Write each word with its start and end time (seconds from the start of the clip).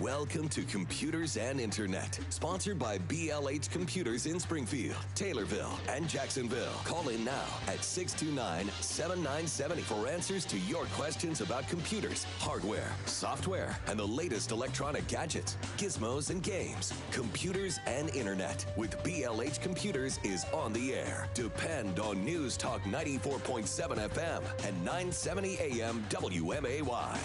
Welcome 0.00 0.48
to 0.50 0.62
Computers 0.62 1.36
and 1.36 1.58
Internet, 1.58 2.20
sponsored 2.28 2.78
by 2.78 2.98
BLH 2.98 3.68
Computers 3.70 4.26
in 4.26 4.38
Springfield, 4.38 4.96
Taylorville, 5.16 5.76
and 5.88 6.08
Jacksonville. 6.08 6.70
Call 6.84 7.08
in 7.08 7.24
now 7.24 7.46
at 7.66 7.82
629 7.82 8.70
7970 8.80 9.82
for 9.82 10.06
answers 10.06 10.44
to 10.44 10.58
your 10.60 10.84
questions 10.92 11.40
about 11.40 11.66
computers, 11.68 12.26
hardware, 12.38 12.92
software, 13.06 13.76
and 13.88 13.98
the 13.98 14.06
latest 14.06 14.52
electronic 14.52 15.04
gadgets, 15.08 15.56
gizmos, 15.78 16.30
and 16.30 16.44
games. 16.44 16.94
Computers 17.10 17.80
and 17.86 18.08
Internet 18.10 18.66
with 18.76 18.96
BLH 19.02 19.60
Computers 19.60 20.20
is 20.22 20.44
on 20.52 20.72
the 20.72 20.94
air. 20.94 21.26
Depend 21.34 21.98
on 21.98 22.24
News 22.24 22.56
Talk 22.56 22.82
94.7 22.82 24.08
FM 24.10 24.42
and 24.64 24.84
970 24.84 25.58
AM 25.58 26.04
WMAY. 26.08 27.18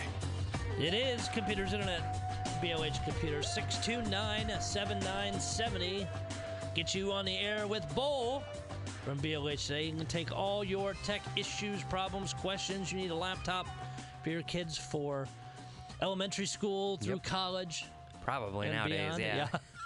It 0.80 0.96
is 0.96 1.28
Computers 1.28 1.74
Internet. 1.74 2.33
BLH 2.64 3.04
Computer 3.04 3.44
629 3.44 4.62
7970. 4.62 6.08
Get 6.74 6.96
you 6.96 7.12
on 7.12 7.26
the 7.26 7.38
air 7.38 7.68
with 7.68 7.84
Bull 7.94 8.42
from 9.04 9.20
BLH 9.20 9.68
today. 9.68 9.88
You 9.88 9.98
can 9.98 10.06
take 10.06 10.32
all 10.32 10.64
your 10.64 10.94
tech 11.04 11.22
issues, 11.36 11.84
problems, 11.84 12.34
questions. 12.34 12.90
You 12.90 13.00
need 13.00 13.12
a 13.12 13.16
laptop 13.16 13.68
for 14.24 14.30
your 14.30 14.44
kids 14.44 14.78
for 14.78 15.28
elementary 16.02 16.46
school 16.46 16.96
through 16.96 17.16
Yep. 17.16 17.24
college. 17.24 17.84
Probably 18.24 18.70
nowadays, 18.70 19.18
beyond. 19.18 19.22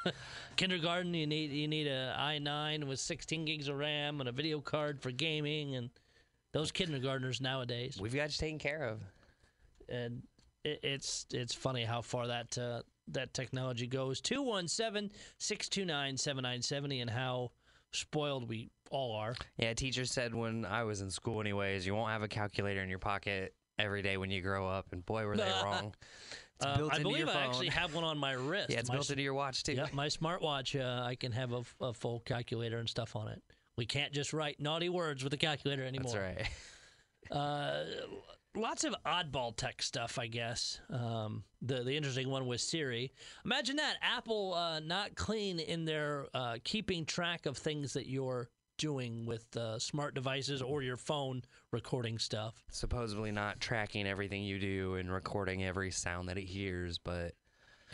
yeah. 0.05 0.12
Kindergarten, 0.55 1.16
you 1.16 1.25
need 1.25 1.50
you 1.50 1.67
need 1.67 1.88
a 1.88 2.16
i9 2.20 2.84
with 2.84 3.00
16 3.00 3.44
gigs 3.45 3.70
of 3.70 3.78
RAM 3.80 4.20
and 4.20 4.30
a 4.30 4.31
video 4.31 4.62
card 4.62 5.02
for 5.02 5.09
gaming 5.09 5.75
and 5.75 5.89
those 6.53 6.72
kindergartners 6.72 7.41
nowadays. 7.41 7.98
We've 8.00 8.14
got 8.14 8.30
you 8.30 8.38
taken 8.38 8.59
care 8.59 8.84
of. 8.84 9.02
and 9.89 10.22
it, 10.67 10.80
it's 10.84 11.26
it's 11.34 11.53
funny 11.53 11.83
how 11.83 12.02
far 12.02 12.28
that 12.28 12.58
uh, 12.58 12.81
that 13.09 13.33
technology 13.33 13.88
goes. 13.88 14.22
217-629-7970 14.22 17.02
and 17.02 17.09
how 17.09 17.52
spoiled 17.91 18.50
we 18.50 18.69
all 18.91 19.14
are. 19.16 19.36
Yeah, 19.58 19.73
teacher 19.73 20.06
said 20.06 20.33
when 20.36 20.66
I 20.66 20.83
was 20.83 21.02
in 21.02 21.09
school, 21.09 21.39
anyways, 21.41 21.86
you 21.86 21.95
won't 21.95 22.11
have 22.11 22.23
a 22.23 22.28
calculator 22.28 22.81
in 22.81 22.89
your 22.89 23.00
pocket 23.00 23.53
every 23.80 24.02
day 24.02 24.17
when 24.17 24.30
you 24.31 24.41
grow 24.41 24.67
up. 24.67 24.88
And 24.91 25.06
boy, 25.06 25.25
were 25.25 25.38
they 25.38 25.44
wrong. 25.64 25.94
It's 26.58 26.66
Um, 26.66 26.78
built 26.78 26.94
I 26.94 27.00
believe 27.00 27.30
I 27.30 27.45
actually 27.45 27.69
have 27.69 27.94
one 27.94 28.03
on 28.03 28.17
my 28.17 28.31
wrist. 28.34 28.69
yeah, 28.72 28.80
it's 28.80 28.89
my, 28.89 28.95
built 28.95 29.09
into 29.09 29.22
your 29.23 29.34
watch 29.36 29.63
too. 29.63 29.73
yeah, 29.73 29.86
my 29.94 30.08
smartwatch. 30.08 30.80
Uh, 30.80 31.03
I 31.06 31.16
can 31.16 31.31
have 31.31 31.53
a 31.81 31.94
full 31.94 32.19
calculator 32.22 32.78
and 32.80 32.89
stuff 32.89 33.16
on 33.16 33.28
it. 33.30 33.41
We 33.78 33.86
can't 33.86 34.11
just 34.11 34.34
write 34.34 34.59
naughty 34.59 34.89
words 34.89 35.23
with 35.23 35.34
a 35.34 35.38
calculator 35.38 35.86
anymore. 35.86 36.13
That's 36.13 36.39
right. 36.39 36.50
Uh, 37.38 37.84
lots 38.58 38.83
of 38.83 38.95
oddball 39.05 39.55
tech 39.55 39.81
stuff, 39.81 40.17
I 40.19 40.27
guess. 40.27 40.80
Um, 40.89 41.44
the 41.61 41.83
the 41.83 41.95
interesting 41.95 42.30
one 42.30 42.47
was 42.47 42.61
Siri. 42.61 43.11
Imagine 43.45 43.77
that 43.77 43.95
Apple 44.02 44.53
uh, 44.53 44.80
not 44.80 45.16
clean 45.16 45.59
in 45.59 45.86
their 45.86 46.27
uh, 46.33 46.58
keeping 46.63 47.05
track 47.05 47.45
of 47.45 47.58
things 47.58 47.94
that 47.94 48.08
you're 48.08 48.50
doing 48.78 49.25
with 49.25 49.55
uh, 49.58 49.80
smart 49.80 50.13
devices 50.13 50.61
or 50.61 50.83
your 50.83 50.97
phone 50.97 51.41
recording 51.72 52.19
stuff. 52.19 52.63
Supposedly 52.72 53.31
not 53.31 53.59
tracking 53.59 54.05
everything 54.08 54.44
you 54.44 54.59
do 54.59 54.95
and 54.95 55.11
recording 55.11 55.63
every 55.63 55.89
sound 55.89 56.30
that 56.30 56.38
it 56.38 56.45
hears, 56.45 57.00
but 57.00 57.33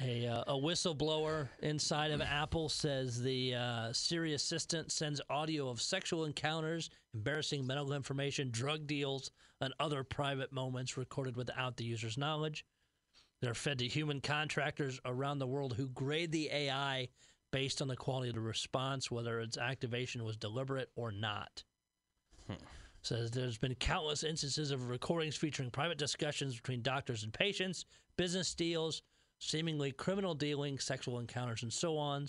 A, 0.01 0.27
uh, 0.27 0.43
a 0.47 0.53
whistleblower 0.53 1.47
inside 1.61 2.11
of 2.11 2.19
Apple 2.21 2.67
says 2.67 3.21
the 3.21 3.55
uh, 3.55 3.93
Siri 3.93 4.33
assistant 4.33 4.91
sends 4.91 5.21
audio 5.29 5.69
of 5.69 5.81
sexual 5.81 6.25
encounters, 6.25 6.89
embarrassing 7.13 7.65
medical 7.65 7.93
information, 7.93 8.49
drug 8.51 8.87
deals, 8.87 9.31
and 9.63 9.73
other 9.79 10.03
private 10.03 10.51
moments 10.51 10.97
recorded 10.97 11.35
without 11.35 11.77
the 11.77 11.85
user's 11.85 12.17
knowledge. 12.17 12.65
They're 13.41 13.53
fed 13.53 13.79
to 13.79 13.87
human 13.87 14.21
contractors 14.21 14.99
around 15.05 15.39
the 15.39 15.47
world 15.47 15.73
who 15.75 15.87
grade 15.89 16.31
the 16.31 16.49
AI 16.51 17.09
based 17.51 17.81
on 17.81 17.87
the 17.87 17.95
quality 17.95 18.29
of 18.29 18.35
the 18.35 18.41
response, 18.41 19.11
whether 19.11 19.39
its 19.39 19.57
activation 19.57 20.23
was 20.23 20.37
deliberate 20.37 20.89
or 20.95 21.11
not. 21.11 21.63
Hmm. 22.47 22.55
Says 23.01 23.31
there's 23.31 23.57
been 23.57 23.75
countless 23.75 24.23
instances 24.23 24.71
of 24.71 24.89
recordings 24.89 25.35
featuring 25.35 25.69
private 25.69 25.97
discussions 25.97 26.55
between 26.55 26.81
doctors 26.81 27.23
and 27.23 27.33
patients, 27.33 27.85
business 28.15 28.55
deals, 28.55 29.01
seemingly 29.39 29.91
criminal 29.91 30.33
dealings, 30.33 30.85
sexual 30.85 31.19
encounters, 31.19 31.63
and 31.63 31.73
so 31.73 31.97
on. 31.97 32.27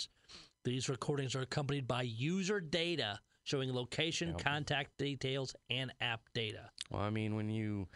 These 0.65 0.89
recordings 0.89 1.37
are 1.37 1.43
accompanied 1.43 1.87
by 1.87 2.03
user 2.03 2.61
data 2.61 3.21
showing 3.45 3.73
location, 3.73 4.31
Yep. 4.31 4.39
contact 4.39 4.99
details, 4.99 5.55
and 5.71 5.93
app 6.01 6.23
data. 6.33 6.71
Well, 6.91 7.03
I 7.03 7.11
mean, 7.11 7.35
when 7.37 7.49
you 7.51 7.89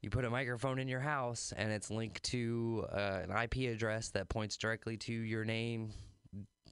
you 0.00 0.10
put 0.10 0.24
a 0.24 0.30
microphone 0.30 0.78
in 0.78 0.86
your 0.86 1.00
house 1.00 1.52
and 1.56 1.72
it's 1.72 1.90
linked 1.90 2.22
to 2.24 2.86
uh, 2.92 3.22
an 3.28 3.30
IP 3.32 3.68
address 3.74 4.10
that 4.10 4.28
points 4.28 4.56
directly 4.56 4.96
to 4.96 5.12
your 5.12 5.44
name, 5.44 5.90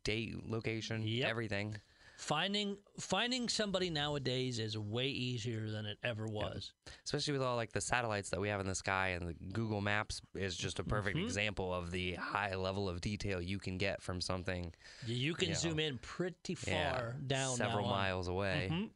date, 0.05 0.49
location, 0.49 1.03
Yep. 1.03 1.29
everything. 1.29 1.77
Finding 2.19 2.79
finding 2.99 3.47
somebody 3.49 3.91
nowadays 3.91 4.59
is 4.59 4.79
way 4.79 5.09
easier 5.09 5.69
than 5.71 5.85
it 5.85 5.99
ever 6.03 6.27
was. 6.27 6.73
especially 7.05 7.35
with 7.35 7.43
all 7.43 7.57
like 7.57 7.73
the 7.73 7.81
satellites 7.81 8.31
that 8.31 8.41
we 8.41 8.49
have 8.49 8.59
in 8.59 8.67
the 8.67 8.75
sky 8.75 9.09
and 9.09 9.29
the 9.29 9.35
google 9.53 9.83
maps 9.83 10.23
is 10.35 10.57
just 10.57 10.79
a 10.79 10.85
perfect 10.85 11.19
Mhm. 11.19 11.25
example 11.25 11.75
of 11.75 11.91
the 11.91 12.15
high 12.15 12.55
level 12.55 12.89
of 12.89 13.03
detail 13.03 13.43
you 13.43 13.59
can 13.59 13.77
get 13.77 14.01
from 14.01 14.23
something 14.23 14.73
You 15.05 15.35
can 15.35 15.51
Yeah. 15.51 15.55
zoom 15.57 15.79
in 15.79 15.99
pretty 15.99 16.55
far 16.55 16.73
yeah, 16.73 17.13
down 17.27 17.57
several 17.57 17.83
now 17.87 17.93
on- 17.93 17.99
miles 17.99 18.29
away 18.29 18.69
Mhm. 18.73 18.91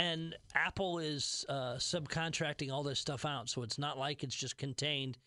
And 0.00 0.34
Apple 0.54 0.98
is 0.98 1.44
uh, 1.50 1.74
subcontracting 1.74 2.72
all 2.72 2.82
this 2.82 2.98
stuff 2.98 3.26
out, 3.26 3.50
so 3.50 3.62
it's 3.62 3.78
not 3.78 3.98
like 3.98 4.24
it's 4.24 4.34
just 4.34 4.56
contained 4.56 5.18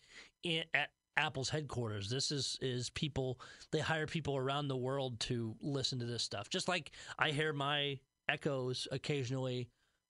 in, 0.42 0.64
at 0.74 0.90
Apple's 1.16 1.48
headquarters. 1.48 2.10
This 2.10 2.32
is 2.32 2.58
is 2.60 2.90
people 2.90 3.38
they 3.70 3.78
hire 3.78 4.06
people 4.06 4.36
around 4.36 4.66
the 4.66 4.76
world 4.76 5.20
to 5.20 5.54
listen 5.60 6.00
to 6.00 6.06
this 6.06 6.24
stuff. 6.24 6.50
Just 6.50 6.66
like 6.66 6.90
I 7.20 7.30
hear 7.30 7.52
my 7.52 8.00
Echoes 8.28 8.88
occasionally 8.90 9.68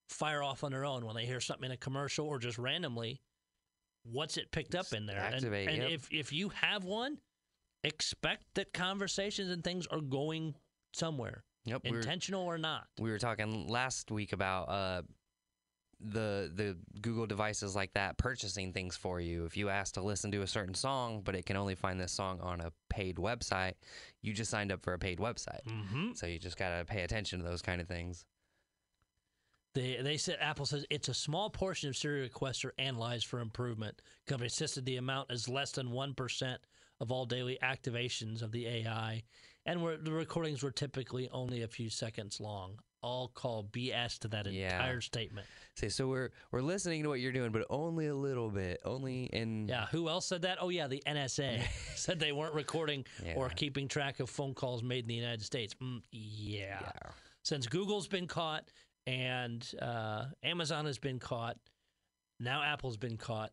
fire 0.09 0.43
off 0.43 0.65
on 0.65 0.73
their 0.73 0.87
own 0.87 1.05
when 1.05 1.17
they 1.17 1.27
hear 1.27 1.41
something 1.41 1.67
in 1.67 1.73
a 1.73 1.77
commercial 1.77 2.27
or 2.27 2.39
just 2.39 2.57
randomly. 2.57 3.21
What's 4.05 4.37
it 4.39 4.51
picked 4.51 4.75
up 4.75 4.93
in 4.95 5.05
there? 5.05 5.19
And- 5.19 5.35
activate, 5.35 5.69
and 5.69 5.83
yep. 5.83 5.91
if 5.91 6.09
if 6.11 6.33
you 6.33 6.49
have 6.51 6.85
one, 6.85 7.19
expect 7.83 8.45
that 8.55 8.73
conversations 8.73 9.51
and 9.51 9.63
things 9.63 9.87
are 9.89 10.01
going 10.01 10.55
somewhere, 10.95 11.45
yep 11.65 11.81
intentional 11.85 12.43
or 12.43 12.59
not. 12.59 12.87
we 12.99 13.11
were 13.11 13.19
talking 13.19 13.67
last 13.69 14.11
week 14.11 14.33
about 14.33 14.69
uh 14.69 15.03
the 16.01 16.51
the 16.55 16.77
google 17.01 17.27
devices 17.27 17.75
like 17.75 17.93
that 17.95 18.19
purchasing 18.19 18.73
things 18.73 18.97
for 18.97 19.21
you 19.21 19.45
if 19.47 19.57
you 19.57 19.69
ask 19.71 19.95
to 19.95 20.03
listen 20.03 20.31
to 20.31 20.43
a 20.43 20.47
certain 20.47 20.75
song 20.75 21.23
but 21.25 21.35
it 21.35 21.47
can 21.47 21.57
only 21.57 21.75
find 21.75 21.99
this 22.01 22.13
song 22.13 22.39
on 22.43 22.61
a 22.61 22.71
paid 22.91 23.17
website 23.17 23.75
you 24.21 24.33
just 24.35 24.51
signed 24.51 24.71
up 24.73 24.83
for 24.83 24.93
a 24.93 24.99
paid 24.99 25.19
website 25.19 25.63
Mm-hmm. 25.67 26.13
so 26.15 26.27
you 26.27 26.39
just 26.39 26.57
got 26.59 26.77
to 26.77 26.85
pay 26.85 27.03
attention 27.03 27.39
to 27.39 27.45
those 27.45 27.63
kind 27.63 27.81
of 27.81 27.87
things 27.89 28.25
They 29.75 29.99
they 30.03 30.17
said 30.19 30.37
Apple 30.41 30.67
says 30.67 30.85
it's 30.91 31.09
a 31.09 31.15
small 31.15 31.49
portion 31.49 31.89
of 31.89 31.97
Siri 31.97 32.21
requests 32.23 32.65
are 32.65 32.75
analyzed 32.79 33.27
for 33.27 33.41
improvement. 33.41 34.01
Company 34.27 34.47
insisted 34.47 34.85
the 34.85 34.97
amount 34.99 35.33
is 35.33 35.49
less 35.49 35.73
than 35.73 35.91
one 35.91 36.15
percent 36.15 36.61
of 37.01 37.11
all 37.11 37.27
daily 37.27 37.59
activations 37.63 38.41
of 38.43 38.53
the 38.53 38.67
AI, 38.69 39.23
and 39.67 39.83
were, 39.83 39.97
the 39.97 40.13
recordings 40.13 40.63
were 40.63 40.71
typically 40.71 41.29
only 41.31 41.63
a 41.63 41.69
few 41.69 41.91
seconds 41.91 42.41
long. 42.41 42.79
All 43.03 43.29
call 43.29 43.65
BS 43.65 44.19
to 44.21 44.29
that 44.29 44.47
Yeah. 44.47 44.77
entire 44.77 45.03
statement. 45.03 45.47
Say, 45.77 45.91
so 45.91 46.09
we're 46.09 46.31
we're 46.51 46.63
listening 46.63 47.03
to 47.03 47.11
what 47.11 47.21
you're 47.21 47.33
doing, 47.33 47.53
but 47.53 47.67
only 47.69 48.07
a 48.07 48.15
little 48.15 48.51
bit, 48.51 48.81
only 48.85 49.25
in 49.25 49.69
Yeah, 49.69 49.87
who 49.87 50.09
else 50.09 50.27
said 50.27 50.41
that? 50.43 50.57
Oh 50.61 50.71
yeah, 50.71 50.87
the 50.87 51.03
NSA 51.07 51.61
said 51.97 52.19
they 52.19 52.33
weren't 52.33 52.55
recording 52.55 53.05
or 53.37 53.51
keeping 53.51 53.89
track 53.89 54.21
of 54.21 54.31
phone 54.31 54.55
calls 54.55 54.83
made 54.83 55.05
in 55.05 55.09
the 55.09 55.15
United 55.15 55.43
States. 55.43 55.75
Mm, 55.83 56.01
yeah. 56.13 56.79
Yeah. 56.81 57.11
since 57.43 57.67
Google's 57.67 58.09
been 58.09 58.27
caught 58.27 58.71
and 59.07 59.71
uh, 59.83 60.27
Amazon 60.43 60.87
has 60.87 60.99
been 60.99 61.19
caught, 61.19 61.59
now 62.41 62.63
Apple's 62.63 62.97
been 62.97 63.19
caught. 63.19 63.51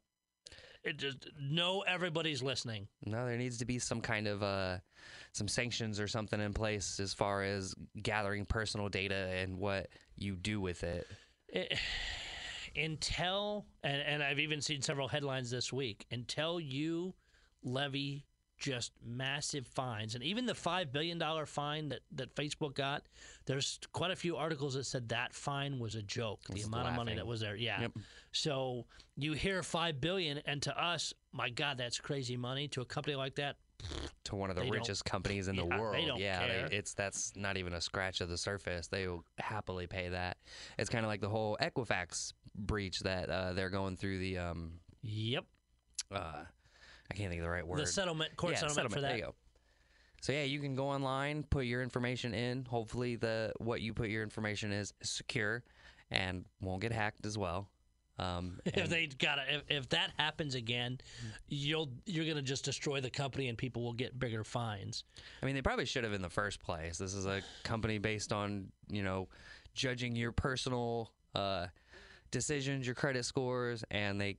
It 0.86 0.96
just 0.98 1.28
know 1.40 1.82
everybody's 1.82 2.42
listening. 2.42 2.88
No, 3.06 3.26
there 3.28 3.38
needs 3.38 3.58
to 3.58 3.66
be 3.66 3.80
some 3.80 4.00
kind 4.02 4.28
of 4.28 4.42
uh, 4.42 4.78
some 5.34 5.48
sanctions 5.48 6.00
or 6.00 6.08
something 6.08 6.40
in 6.40 6.54
place 6.54 7.00
as 7.00 7.14
far 7.14 7.44
as 7.44 7.74
gathering 8.02 8.46
personal 8.46 8.90
data 8.90 9.30
and 9.42 9.58
what 9.58 9.88
you 10.16 10.36
do 10.36 10.60
with 10.60 10.84
it. 10.84 11.08
Eh, 11.54 11.60
it, 11.62 11.80
until 12.76 13.66
and, 13.84 14.02
and 14.02 14.24
I've 14.24 14.40
even 14.40 14.62
seen 14.62 14.82
several 14.82 15.08
headlines 15.08 15.50
this 15.50 15.72
week. 15.74 16.06
Until 16.12 16.60
you 16.60 17.14
levy 17.64 18.26
just 18.58 18.92
massive 19.04 19.66
fines, 19.68 20.16
and 20.16 20.24
even 20.24 20.46
the 20.46 20.56
five 20.56 20.92
billion 20.92 21.18
dollar 21.18 21.46
fine 21.46 21.90
that 21.90 22.00
that 22.14 22.34
Facebook 22.36 22.76
got, 22.76 23.04
there's 23.46 23.80
quite 23.92 24.12
a 24.12 24.16
few 24.16 24.38
articles 24.38 24.76
that 24.76 24.86
said 24.86 25.10
that 25.10 25.34
fine 25.34 25.80
was 25.80 25.96
a 25.96 26.02
joke. 26.02 26.40
The 26.50 26.62
amount 26.62 26.90
of 26.90 26.96
money 26.96 27.16
that 27.16 27.28
was 27.28 27.42
there, 27.42 27.56
yeah. 27.56 27.82
Yep. 27.82 27.92
So 28.32 28.86
you 29.18 29.34
hear 29.34 29.64
five 29.64 30.00
billion, 30.00 30.40
and 30.46 30.62
to 30.64 30.82
us, 30.82 31.14
my 31.34 31.50
God, 31.50 31.78
that's 31.78 32.00
crazy 32.00 32.38
money. 32.38 32.68
To 32.70 32.82
a 32.82 32.86
company 32.86 33.16
like 33.16 33.36
that, 33.36 33.58
To 34.26 34.36
one 34.36 34.50
of 34.50 34.56
the 34.56 34.64
They 34.64 34.70
richest 34.70 35.04
companies 35.06 35.48
in 35.48 35.56
the 35.56 35.64
Yeah, 35.64 35.70
they 35.76 35.80
world, 35.80 36.20
yeah, 36.20 36.40
care. 36.48 36.70
it's 36.72 36.94
that's 36.94 37.34
not 37.36 37.58
even 37.58 37.74
a 37.74 37.82
scratch 37.82 38.22
of 38.22 38.30
the 38.30 38.38
surface. 38.38 38.88
They 38.88 39.08
will 39.08 39.26
happily 39.40 39.88
pay 39.88 40.10
that. 40.10 40.38
It's 40.78 40.90
kind 40.90 41.04
of 41.06 41.10
like 41.10 41.22
the 41.22 41.30
whole 41.30 41.58
Equifax 41.62 42.34
breach 42.56 43.00
that 43.02 43.30
uh, 43.30 43.54
they're 43.54 43.70
going 43.70 43.98
through 43.98 44.20
the 44.20 44.38
um, 44.38 44.74
yep. 45.02 45.46
uh, 46.12 46.44
I 47.12 47.14
can't 47.14 47.30
think 47.30 47.40
of 47.42 47.46
the 47.46 47.50
right 47.50 47.66
word. 47.66 47.80
the 47.80 47.88
settlement 47.88 48.36
court 48.38 48.54
yeah, 48.54 48.60
settlement, 48.60 48.94
for 48.94 49.02
There 49.02 49.10
that. 49.12 49.18
you 49.18 49.24
go. 49.24 49.36
So 50.22 50.32
yeah, 50.34 50.44
you 50.44 50.60
can 50.60 50.76
go 50.76 50.88
online, 50.88 51.44
put 51.50 51.66
your 51.66 51.82
information 51.82 52.34
in. 52.36 52.66
Hopefully, 52.66 53.16
the 53.16 53.54
what 53.58 53.82
you 53.82 53.94
put 53.94 54.10
your 54.10 54.22
information 54.24 54.72
is 54.72 54.94
secure 55.02 55.64
and 56.12 56.46
won't 56.62 56.82
get 56.82 56.92
hacked 56.92 57.26
as 57.26 57.38
well. 57.38 57.68
Um, 58.22 58.60
If 58.66 58.90
they 58.90 59.08
got 59.08 59.36
to 59.36 59.56
if, 59.56 59.64
if 59.68 59.90
that 59.90 60.12
happens 60.18 60.56
again, 60.56 61.00
you'll 61.48 61.90
you're 62.06 62.26
gonna 62.26 62.42
just 62.42 62.64
destroy 62.64 63.02
the 63.02 63.10
company 63.10 63.50
and 63.50 63.58
people 63.58 63.84
will 63.84 63.94
get 63.94 64.18
bigger 64.18 64.44
fines. 64.44 65.04
I 65.42 65.46
mean, 65.46 65.56
they 65.56 65.62
probably 65.62 65.86
should 65.86 66.04
have 66.04 66.14
in 66.14 66.22
the 66.22 66.30
first 66.30 66.62
place. 66.62 66.98
This 66.98 67.14
is 67.14 67.26
a 67.26 67.42
company 67.64 67.98
based 67.98 68.32
on 68.32 68.68
you 68.90 69.04
know 69.04 69.28
judging 69.74 70.16
your 70.16 70.32
personal 70.32 71.12
uh, 71.34 71.68
decisions, 72.30 72.86
your 72.86 72.96
credit 72.96 73.26
scores, 73.26 73.84
and 73.90 74.22
they 74.22 74.38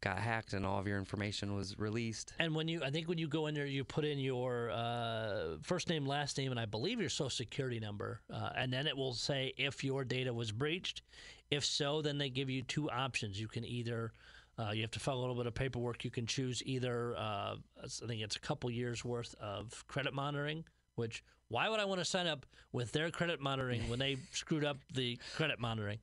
got 0.00 0.18
hacked 0.18 0.52
and 0.52 0.64
all 0.66 0.78
of 0.78 0.86
your 0.86 0.98
information 0.98 1.54
was 1.54 1.78
released. 1.78 2.34
And 2.38 2.54
when 2.54 2.68
you, 2.68 2.82
I 2.84 2.90
think 2.90 3.08
when 3.08 3.18
you 3.18 3.28
go 3.28 3.46
in 3.46 3.54
there, 3.54 3.66
you 3.66 3.84
put 3.84 4.04
in 4.04 4.18
your 4.18 4.70
uh, 4.70 5.56
first 5.62 5.88
name, 5.88 6.06
last 6.06 6.38
name, 6.38 6.50
and 6.50 6.60
I 6.60 6.66
believe 6.66 7.00
your 7.00 7.08
social 7.08 7.30
security 7.30 7.80
number, 7.80 8.20
uh, 8.32 8.50
and 8.56 8.72
then 8.72 8.86
it 8.86 8.96
will 8.96 9.14
say 9.14 9.52
if 9.56 9.82
your 9.82 10.04
data 10.04 10.32
was 10.32 10.52
breached. 10.52 11.02
If 11.50 11.64
so, 11.64 12.02
then 12.02 12.18
they 12.18 12.28
give 12.28 12.50
you 12.50 12.62
two 12.62 12.90
options. 12.90 13.40
You 13.40 13.48
can 13.48 13.64
either 13.64 14.12
uh, 14.58 14.70
you 14.72 14.80
have 14.82 14.90
to 14.92 15.00
fill 15.00 15.14
a 15.14 15.20
little 15.20 15.34
bit 15.34 15.46
of 15.46 15.54
paperwork. 15.54 16.04
You 16.04 16.10
can 16.10 16.26
choose 16.26 16.62
either 16.64 17.14
uh, 17.16 17.56
I 17.82 18.06
think 18.06 18.22
it's 18.22 18.36
a 18.36 18.40
couple 18.40 18.70
years 18.70 19.04
worth 19.04 19.34
of 19.40 19.84
credit 19.86 20.14
monitoring. 20.14 20.64
Which 20.96 21.22
why 21.48 21.68
would 21.68 21.78
I 21.78 21.84
want 21.84 22.00
to 22.00 22.04
sign 22.04 22.26
up 22.26 22.46
with 22.72 22.92
their 22.92 23.10
credit 23.10 23.40
monitoring 23.40 23.88
when 23.88 23.98
they 23.98 24.16
screwed 24.32 24.64
up 24.64 24.78
the 24.94 25.18
credit 25.36 25.60
monitoring? 25.60 25.98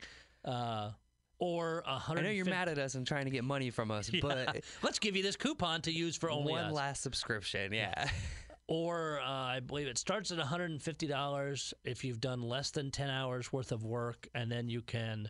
Or 1.43 1.83
a 1.85 1.91
I 1.91 1.97
hundred. 1.99 2.23
know 2.23 2.29
you're 2.29 2.45
mad 2.45 2.69
at 2.69 2.77
us 2.77 2.95
and 2.95 3.05
trying 3.05 3.25
to 3.25 3.31
get 3.31 3.43
money 3.43 3.69
from 3.69 3.91
us, 3.91 4.09
but 4.21 4.63
Let's 4.81 4.97
give 4.97 5.17
you 5.17 5.23
this 5.23 5.35
coupon 5.35 5.81
to 5.81 5.91
use 5.91 6.15
for 6.15 6.31
only 6.31 6.53
one 6.53 6.65
us. 6.65 6.73
last 6.73 7.03
subscription, 7.03 7.73
yeah. 7.73 8.07
or 8.67 9.19
uh, 9.19 9.27
I 9.29 9.59
believe 9.59 9.87
it 9.87 9.97
starts 9.97 10.31
at 10.31 10.37
$150 10.39 11.73
if 11.83 12.03
you've 12.05 12.21
done 12.21 12.41
less 12.41 12.71
than 12.71 12.91
10 12.91 13.09
hours 13.09 13.51
worth 13.51 13.73
of 13.73 13.83
work, 13.83 14.27
and 14.33 14.49
then 14.49 14.69
you 14.69 14.81
can, 14.81 15.29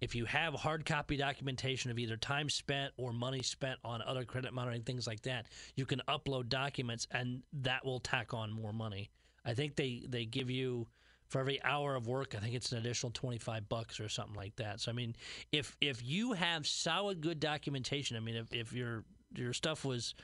if 0.00 0.14
you 0.14 0.24
have 0.24 0.54
hard 0.54 0.86
copy 0.86 1.18
documentation 1.18 1.90
of 1.90 1.98
either 1.98 2.16
time 2.16 2.48
spent 2.48 2.92
or 2.96 3.12
money 3.12 3.42
spent 3.42 3.78
on 3.84 4.00
other 4.00 4.24
credit 4.24 4.54
monitoring 4.54 4.82
things 4.82 5.06
like 5.06 5.20
that, 5.22 5.44
you 5.76 5.84
can 5.84 6.00
upload 6.08 6.48
documents, 6.48 7.06
and 7.10 7.42
that 7.52 7.84
will 7.84 8.00
tack 8.00 8.32
on 8.32 8.50
more 8.50 8.72
money. 8.72 9.10
I 9.44 9.52
think 9.52 9.76
they 9.76 10.04
they 10.08 10.24
give 10.24 10.50
you 10.50 10.88
for 11.28 11.40
every 11.40 11.62
hour 11.62 11.94
of 11.94 12.06
work, 12.06 12.34
I 12.34 12.40
think 12.40 12.54
it's 12.54 12.72
an 12.72 12.78
additional 12.78 13.12
25 13.12 13.68
bucks 13.68 14.00
or 14.00 14.08
something 14.08 14.34
like 14.34 14.56
that. 14.56 14.80
So 14.80 14.90
I 14.90 14.94
mean, 14.94 15.14
if 15.52 15.76
if 15.80 16.02
you 16.04 16.32
have 16.32 16.66
solid 16.66 17.20
good 17.20 17.38
documentation, 17.40 18.16
I 18.16 18.20
mean 18.20 18.36
if, 18.36 18.52
if 18.52 18.72
your 18.72 19.04
your 19.34 19.52
stuff 19.52 19.84
was 19.84 20.14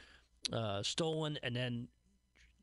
uh, 0.52 0.82
stolen 0.82 1.38
and 1.42 1.54
then 1.54 1.88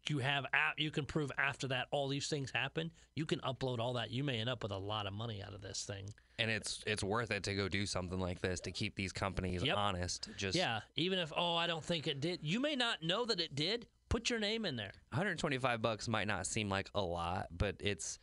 you 0.10 0.18
have 0.18 0.46
you 0.78 0.90
can 0.90 1.06
prove 1.06 1.32
after 1.38 1.68
that 1.68 1.86
all 1.92 2.08
these 2.08 2.28
things 2.28 2.50
happen 2.52 2.90
you 3.16 3.24
can 3.24 3.40
upload 3.42 3.78
all 3.78 3.94
that 3.94 4.10
you 4.10 4.24
may 4.24 4.40
end 4.40 4.50
up 4.50 4.64
with 4.64 4.72
a 4.72 4.78
lot 4.78 5.06
of 5.06 5.14
money 5.14 5.44
out 5.44 5.54
of 5.54 5.62
this 5.62 5.84
thing 5.84 6.10
and 6.40 6.50
it's 6.50 6.84
it's 6.88 7.04
worth 7.04 7.30
it 7.30 7.44
to 7.44 7.54
go 7.54 7.70
do 7.70 7.86
something 7.86 8.20
like 8.20 8.42
this 8.42 8.60
to 8.60 8.72
keep 8.72 8.96
these 8.96 9.12
companies 9.12 9.64
Yep. 9.64 9.78
honest. 9.78 10.30
Just 10.38 10.58
yeah 10.58 10.80
even 10.96 11.20
if 11.20 11.32
oh 11.38 11.56
i 11.56 11.68
don't 11.68 11.84
think 11.84 12.08
it 12.08 12.20
did 12.20 12.40
you 12.42 12.60
may 12.60 12.76
not 12.76 13.04
know 13.04 13.26
that 13.26 13.40
it 13.40 13.54
did 13.54 13.86
put 14.12 14.30
your 14.30 14.40
name 14.40 14.66
in 14.66 14.76
there 14.76 14.92
125 15.12 15.82
bucks 15.82 16.08
might 16.08 16.28
not 16.28 16.46
seem 16.46 16.70
like 16.70 16.90
a 16.94 17.02
lot, 17.02 17.48
but 17.58 17.76
it's 17.80 18.20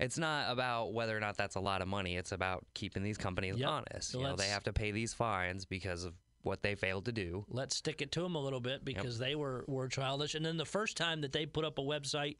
it's 0.00 0.16
not 0.18 0.50
about 0.52 0.92
whether 0.92 1.16
or 1.16 1.20
not 1.20 1.36
that's 1.36 1.56
a 1.56 1.60
lot 1.60 1.82
of 1.82 1.88
money. 1.88 2.16
It's 2.16 2.32
about 2.32 2.64
keeping 2.74 3.02
these 3.02 3.18
companies 3.18 3.56
Yep. 3.56 3.68
honest. 3.68 4.10
So 4.12 4.18
you 4.20 4.24
know, 4.24 4.36
they 4.36 4.48
have 4.48 4.62
to 4.64 4.72
pay 4.72 4.90
these 4.92 5.12
fines 5.12 5.64
because 5.64 6.04
of 6.04 6.14
what 6.42 6.62
they 6.62 6.74
failed 6.76 7.04
to 7.04 7.12
do. 7.12 7.44
let's 7.48 7.76
stick 7.76 8.00
it 8.00 8.10
to 8.12 8.20
them 8.22 8.34
a 8.36 8.40
little 8.40 8.60
bit 8.60 8.84
because 8.84 9.18
they 9.18 9.34
were 9.34 9.64
were 9.66 9.88
childish 9.88 10.34
and 10.34 10.44
then 10.46 10.56
the 10.56 10.64
first 10.64 10.96
time 10.96 11.20
that 11.20 11.32
they 11.32 11.44
put 11.44 11.64
up 11.64 11.78
a 11.78 11.82
website 11.82 12.36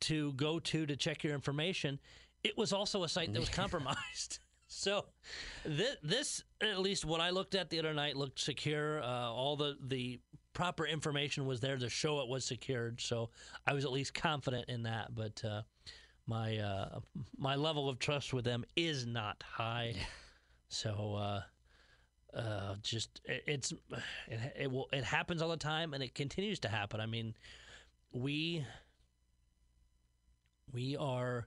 to 0.00 0.32
go 0.34 0.58
to 0.60 0.84
to 0.86 0.94
check 0.96 1.24
your 1.24 1.32
information 1.34 1.98
it 2.44 2.56
was 2.58 2.72
also 2.72 3.04
a 3.04 3.08
site 3.08 3.32
that 3.32 3.40
was 3.40 3.48
compromised 3.62 4.38
so 4.68 5.06
this, 5.64 5.96
this 6.02 6.44
at 6.60 6.78
least 6.78 7.04
what 7.04 7.20
i 7.20 7.30
looked 7.30 7.54
at 7.54 7.70
the 7.70 7.78
other 7.78 7.94
night 7.94 8.16
looked 8.16 8.38
secure 8.38 9.02
uh, 9.02 9.30
all 9.30 9.56
the 9.56 9.76
the 9.88 10.20
proper 10.52 10.86
information 10.86 11.46
was 11.46 11.60
there 11.60 11.76
to 11.76 11.88
show 11.88 12.20
it 12.20 12.28
was 12.28 12.44
secured 12.44 13.00
so 13.00 13.30
i 13.66 13.72
was 13.72 13.84
at 13.84 13.92
least 13.92 14.14
confident 14.14 14.68
in 14.68 14.82
that 14.82 15.14
but 15.14 15.42
uh, 15.44 15.62
my 16.26 16.58
uh, 16.58 17.00
my 17.36 17.56
level 17.56 17.88
of 17.88 17.98
trust 17.98 18.32
with 18.32 18.44
them 18.44 18.64
is 18.76 19.06
not 19.06 19.42
high 19.42 19.94
so 20.68 21.14
uh, 21.14 21.42
uh, 22.36 22.74
just 22.82 23.20
it, 23.24 23.44
it's 23.46 23.72
it, 24.28 24.40
it 24.58 24.70
will 24.70 24.88
it 24.92 25.04
happens 25.04 25.42
all 25.42 25.50
the 25.50 25.56
time 25.56 25.94
and 25.94 26.02
it 26.02 26.14
continues 26.14 26.58
to 26.60 26.68
happen. 26.68 27.00
I 27.00 27.06
mean, 27.06 27.34
we 28.12 28.64
we 30.72 30.96
are 30.96 31.46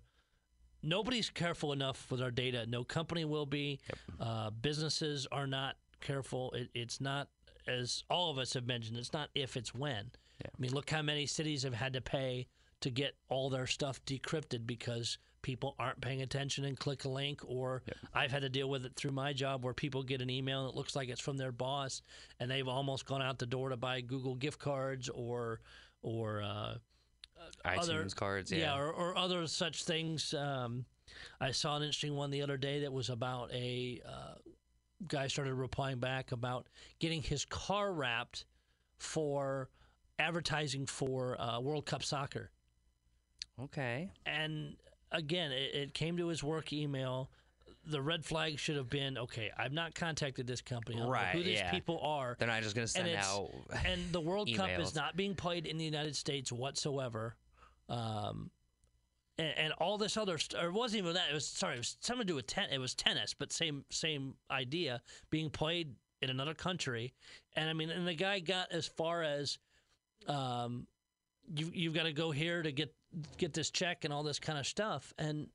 nobody's 0.83 1.29
careful 1.29 1.73
enough 1.73 2.09
with 2.11 2.21
our 2.21 2.31
data. 2.31 2.65
No 2.67 2.83
company 2.83 3.25
will 3.25 3.47
be. 3.47 3.79
Uh, 4.19 4.51
businesses 4.51 5.27
are 5.31 5.47
not 5.47 5.75
careful. 6.01 6.51
It, 6.51 6.69
it's 6.75 7.01
not 7.01 7.27
as 7.67 8.03
all 8.09 8.31
of 8.31 8.37
us 8.37 8.53
have 8.53 8.67
mentioned. 8.67 8.97
It's 8.97 9.13
not 9.13 9.29
if 9.35 9.57
it's 9.57 9.73
when. 9.73 10.11
I 10.43 10.49
mean, 10.59 10.73
look 10.73 10.89
how 10.89 11.01
many 11.01 11.25
cities 11.25 11.63
have 11.63 11.73
had 11.73 11.93
to 11.93 12.01
pay 12.01 12.47
to 12.81 12.89
get 12.89 13.15
all 13.29 13.49
their 13.49 13.67
stuff 13.67 14.03
decrypted 14.05 14.67
because 14.67 15.17
people 15.41 15.75
aren't 15.77 16.01
paying 16.01 16.21
attention 16.23 16.65
and 16.65 16.77
click 16.77 17.05
a 17.05 17.09
link 17.09 17.39
or 17.45 17.83
I've 18.13 18.31
had 18.31 18.41
to 18.41 18.49
deal 18.49 18.67
with 18.67 18.83
it 18.83 18.95
through 18.95 19.11
my 19.11 19.31
job 19.31 19.63
where 19.63 19.73
people 19.73 20.01
get 20.01 20.21
an 20.21 20.29
email 20.29 20.61
and 20.61 20.69
it 20.69 20.75
looks 20.75 20.95
like 20.95 21.07
it's 21.07 21.21
from 21.21 21.37
their 21.37 21.51
boss 21.51 22.01
and 22.39 22.49
they've 22.49 22.67
almost 22.67 23.05
gone 23.05 23.21
out 23.21 23.37
the 23.37 23.45
door 23.45 23.69
to 23.69 23.77
buy 23.77 24.01
Google 24.01 24.35
gift 24.35 24.59
cards 24.59 25.07
or 25.09 25.61
or 26.01 26.41
uh, 26.41 26.75
iTunes 27.65 27.77
other- 27.77 28.09
cards, 28.15 28.51
yeah. 28.51 28.77
or, 28.77 28.91
or 28.91 29.17
other 29.17 29.45
such 29.47 29.83
things. 29.83 30.33
Um, 30.33 30.85
I 31.39 31.51
saw 31.51 31.75
an 31.75 31.83
interesting 31.83 32.15
one 32.15 32.31
the 32.31 32.41
other 32.41 32.57
day 32.57 32.81
that 32.81 32.91
was 32.91 33.09
about 33.09 33.51
a 33.53 34.01
uh, 34.07 34.35
guy 35.07 35.27
started 35.27 35.53
replying 35.53 35.99
back 35.99 36.31
about 36.31 36.67
getting 36.99 37.21
his 37.21 37.45
car 37.45 37.93
wrapped 37.93 38.45
for 38.97 39.69
advertising 40.19 40.85
for 40.85 41.39
uh, 41.39 41.59
World 41.59 41.85
Cup 41.85 42.03
soccer. 42.03 42.51
okay. 43.61 44.11
And 44.25 44.75
again, 45.11 45.51
it, 45.51 45.75
it 45.75 45.93
came 45.93 46.17
to 46.17 46.27
his 46.27 46.43
work 46.43 46.71
email. 46.73 47.29
The 47.87 48.01
red 48.01 48.25
flag 48.25 48.57
should 48.57 48.77
have 48.77 48.89
been 48.89 49.17
okay. 49.17 49.51
I've 49.57 49.73
not 49.73 49.93
contacted 49.93 50.47
this 50.47 50.61
company. 50.61 50.95
I 50.95 50.99
don't 50.99 51.07
know 51.07 51.13
Right, 51.13 51.27
who 51.35 51.43
these 51.43 51.59
yeah. 51.59 51.69
people 51.71 51.99
are 52.01 52.35
They're 52.39 52.47
not 52.47 52.63
just 52.63 52.75
going 52.75 52.87
to 52.87 52.91
send 52.91 53.07
it's 53.07 53.27
out 53.27 53.51
and 53.85 54.11
the 54.11 54.21
World 54.21 54.49
Cup 54.55 54.69
is 54.79 54.95
not 54.95 55.15
being 55.15 55.35
played 55.35 55.65
in 55.67 55.77
the 55.77 55.85
United 55.85 56.15
States 56.15 56.51
whatsoever. 56.51 57.35
Um, 57.89 58.49
and, 59.37 59.53
and 59.57 59.73
all 59.73 59.97
this 59.97 60.17
other 60.17 60.37
st- 60.37 60.61
or 60.61 60.67
it 60.67 60.73
wasn't 60.73 60.99
even 60.99 61.13
that. 61.13 61.29
It 61.29 61.33
was 61.33 61.47
sorry, 61.47 61.75
it 61.75 61.79
was 61.79 61.97
something 61.99 62.25
to 62.25 62.31
do 62.31 62.35
with 62.35 62.47
ten. 62.47 62.69
It 62.71 62.79
was 62.79 62.93
tennis, 62.93 63.33
but 63.33 63.51
same 63.51 63.85
same 63.89 64.35
idea 64.49 65.01
being 65.29 65.49
played 65.49 65.95
in 66.21 66.29
another 66.29 66.53
country. 66.53 67.13
And 67.55 67.69
I 67.69 67.73
mean, 67.73 67.89
and 67.89 68.07
the 68.07 68.15
guy 68.15 68.39
got 68.39 68.71
as 68.71 68.87
far 68.87 69.23
as, 69.23 69.57
um, 70.27 70.87
you 71.55 71.71
you've 71.73 71.93
got 71.93 72.03
to 72.03 72.13
go 72.13 72.31
here 72.31 72.61
to 72.61 72.71
get 72.71 72.93
get 73.37 73.53
this 73.53 73.69
check 73.69 74.05
and 74.05 74.13
all 74.13 74.23
this 74.23 74.39
kind 74.39 74.59
of 74.59 74.67
stuff 74.67 75.13
and. 75.17 75.47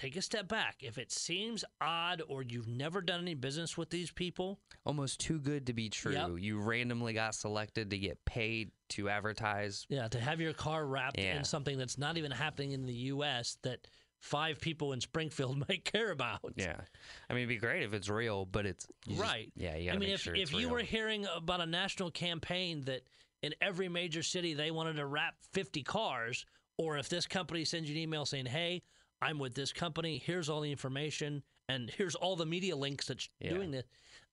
Take 0.00 0.16
a 0.16 0.22
step 0.22 0.48
back. 0.48 0.76
If 0.80 0.96
it 0.96 1.12
seems 1.12 1.62
odd 1.78 2.22
or 2.26 2.42
you've 2.42 2.66
never 2.68 3.02
done 3.02 3.20
any 3.20 3.34
business 3.34 3.76
with 3.76 3.90
these 3.90 4.10
people, 4.10 4.58
almost 4.86 5.20
too 5.20 5.38
good 5.38 5.66
to 5.66 5.74
be 5.74 5.90
true. 5.90 6.14
Yep. 6.14 6.30
You 6.38 6.58
randomly 6.58 7.12
got 7.12 7.34
selected 7.34 7.90
to 7.90 7.98
get 7.98 8.24
paid 8.24 8.70
to 8.90 9.10
advertise. 9.10 9.84
Yeah, 9.90 10.08
to 10.08 10.18
have 10.18 10.40
your 10.40 10.54
car 10.54 10.86
wrapped 10.86 11.18
Yeah. 11.18 11.36
in 11.36 11.44
something 11.44 11.76
that's 11.76 11.98
not 11.98 12.16
even 12.16 12.30
happening 12.30 12.72
in 12.72 12.86
the 12.86 12.94
U.S. 12.94 13.58
that 13.62 13.88
five 14.20 14.58
people 14.58 14.94
in 14.94 15.02
Springfield 15.02 15.58
might 15.68 15.84
care 15.84 16.12
about. 16.12 16.40
Yeah. 16.56 16.80
I 17.28 17.34
mean, 17.34 17.40
it'd 17.42 17.50
be 17.50 17.56
great 17.58 17.82
if 17.82 17.92
it's 17.92 18.08
real, 18.08 18.46
but 18.46 18.64
it's 18.64 18.86
you 19.06 19.16
just- 19.16 19.22
Right. 19.30 19.52
yeah, 19.54 19.76
you 19.76 19.90
I 19.90 19.92
mean, 19.92 20.00
make 20.08 20.14
if, 20.14 20.20
sure 20.22 20.34
if 20.34 20.50
you 20.50 20.60
real. 20.60 20.70
were 20.70 20.78
hearing 20.80 21.26
about 21.36 21.60
a 21.60 21.66
national 21.66 22.10
campaign 22.10 22.80
that 22.86 23.02
in 23.42 23.54
every 23.60 23.90
major 23.90 24.22
city 24.22 24.54
they 24.54 24.70
wanted 24.70 24.94
to 24.96 25.04
wrap 25.04 25.34
50 25.52 25.82
cars, 25.82 26.46
or 26.78 26.96
if 26.96 27.10
this 27.10 27.26
company 27.26 27.66
sends 27.66 27.90
you 27.90 27.96
an 27.96 28.00
email 28.02 28.24
saying, 28.24 28.46
hey, 28.46 28.80
I'm 29.22 29.38
with 29.38 29.54
this 29.54 29.72
company, 29.72 30.18
here's 30.24 30.48
all 30.48 30.60
the 30.62 30.70
information, 30.70 31.42
and 31.68 31.90
here's 31.90 32.14
all 32.14 32.36
the 32.36 32.46
media 32.46 32.76
links 32.76 33.06
that's 33.06 33.28
Yeah. 33.40 33.50
doing 33.50 33.70
this, 33.70 33.84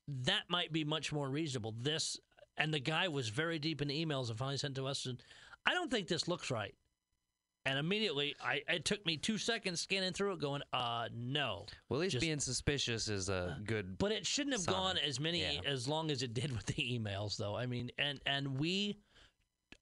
that 0.08 0.44
might 0.50 0.72
be 0.72 0.84
much 0.84 1.12
more 1.12 1.30
reasonable. 1.30 1.74
This, 1.78 2.18
and 2.58 2.74
the 2.74 2.80
guy 2.80 3.08
was 3.08 3.30
very 3.30 3.60
deep 3.60 3.82
in 3.82 3.90
emails 3.90 4.30
and 4.30 4.38
finally 4.38 4.58
sent 4.58 4.76
to 4.76 4.88
us, 4.88 5.06
and 5.06 5.22
I 5.66 5.74
don't 5.74 5.92
think 5.92 6.08
this 6.08 6.28
looks 6.28 6.50
right. 6.50 6.76
And 7.66 7.78
immediately, 7.78 8.34
I 8.40 8.62
it 8.70 8.86
took 8.86 9.06
me 9.06 9.18
two 9.18 9.38
seconds 9.38 9.82
scanning 9.82 10.14
through 10.14 10.32
it, 10.32 10.40
going, 10.40 10.62
uh, 10.72 11.10
no. 11.14 11.66
well, 11.90 12.00
at 12.00 12.04
least 12.04 12.14
just- 12.14 12.22
being 12.22 12.40
suspicious 12.40 13.10
is 13.10 13.28
a 13.28 13.60
good. 13.66 13.98
But 13.98 14.14
it 14.14 14.26
shouldn't 14.26 14.54
have 14.54 14.62
Sign. 14.62 14.74
gone 14.74 14.98
as 15.00 15.20
many 15.20 15.42
Yeah. 15.42 15.60
as 15.66 15.86
long 15.86 16.10
as 16.10 16.24
it 16.24 16.34
did 16.34 16.54
with 16.56 16.66
the 16.68 16.76
emails, 16.98 17.36
though. 17.36 17.58
I 17.58 17.66
mean, 17.66 17.92
and 17.98 18.22
and 18.26 18.58
we 18.58 19.02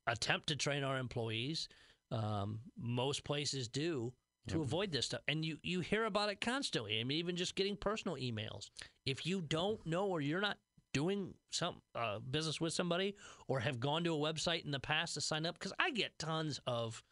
attempt 0.08 0.48
to 0.48 0.56
train 0.56 0.84
our 0.84 0.98
employees. 0.98 1.70
Um, 2.10 2.62
most 2.76 3.24
places 3.24 3.68
do 3.68 4.14
to 4.48 4.62
avoid 4.62 4.92
this 4.92 5.08
stuff, 5.08 5.22
and 5.28 5.44
you 5.44 5.58
you 5.64 5.80
hear 5.80 6.06
about 6.06 6.30
it 6.30 6.40
constantly. 6.42 7.00
I 7.00 7.04
mean, 7.04 7.18
even 7.18 7.36
just 7.36 7.56
getting 7.56 7.76
personal 7.76 8.18
emails. 8.18 8.70
If 9.06 9.26
you 9.26 9.42
don't 9.42 9.84
know 9.86 10.06
or 10.08 10.22
you're 10.22 10.42
not 10.42 10.58
doing 10.94 11.34
some 11.52 11.82
uh, 11.94 12.20
business 12.20 12.62
with 12.62 12.72
somebody 12.74 13.16
or 13.48 13.60
have 13.60 13.80
gone 13.80 14.04
to 14.06 14.14
a 14.14 14.18
website 14.18 14.64
in 14.64 14.72
the 14.72 14.80
past 14.80 15.16
to 15.16 15.22
sign 15.22 15.46
up? 15.46 15.60
Because 15.60 15.74
I 15.78 15.92
get 15.92 16.18
tons 16.18 16.60
of 16.68 17.04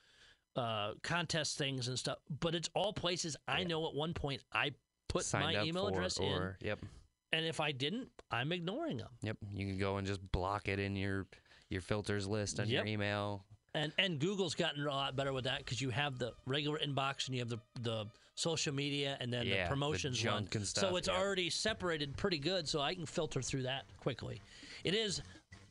uh, 0.55 0.93
contest 1.03 1.57
things 1.57 1.87
and 1.87 1.99
stuff, 1.99 2.19
but 2.39 2.55
it's 2.55 2.69
all 2.75 2.93
places 2.93 3.35
I 3.47 3.63
know 3.63 3.85
at 3.87 3.93
one 3.93 4.13
point 4.13 4.41
I 4.53 4.71
put 5.09 5.25
Signed 5.25 5.57
my 5.57 5.63
email 5.63 5.89
for, 5.89 5.93
address 5.93 6.17
or, 6.17 6.57
Yep. 6.61 6.79
in, 6.81 6.87
and 7.33 7.45
if 7.45 7.59
I 7.59 7.71
didn't, 7.71 8.09
I'm 8.31 8.51
ignoring 8.51 8.97
them. 8.97 9.09
Yep. 9.21 9.37
You 9.53 9.67
can 9.67 9.77
go 9.77 9.97
and 9.97 10.07
just 10.07 10.21
block 10.31 10.67
it 10.67 10.79
in 10.79 10.95
your 10.95 11.27
your 11.69 11.81
filters 11.81 12.27
list 12.27 12.59
on 12.59 12.67
Yep. 12.67 12.85
your 12.85 12.85
email. 12.85 13.45
And 13.75 13.91
and 13.97 14.19
Google's 14.19 14.53
gotten 14.55 14.85
a 14.85 14.89
lot 14.89 15.15
better 15.15 15.33
with 15.33 15.45
that 15.45 15.59
because 15.59 15.81
you 15.81 15.89
have 15.89 16.19
the 16.19 16.33
regular 16.45 16.77
inbox 16.79 17.27
and 17.27 17.35
you 17.35 17.41
have 17.41 17.49
the 17.49 17.59
the 17.81 18.05
social 18.35 18.73
media 18.73 19.17
and 19.19 19.31
then 19.33 19.45
Yeah, 19.45 19.55
the 19.55 19.63
the 19.63 19.69
promotions 19.69 20.23
one. 20.23 20.33
junk 20.43 20.55
and 20.55 20.67
so 20.67 20.95
it's 20.95 21.07
yeah. 21.07 21.17
already 21.17 21.49
separated 21.49 22.15
pretty 22.17 22.37
good, 22.39 22.67
so 22.67 22.81
I 22.81 22.93
can 22.95 23.05
filter 23.05 23.41
through 23.41 23.63
that 23.63 23.85
quickly. 23.99 24.41
It 24.83 24.93
is 24.95 25.21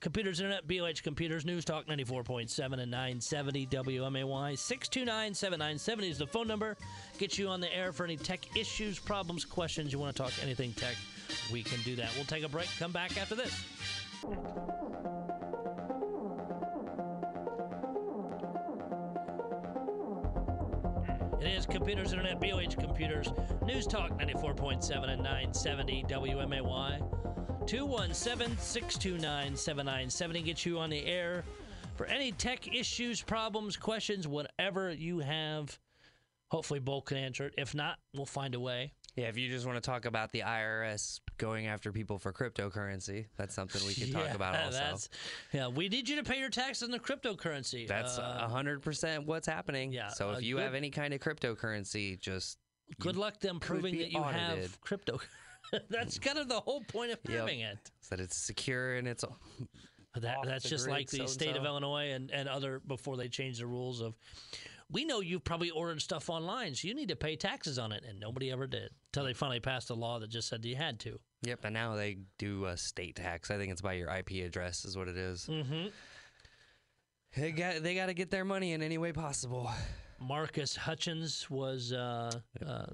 Computers 0.01 0.41
Internet, 0.41 0.67
BLH 0.67 1.05
Computers, 1.05 1.45
News 1.45 1.65
Talk 1.65 1.87
94.7 1.87 2.81
and 2.81 2.91
970 2.91 3.67
WMAY. 3.69 4.59
629 4.59 5.35
7970 5.35 6.09
is 6.11 6.19
the 6.19 6.27
phone 6.27 6.49
number. 6.49 6.77
Get 7.19 7.39
you 7.39 7.47
on 7.47 7.61
the 7.61 7.73
air 7.73 7.93
for 7.93 8.03
any 8.05 8.17
tech 8.17 8.41
issues, 8.57 8.99
problems, 8.99 9.45
questions. 9.45 9.93
You 9.93 10.01
want 10.01 10.17
to 10.17 10.23
talk 10.23 10.33
anything 10.43 10.73
tech, 10.73 10.97
we 11.53 11.63
can 11.63 11.81
do 11.83 11.95
that. 11.97 12.11
We'll 12.17 12.25
take 12.25 12.43
a 12.43 12.49
break, 12.49 12.69
come 12.81 12.91
back 12.91 13.17
after 13.17 13.37
this. 13.37 13.65
Computers 21.83 22.13
Internet, 22.13 22.41
BLH 22.41 22.79
Computers, 22.79 23.33
News 23.67 23.89
Talk 23.89 24.17
94.7 24.17 25.11
and 25.11 25.21
970 25.21 26.05
WMAY. 26.05 27.67
217 27.67 28.57
629 28.57 29.57
7970 29.57 30.43
gets 30.43 30.65
you 30.65 30.79
on 30.79 30.91
the 30.91 31.05
air 31.05 31.43
for 31.97 32.07
any 32.07 32.31
tech 32.31 32.73
issues, 32.73 33.21
problems, 33.21 33.77
questions, 33.77 34.29
whatever 34.29 34.93
you 34.93 35.19
have. 35.19 35.77
Hopefully, 36.53 36.79
Bolt 36.79 37.07
can 37.07 37.17
answer 37.17 37.47
it. 37.47 37.55
If 37.59 37.75
not, 37.75 37.99
we'll 38.15 38.27
find 38.27 38.55
a 38.55 38.61
way. 38.61 38.93
Yeah, 39.17 39.27
if 39.27 39.37
you 39.37 39.49
just 39.49 39.67
want 39.67 39.75
to 39.75 39.81
talk 39.81 40.05
about 40.05 40.31
the 40.31 40.43
IRS 40.43 41.19
going 41.43 41.67
after 41.67 41.91
people 41.93 42.19
for 42.19 42.33
cryptocurrency, 42.33 43.27
that's 43.37 43.53
something 43.55 43.85
we 43.85 43.95
could 43.95 44.13
talk 44.13 44.27
Yeah, 44.27 44.35
about 44.35 44.55
also. 44.57 44.79
That's, 44.79 45.09
yeah, 45.53 45.67
we 45.69 45.89
need 45.89 46.09
you 46.09 46.17
to 46.17 46.23
pay 46.23 46.39
your 46.39 46.49
taxes 46.51 46.85
on 46.85 46.91
the 46.93 47.01
cryptocurrency. 47.01 47.87
That's 47.89 48.17
Uh, 48.19 48.39
a 48.43 48.49
hundred 48.49 48.81
percent 48.81 49.27
what's 49.27 49.47
happening. 49.49 49.93
yeah, 49.93 50.09
So 50.09 50.31
uh, 50.31 50.35
if 50.35 50.45
you 50.45 50.57
good- 50.57 50.63
have 50.63 50.75
any 50.75 50.91
kind 50.91 51.13
of 51.13 51.21
cryptocurrency, 51.21 52.19
just 52.21 52.59
good 53.01 53.17
luck 53.17 53.41
them 53.41 53.59
proving 53.59 53.99
that 53.99 54.13
you 54.13 54.21
audited. 54.21 54.41
have 54.63 54.81
crypto. 54.81 55.19
That's 55.91 56.19
kind 56.19 56.39
of 56.39 56.49
the 56.49 56.61
whole 56.61 56.83
point 56.83 57.11
of 57.13 57.19
Yep. 57.29 57.39
having 57.41 57.61
it. 57.61 57.79
that 58.11 58.21
it's 58.21 58.37
secure 58.37 58.95
and 58.97 59.09
it's 59.09 59.25
That, 60.17 60.37
that's 60.45 60.69
just 60.69 60.87
like 60.89 61.09
the 61.11 61.27
state 61.27 61.51
of 61.51 61.55
so-and-so. 61.63 61.71
Illinois 61.71 62.11
and, 62.13 62.31
and 62.31 62.47
other 62.49 62.81
before 62.87 63.17
they 63.17 63.29
changed 63.29 63.61
the 63.61 63.67
rules 63.67 64.01
of. 64.03 64.15
We 64.93 65.07
know 65.07 65.21
you've 65.21 65.43
probably 65.43 65.71
ordered 65.71 66.03
stuff 66.03 66.29
online, 66.29 66.75
so 66.75 66.87
you 66.87 66.95
need 66.95 67.09
to 67.09 67.17
pay 67.17 67.35
taxes 67.35 67.79
on 67.79 67.93
it, 67.93 68.05
and 68.07 68.21
nobody 68.21 68.53
ever 68.53 68.67
did 68.67 68.91
until 69.07 69.25
they 69.25 69.33
finally 69.33 69.61
passed 69.61 69.89
a 69.89 69.95
law 69.95 70.19
that 70.19 70.29
just 70.29 70.49
said 70.49 70.65
you 70.65 70.77
had 70.77 71.01
to. 71.01 71.19
Yep, 71.43 71.65
and 71.65 71.75
now 71.75 71.97
they 71.97 72.19
do 72.39 72.67
a 72.67 72.77
state 72.77 73.17
tax. 73.17 73.51
I 73.51 73.57
think 73.57 73.73
it's 73.73 73.81
by 73.81 73.95
your 73.95 74.11
IP 74.15 74.45
address 74.45 74.85
is 74.85 74.97
what 74.97 75.09
it 75.09 75.17
is. 75.17 75.47
Mm-hmm. 75.51 75.89
They 77.37 77.53
got 77.53 77.83
they 77.83 77.95
got 77.95 78.07
to 78.07 78.15
get 78.15 78.31
their 78.31 78.45
money 78.45 78.73
in 78.73 78.83
any 78.83 78.99
way 78.99 79.13
possible. 79.13 79.71
Marcus 80.21 80.77
Hutchins 80.77 81.51
was 81.51 81.93
uh, 81.93 82.31
uh, 82.65 82.87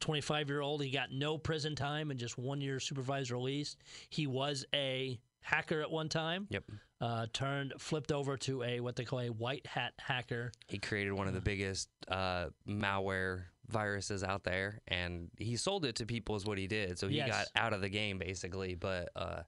25 0.00 0.48
year 0.48 0.60
old. 0.60 0.82
He 0.82 0.90
got 0.90 1.12
no 1.12 1.38
prison 1.38 1.74
time 1.74 2.10
and 2.10 2.18
just 2.18 2.38
one 2.38 2.60
year 2.60 2.80
supervised 2.80 3.30
release. 3.30 3.76
He 4.08 4.26
was 4.26 4.64
a 4.74 5.20
hacker 5.42 5.80
at 5.80 5.90
one 5.90 6.08
time. 6.08 6.46
Yep. 6.50 6.64
Uh, 7.02 7.26
turned 7.32 7.72
flipped 7.78 8.12
over 8.12 8.36
to 8.36 8.62
a 8.62 8.78
what 8.78 8.94
they 8.94 9.04
call 9.04 9.18
a 9.18 9.28
white 9.28 9.66
hat 9.66 9.92
hacker. 9.98 10.52
He 10.68 10.78
created 10.78 11.12
one 11.12 11.26
of 11.26 11.34
the 11.34 11.40
biggest 11.40 11.88
uh, 12.06 12.46
malware 12.68 13.46
viruses 13.68 14.22
out 14.22 14.44
there, 14.44 14.78
and 14.86 15.28
he 15.36 15.56
sold 15.56 15.84
it 15.84 15.96
to 15.96 16.06
people. 16.06 16.36
Is 16.36 16.44
what 16.44 16.58
he 16.58 16.68
did. 16.68 17.00
So 17.00 17.08
he 17.08 17.16
Yes. 17.16 17.28
got 17.28 17.46
out 17.60 17.72
of 17.72 17.80
the 17.80 17.88
game 17.88 18.18
basically. 18.18 18.76
But 18.76 19.08
uh, 19.16 19.42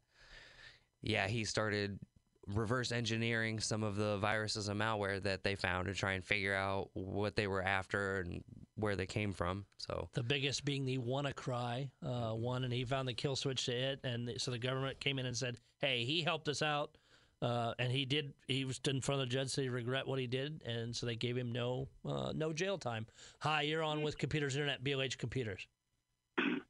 yeah, 1.00 1.28
he 1.28 1.44
started 1.44 2.00
reverse 2.48 2.90
engineering 2.90 3.60
some 3.60 3.84
of 3.84 3.94
the 3.94 4.18
viruses 4.18 4.68
and 4.68 4.80
malware 4.80 5.22
that 5.22 5.44
they 5.44 5.54
found 5.54 5.86
to 5.86 5.94
try 5.94 6.12
and 6.14 6.24
figure 6.24 6.54
out 6.54 6.90
what 6.92 7.36
they 7.36 7.46
were 7.46 7.62
after 7.62 8.18
and 8.20 8.42
where 8.74 8.96
they 8.96 9.06
came 9.06 9.32
from. 9.32 9.64
So 9.78 10.08
The 10.14 10.24
biggest 10.24 10.64
being 10.64 10.84
the 10.84 10.98
WannaCry 10.98 11.88
uh, 12.04 12.32
one, 12.32 12.64
and 12.64 12.72
he 12.72 12.84
found 12.84 13.06
the 13.06 13.14
kill 13.14 13.36
switch 13.36 13.66
to 13.66 13.72
it, 13.72 14.00
and 14.02 14.30
so 14.38 14.50
the 14.50 14.58
government 14.58 14.98
came 14.98 15.20
in 15.20 15.26
and 15.26 15.36
said, 15.36 15.56
"Hey, 15.78 16.04
he 16.04 16.22
helped 16.22 16.48
us 16.48 16.60
out." 16.60 16.96
Uh, 17.44 17.74
and 17.78 17.92
he 17.92 18.06
did. 18.06 18.32
He 18.48 18.64
was 18.64 18.80
in 18.88 19.02
front 19.02 19.20
of 19.20 19.28
the 19.28 19.34
judge, 19.34 19.50
said 19.50 19.64
he 19.64 19.68
regret 19.68 20.06
what 20.06 20.18
he 20.18 20.26
did, 20.26 20.62
and 20.64 20.96
so 20.96 21.04
they 21.04 21.14
gave 21.14 21.36
him 21.36 21.52
no 21.52 21.88
uh, 22.08 22.32
no 22.34 22.54
jail 22.54 22.78
time. 22.78 23.06
Hi, 23.40 23.62
you're 23.62 23.82
on 23.82 24.00
with 24.00 24.16
Computers 24.16 24.56
Internet, 24.56 24.82
BLH 24.82 25.18
Computers. 25.18 25.66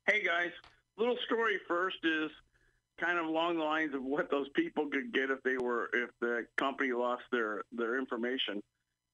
Hey 0.07 0.23
guys, 0.23 0.51
little 0.99 1.17
story 1.27 1.59
first 1.69 1.99
is 2.03 2.31
kind 3.01 3.19
of 3.19 3.27
along 3.27 3.57
the 3.57 3.65
lines 3.65 3.95
of 3.95 4.03
what 4.03 4.31
those 4.33 4.49
people 4.57 4.89
could 4.91 5.13
get 5.13 5.31
if 5.31 5.43
they 5.45 5.57
were 5.57 5.91
if 5.93 6.11
the 6.21 6.45
company 6.59 6.93
lost 6.93 7.23
their 7.31 7.63
their 7.71 7.97
information. 7.97 8.61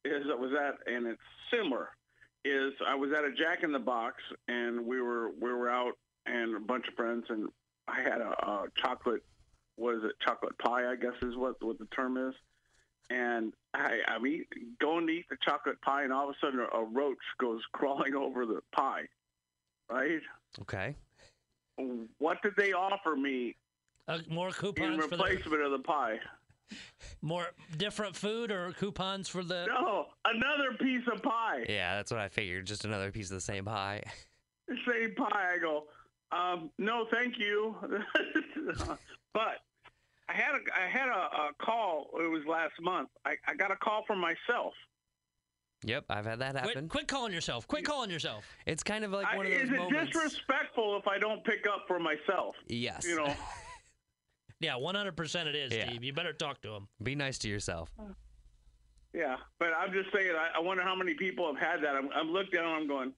Is 0.06 0.24
I 0.32 0.34
was 0.34 0.52
at 0.52 0.78
and 0.90 1.06
it's 1.06 1.20
similar. 1.52 1.90
Is 2.42 2.72
I 2.86 2.94
was 2.94 3.12
at 3.12 3.24
a 3.24 3.32
Jack 3.32 3.64
in 3.64 3.70
the 3.70 3.78
Box 3.78 4.16
and 4.48 4.86
we 4.86 5.02
were 5.02 5.28
we 5.38 5.52
were 5.52 5.68
out 5.68 5.92
and 6.24 6.56
a 6.56 6.60
bunch 6.60 6.88
of 6.88 6.94
friends 6.94 7.26
and 7.28 7.50
I 7.86 8.00
had 8.00 8.22
a, 8.22 8.30
a 8.46 8.66
chocolate 8.76 9.22
what 9.80 9.96
is 9.96 10.04
it 10.04 10.12
chocolate 10.24 10.56
pie 10.58 10.90
I 10.90 10.96
guess 10.96 11.14
is 11.22 11.36
what 11.36 11.62
what 11.64 11.78
the 11.78 11.86
term 11.86 12.16
is. 12.16 12.34
And 13.08 13.52
I, 13.74 13.98
I'm 14.06 14.24
eat, 14.24 14.46
going 14.80 15.04
to 15.08 15.12
eat 15.12 15.26
the 15.28 15.36
chocolate 15.44 15.80
pie, 15.82 16.04
and 16.04 16.12
all 16.12 16.28
of 16.28 16.36
a 16.36 16.38
sudden 16.46 16.60
a, 16.60 16.76
a 16.76 16.84
roach 16.84 17.18
goes 17.40 17.60
crawling 17.72 18.14
over 18.14 18.46
the 18.46 18.60
pie, 18.72 19.02
right? 19.90 20.20
okay, 20.62 20.94
what 22.18 22.40
did 22.42 22.52
they 22.56 22.72
offer 22.72 23.16
me 23.16 23.56
Uh, 24.06 24.18
more 24.28 24.48
in 24.48 24.52
coupons 24.54 25.04
for 25.04 25.16
the, 25.16 25.24
replacement 25.24 25.62
of 25.62 25.72
the 25.72 25.78
pie? 25.80 26.18
more 27.22 27.46
different 27.78 28.14
food 28.14 28.52
or 28.52 28.72
coupons 28.78 29.28
for 29.28 29.42
the. 29.42 29.66
No, 29.66 30.06
another 30.24 30.76
piece 30.78 31.02
of 31.12 31.20
pie. 31.22 31.64
yeah, 31.68 31.96
that's 31.96 32.12
what 32.12 32.20
I 32.20 32.28
figured. 32.28 32.66
Just 32.66 32.84
another 32.84 33.10
piece 33.10 33.30
of 33.30 33.34
the 33.34 33.40
same 33.40 33.64
pie. 33.64 34.02
Same 34.68 35.14
pie. 35.16 35.54
I 35.54 35.58
go, 35.58 35.84
um, 36.30 36.70
no, 36.78 37.06
thank 37.12 37.38
you. 37.38 37.74
but 39.34 39.58
I 40.30 40.32
had 40.34 40.54
a 40.54 40.58
I 40.78 40.86
had 40.88 41.08
a, 41.08 41.12
a 41.12 41.50
call. 41.60 42.10
It 42.20 42.30
was 42.30 42.42
last 42.48 42.74
month. 42.80 43.08
I, 43.24 43.34
I 43.48 43.54
got 43.54 43.72
a 43.72 43.76
call 43.76 44.04
from 44.06 44.20
myself. 44.20 44.74
Yep, 45.84 46.04
I've 46.10 46.26
had 46.26 46.38
that 46.40 46.54
happen. 46.56 46.72
Quit, 46.72 46.88
quit 46.88 47.08
calling 47.08 47.32
yourself. 47.32 47.66
Quit 47.66 47.84
calling 47.84 48.10
yourself. 48.10 48.44
It's 48.66 48.82
kind 48.82 49.02
of 49.04 49.12
like 49.12 49.26
I, 49.26 49.36
one 49.36 49.46
of 49.46 49.52
those 49.52 49.62
is 49.62 49.70
it 49.70 49.76
moments. 49.76 50.12
disrespectful 50.12 50.98
if 50.98 51.08
I 51.08 51.18
don't 51.18 51.42
pick 51.44 51.66
up 51.66 51.84
for 51.88 51.98
myself? 51.98 52.54
yes. 52.68 53.06
You 53.06 53.16
know. 53.16 53.34
Yeah, 54.62 54.74
100% 54.74 55.46
it 55.46 55.54
is, 55.56 55.72
Yeah. 55.72 55.86
Steve. 55.88 56.04
You 56.04 56.12
better 56.12 56.34
talk 56.34 56.60
to 56.60 56.74
him. 56.74 56.86
Be 57.02 57.14
nice 57.14 57.38
to 57.38 57.48
yourself. 57.48 57.90
Yeah, 59.14 59.36
but 59.58 59.70
I'm 59.72 59.90
just 59.90 60.12
saying. 60.14 60.32
I, 60.38 60.58
I 60.58 60.60
wonder 60.60 60.82
how 60.82 60.94
many 60.94 61.14
people 61.14 61.46
have 61.46 61.56
had 61.56 61.82
that. 61.82 61.96
I'm, 61.96 62.10
I'm 62.14 62.30
looking 62.30 62.60
down. 62.60 62.66
I'm 62.66 62.86
going. 62.86 63.14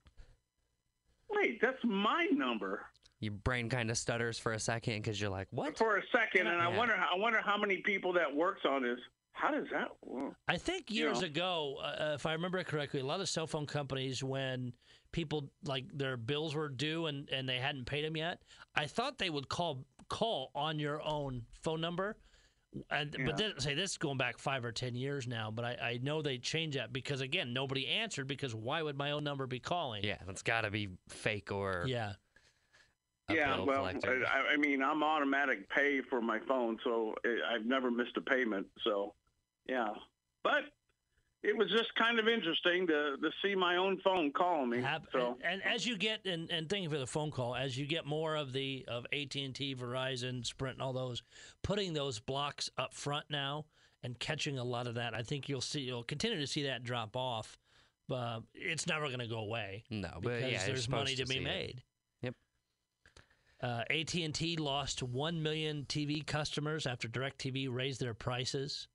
Wait, 1.30 1.60
that's 1.60 1.82
my 1.82 2.26
number. 2.30 2.82
Your 3.22 3.32
brain 3.34 3.68
kind 3.68 3.88
of 3.88 3.96
stutters 3.96 4.36
for 4.36 4.52
a 4.52 4.58
second 4.58 5.00
because 5.00 5.20
you're 5.20 5.30
like, 5.30 5.46
"What?" 5.52 5.78
for 5.78 5.96
a 5.96 6.02
second, 6.10 6.48
and 6.48 6.60
I 6.60 6.66
wonder, 6.76 6.94
I 6.94 7.16
wonder 7.16 7.40
how 7.40 7.56
many 7.56 7.76
people 7.76 8.12
that 8.14 8.34
works 8.34 8.62
on 8.68 8.82
this. 8.82 8.98
How 9.30 9.52
does 9.52 9.68
that? 9.72 9.88
work? 10.02 10.34
I 10.48 10.56
think 10.58 10.90
You 10.90 11.04
years 11.04 11.20
know. 11.20 11.26
ago, 11.28 11.76
uh, 11.82 12.12
if 12.16 12.26
I 12.26 12.32
remember 12.32 12.62
correctly, 12.64 12.98
a 12.98 13.04
lot 13.06 13.20
of 13.20 13.28
cell 13.28 13.46
phone 13.46 13.64
companies, 13.66 14.24
when 14.24 14.72
people 15.12 15.48
like 15.64 15.86
their 15.96 16.16
bills 16.16 16.56
were 16.56 16.68
due 16.68 17.06
and, 17.06 17.28
and 17.30 17.48
they 17.48 17.58
hadn't 17.58 17.84
paid 17.86 18.04
them 18.04 18.16
yet, 18.16 18.42
I 18.74 18.86
thought 18.86 19.18
they 19.18 19.30
would 19.30 19.48
call 19.48 19.86
call 20.08 20.50
on 20.56 20.80
your 20.80 21.00
own 21.06 21.42
phone 21.62 21.80
number. 21.80 22.16
And 22.90 23.14
Yeah. 23.16 23.26
but 23.26 23.36
then, 23.36 23.60
say 23.60 23.74
this 23.74 23.92
is 23.92 23.98
going 23.98 24.18
back 24.18 24.36
five 24.38 24.64
or 24.64 24.72
ten 24.72 24.96
years 24.96 25.28
now, 25.28 25.52
but 25.52 25.64
I, 25.64 25.76
I 25.90 25.98
know 26.02 26.22
they 26.22 26.38
changed 26.38 26.76
that 26.76 26.92
because 26.92 27.20
again 27.20 27.52
nobody 27.52 27.86
answered 27.86 28.26
because 28.26 28.52
why 28.52 28.82
would 28.82 28.96
my 28.98 29.12
own 29.12 29.22
number 29.22 29.46
be 29.46 29.60
calling? 29.60 30.02
Yeah, 30.02 30.18
it's 30.28 30.42
got 30.42 30.62
to 30.62 30.70
be 30.72 30.88
fake 31.08 31.52
or 31.52 31.84
yeah. 31.86 32.14
Yeah, 33.30 33.60
well. 33.60 33.84
I, 33.86 34.54
I 34.54 34.56
mean, 34.56 34.82
I'm 34.82 35.02
automatic 35.02 35.68
pay 35.70 36.00
for 36.08 36.20
my 36.20 36.38
phone, 36.48 36.78
so 36.84 37.14
I- 37.24 37.54
I've 37.54 37.66
never 37.66 37.90
missed 37.90 38.16
a 38.16 38.20
payment. 38.20 38.66
So, 38.84 39.14
yeah, 39.68 39.88
but 40.42 40.64
it 41.42 41.56
was 41.56 41.68
just 41.70 41.94
kind 41.96 42.18
of 42.18 42.28
interesting 42.28 42.86
to 42.86 43.16
to 43.16 43.30
see 43.42 43.54
my 43.54 43.76
own 43.76 43.98
phone 44.04 44.32
calling 44.32 44.70
me. 44.70 44.84
So, 45.12 45.36
and, 45.44 45.62
and 45.62 45.74
as 45.74 45.86
you 45.86 45.96
get 45.96 46.24
and, 46.24 46.50
and 46.50 46.68
thank 46.68 46.84
you 46.84 46.90
for 46.90 46.98
the 46.98 47.06
phone 47.06 47.30
call 47.30 47.54
as 47.54 47.76
you 47.76 47.86
get 47.86 48.06
more 48.06 48.36
of 48.36 48.52
the 48.52 48.84
of 48.88 49.06
AT&T, 49.12 49.76
Verizon, 49.76 50.46
Sprint 50.46 50.76
and 50.76 50.82
all 50.82 50.92
those 50.92 51.22
putting 51.62 51.92
those 51.92 52.20
blocks 52.20 52.70
up 52.78 52.94
front 52.94 53.26
now 53.28 53.64
and 54.04 54.18
catching 54.18 54.58
a 54.58 54.64
lot 54.64 54.86
of 54.86 54.94
that 54.94 55.14
I 55.14 55.22
think 55.22 55.48
you'll 55.48 55.60
see 55.60 55.80
you'll 55.80 56.04
continue 56.04 56.38
to 56.38 56.46
see 56.46 56.64
that 56.64 56.84
drop 56.84 57.16
off 57.16 57.58
but 58.08 58.40
it's 58.54 58.86
never 58.86 59.06
going 59.06 59.20
to 59.20 59.28
go 59.28 59.38
away 59.38 59.84
no, 59.90 60.10
but 60.14 60.34
because 60.36 60.52
yeah, 60.52 60.66
there's 60.66 60.88
money 60.88 61.14
supposed 61.14 61.30
to, 61.32 61.38
be 61.38 61.44
made. 61.44 61.70
it. 61.70 61.82
Uh, 63.62 63.84
AT&T 63.90 64.56
lost 64.56 65.02
1 65.02 65.42
million 65.42 65.86
TV 65.88 66.26
customers 66.26 66.86
after 66.86 67.06
DirecTV 67.08 67.68
raised 67.72 68.00
their 68.00 68.14
prices. 68.14 68.88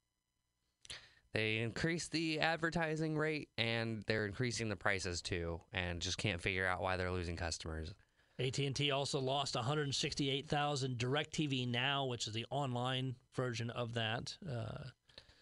They 1.33 1.59
increased 1.59 2.11
the 2.11 2.39
advertising 2.39 3.17
rate 3.17 3.49
and 3.57 4.03
they're 4.07 4.25
increasing 4.25 4.69
the 4.69 4.75
prices 4.75 5.21
too, 5.21 5.61
and 5.71 6.01
just 6.01 6.17
can't 6.17 6.41
figure 6.41 6.65
out 6.65 6.81
why 6.81 6.97
they're 6.97 7.11
losing 7.11 7.35
customers. 7.35 7.93
AT&T 8.39 8.91
also 8.91 9.19
lost 9.19 9.55
168,000 9.55 10.97
DirecTV 10.97 11.67
Now, 11.67 12.05
which 12.05 12.27
is 12.27 12.33
the 12.33 12.45
online 12.49 13.15
version 13.35 13.69
of 13.71 13.93
that. 13.95 14.35
Uh, 14.47 14.83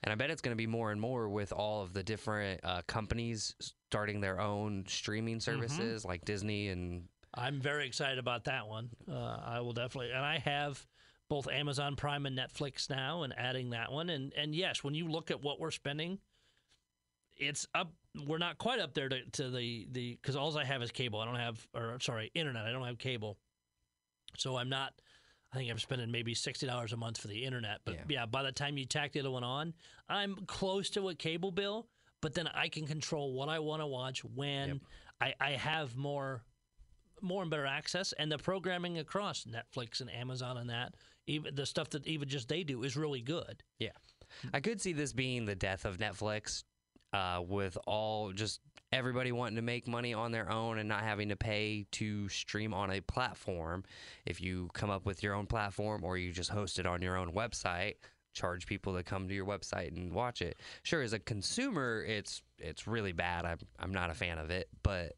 And 0.04 0.12
I 0.12 0.16
bet 0.16 0.30
it's 0.30 0.42
going 0.42 0.54
to 0.54 0.58
be 0.58 0.68
more 0.68 0.92
and 0.92 1.02
more 1.02 1.28
with 1.28 1.52
all 1.52 1.82
of 1.82 1.94
the 1.94 2.04
different 2.04 2.62
uh, 2.64 2.82
companies 2.88 3.56
starting 3.90 4.22
their 4.22 4.40
own 4.40 4.86
streaming 4.88 5.40
services 5.40 6.06
like 6.06 6.24
Disney 6.26 6.70
and 6.70 7.08
I'm 7.36 7.60
very 7.60 7.86
excited 7.86 8.18
about 8.18 8.46
that 8.46 8.68
one. 8.68 8.90
Uh, 9.12 9.38
I 9.46 9.60
will 9.60 9.74
definitely, 9.74 10.12
and 10.12 10.24
I 10.26 10.40
have 10.40 10.86
both 11.30 11.48
Amazon 11.50 11.96
Prime 11.96 12.26
and 12.26 12.38
Netflix 12.38 12.90
now, 12.90 13.24
and 13.24 13.34
adding 13.38 13.72
that 13.72 13.92
one. 13.92 14.10
And 14.10 14.34
and 14.38 14.56
yes, 14.56 14.84
when 14.84 14.94
you 14.94 15.08
look 15.08 15.32
at 15.32 15.42
what 15.44 15.60
we're 15.60 15.72
spending, 15.72 16.20
it's 17.38 17.68
up. 17.76 17.92
We're 18.28 18.38
not 18.38 18.58
quite 18.58 18.80
up 18.80 18.94
there 18.94 19.10
to, 19.10 19.26
to 19.34 19.50
the 19.50 19.88
the 19.92 20.18
because 20.22 20.36
all 20.36 20.58
I 20.58 20.64
have 20.64 20.82
is 20.82 20.92
cable. 20.92 21.20
I 21.20 21.26
don't 21.26 21.36
have, 21.36 21.68
or 21.74 21.98
sorry, 22.00 22.32
internet. 22.34 22.66
I 22.66 22.72
don't 22.72 22.86
have 22.86 22.98
cable, 22.98 23.38
so 24.38 24.56
I'm 24.56 24.70
not. 24.70 24.94
I 25.52 25.58
think 25.58 25.70
I'm 25.72 25.80
spending 25.80 26.12
maybe 26.12 26.34
sixty 26.34 26.66
dollars 26.66 26.94
a 26.94 26.98
month 26.98 27.18
for 27.18 27.28
the 27.28 27.44
internet. 27.44 27.80
But 27.86 27.96
Yeah. 27.96 28.02
yeah. 28.10 28.26
by 28.26 28.44
the 28.44 28.52
time 28.52 28.78
you 28.78 28.86
tack 28.86 29.14
the 29.14 29.20
other 29.22 29.32
one 29.32 29.44
on, 29.44 29.74
I'm 30.08 30.36
close 30.48 30.90
to 30.92 31.10
a 31.10 31.16
cable 31.16 31.52
bill. 31.52 31.88
But 32.22 32.34
then 32.34 32.48
I 32.48 32.70
can 32.70 32.88
control 32.88 33.34
what 33.34 33.50
I 33.50 33.60
want 33.60 33.82
to 33.82 33.88
watch 33.88 34.24
when 34.24 34.68
Yep. 34.70 34.78
I, 35.22 35.34
I 35.40 35.52
have 35.52 35.96
more 35.96 36.44
more 37.26 37.42
and 37.42 37.52
better 37.52 37.66
access, 37.66 38.14
and 38.14 38.32
the 38.32 38.38
programming 38.38 38.98
across 38.98 39.46
Netflix 39.46 40.02
and 40.02 40.12
Amazon 40.12 40.58
and 40.58 40.70
that, 40.70 40.96
even 41.28 41.56
the 41.56 41.66
stuff 41.66 41.90
that 41.92 42.06
even 42.08 42.30
just 42.30 42.48
they 42.48 42.64
do 42.64 42.84
is 42.84 42.96
really 42.96 43.22
good. 43.22 43.64
Yeah. 43.80 43.90
I 44.54 44.60
could 44.60 44.82
see 44.82 44.94
this 44.94 45.14
being 45.14 45.46
the 45.46 45.56
death 45.56 45.86
of 45.86 45.98
Netflix 45.98 46.64
uh, 47.14 47.42
with 47.42 47.78
all 47.88 48.32
just 48.32 48.60
everybody 48.92 49.32
wanting 49.32 49.56
to 49.56 49.62
make 49.62 49.88
money 49.88 50.14
on 50.14 50.32
their 50.32 50.50
own 50.50 50.78
and 50.78 50.88
not 50.88 51.04
having 51.04 51.30
to 51.30 51.36
pay 51.36 51.86
to 51.92 52.30
stream 52.30 52.74
on 52.74 52.92
a 52.92 53.02
platform. 53.02 53.84
If 54.26 54.42
you 54.42 54.70
come 54.74 54.90
up 54.90 55.06
with 55.06 55.24
your 55.24 55.34
own 55.34 55.48
platform 55.48 56.04
or 56.04 56.18
you 56.18 56.32
just 56.32 56.50
host 56.50 56.80
it 56.80 56.86
on 56.86 57.02
your 57.02 57.18
own 57.18 57.32
website, 57.34 57.96
charge 58.34 58.66
people 58.66 58.96
to 58.96 59.04
come 59.04 59.28
to 59.28 59.34
your 59.34 59.46
website 59.46 59.96
and 59.96 60.14
watch 60.14 60.42
it. 60.42 60.60
Sure, 60.84 61.02
as 61.02 61.14
a 61.14 61.20
consumer, 61.20 62.04
it's 62.08 62.42
it's 62.60 62.88
really 62.88 63.14
bad. 63.14 63.46
I'm 63.46 63.60
I'm 63.80 63.94
not 63.94 64.10
a 64.10 64.14
fan 64.14 64.38
of 64.38 64.50
it, 64.52 64.68
but 64.84 65.14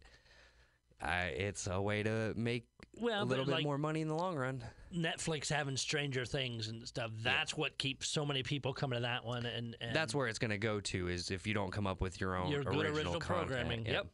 I, 1.02 1.26
it's 1.26 1.68
a 1.68 1.80
way 1.82 2.04
to 2.04 2.34
make 2.36 2.66
Well, 3.00 3.24
a 3.24 3.26
little 3.26 3.46
bit 3.46 3.52
like- 3.52 3.64
more 3.64 3.78
money 3.78 4.02
in 4.02 4.08
the 4.08 4.16
long 4.16 4.36
run. 4.36 4.64
Netflix 4.96 5.50
having 5.50 5.76
Stranger 5.76 6.24
Things 6.26 6.70
and 6.70 6.88
stuff. 6.88 7.12
That's 7.22 7.58
what 7.58 7.78
keeps 7.78 8.08
so 8.08 8.26
many 8.26 8.42
people 8.42 8.74
coming 8.74 8.98
to 8.98 9.02
that 9.02 9.26
one, 9.26 9.46
and, 9.46 9.76
and 9.82 9.94
That's 9.96 10.16
where 10.16 10.28
it's 10.28 10.40
going 10.40 10.52
to 10.52 10.58
go 10.58 10.80
to 10.80 11.10
is 11.10 11.30
if 11.30 11.46
you 11.46 11.54
don't 11.54 11.72
come 11.72 11.86
up 11.86 12.00
with 12.00 12.22
your 12.22 12.36
own 12.38 12.50
Your 12.50 12.64
good 12.64 12.74
original, 12.78 12.96
original 12.96 13.20
programming. 13.20 13.86
Yep. 13.86 14.08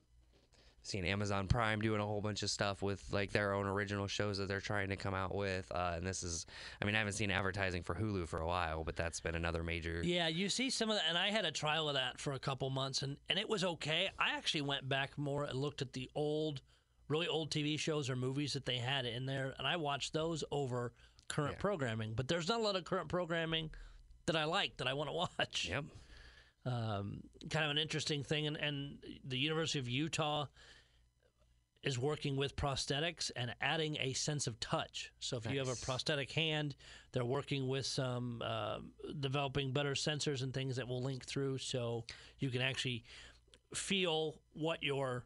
Seen 0.86 1.06
Amazon 1.06 1.48
Prime 1.48 1.80
doing 1.80 2.02
a 2.02 2.06
whole 2.06 2.20
bunch 2.20 2.44
of 2.44 2.50
stuff 2.50 2.82
with 2.82 3.02
like 3.12 3.32
their 3.32 3.54
own 3.54 3.68
original 3.68 4.06
shows 4.08 4.38
that 4.40 4.50
they're 4.50 4.60
trying 4.60 4.90
to 4.90 4.98
come 4.98 5.14
out 5.14 5.34
with, 5.34 5.72
uh, 5.72 5.94
and 5.96 6.06
this 6.06 6.24
is, 6.24 6.46
I 6.82 6.86
mean, 6.86 6.94
I 6.96 6.98
haven't 6.98 7.14
seen 7.14 7.32
advertising 7.32 7.84
for 7.84 7.96
Hulu 7.96 8.28
for 8.28 8.40
a 8.42 8.48
while, 8.48 8.84
but 8.84 8.98
that's 8.98 9.22
been 9.22 9.36
another 9.36 9.64
major. 9.64 10.02
Yeah, 10.04 10.28
you 10.28 10.50
see 10.50 10.70
some 10.70 10.90
of 10.90 10.98
that, 10.98 11.06
and 11.08 11.18
I 11.18 11.30
had 11.30 11.46
a 11.46 11.52
trial 11.52 11.88
of 11.88 11.94
that 11.96 12.20
for 12.20 12.34
a 12.34 12.40
couple 12.40 12.70
months, 12.70 13.02
and, 13.04 13.16
and 13.30 13.40
it 13.40 13.48
was 13.48 13.64
okay. 13.64 14.10
I 14.20 14.36
actually 14.36 14.62
went 14.64 14.90
back 14.90 15.18
more 15.18 15.46
and 15.46 15.58
looked 15.58 15.82
at 15.82 15.94
the 15.94 16.10
old, 16.16 16.62
really 17.08 17.28
old 17.28 17.52
TV 17.52 17.78
shows 17.80 18.10
or 18.10 18.16
movies 18.16 18.54
that 18.54 18.66
they 18.66 18.78
had 18.78 19.06
in 19.06 19.26
there, 19.26 19.54
and 19.58 19.68
I 19.68 19.76
watched 19.78 20.14
those 20.14 20.44
over 20.52 20.94
current 21.28 21.54
Yeah. 21.54 21.62
programming. 21.62 22.14
But 22.14 22.28
there's 22.28 22.48
not 22.48 22.60
a 22.60 22.64
lot 22.64 22.76
of 22.76 22.84
current 22.86 23.10
programming 23.10 23.72
that 24.26 24.36
I 24.36 24.44
like 24.46 24.78
that 24.78 24.88
I 24.88 24.94
want 24.94 25.10
to 25.10 25.14
watch. 25.14 25.68
Yep. 25.70 25.86
um, 26.66 27.22
kind 27.50 27.66
of 27.66 27.72
an 27.72 27.78
interesting 27.78 28.24
thing. 28.24 28.48
And, 28.48 28.56
and 28.58 28.98
the 29.26 29.38
University 29.38 29.80
of 29.80 29.90
Utah 29.90 30.46
is 31.84 32.00
working 32.00 32.38
with 32.38 32.56
prosthetics 32.56 33.30
and 33.36 33.54
adding 33.60 33.98
a 34.00 34.14
sense 34.14 34.48
of 34.48 34.58
touch. 34.62 35.12
So 35.20 35.36
if 35.36 35.52
you 35.52 35.60
have 35.60 35.68
a 35.68 35.76
prosthetic 35.76 36.32
hand, 36.32 36.76
they're 37.12 37.26
working 37.26 37.68
with 37.68 37.86
some 37.86 38.42
uh, 38.42 38.78
developing 39.20 39.74
better 39.74 39.92
sensors 39.92 40.42
and 40.44 40.54
things 40.54 40.78
that 40.78 40.88
will 40.88 41.02
link 41.04 41.26
through, 41.26 41.58
so 41.58 42.06
you 42.40 42.50
can 42.50 42.62
actually 42.62 43.04
feel 43.76 44.36
what 44.54 44.82
you're 44.82 45.26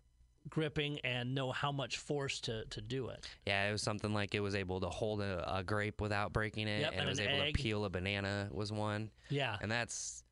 gripping 0.49 0.99
and 0.99 1.33
know 1.36 1.51
how 1.51 1.71
much 1.71 1.97
force 1.97 2.39
to, 2.41 2.65
to 2.65 2.81
do 2.81 3.10
it. 3.10 3.27
Yeah, 3.45 3.69
it 3.69 3.71
was 3.71 3.81
something 3.81 4.13
like 4.13 4.36
it 4.36 4.39
was 4.39 4.55
able 4.55 4.79
to 4.81 4.89
hold 4.89 5.21
a, 5.21 5.57
a 5.57 5.63
grape 5.63 6.01
without 6.01 6.33
breaking 6.33 6.67
it, 6.67 6.81
Yep, 6.81 6.91
and 6.91 6.99
and 7.01 7.07
it 7.07 7.12
was 7.12 7.19
an 7.19 7.27
able 7.29 7.41
egg. 7.43 7.57
to 7.57 7.63
peel 7.63 7.86
a 7.86 7.89
banana 7.89 8.49
was 8.51 8.71
one, 8.71 9.10
Yeah, 9.29 9.57
and 9.62 9.71
that's 9.71 10.23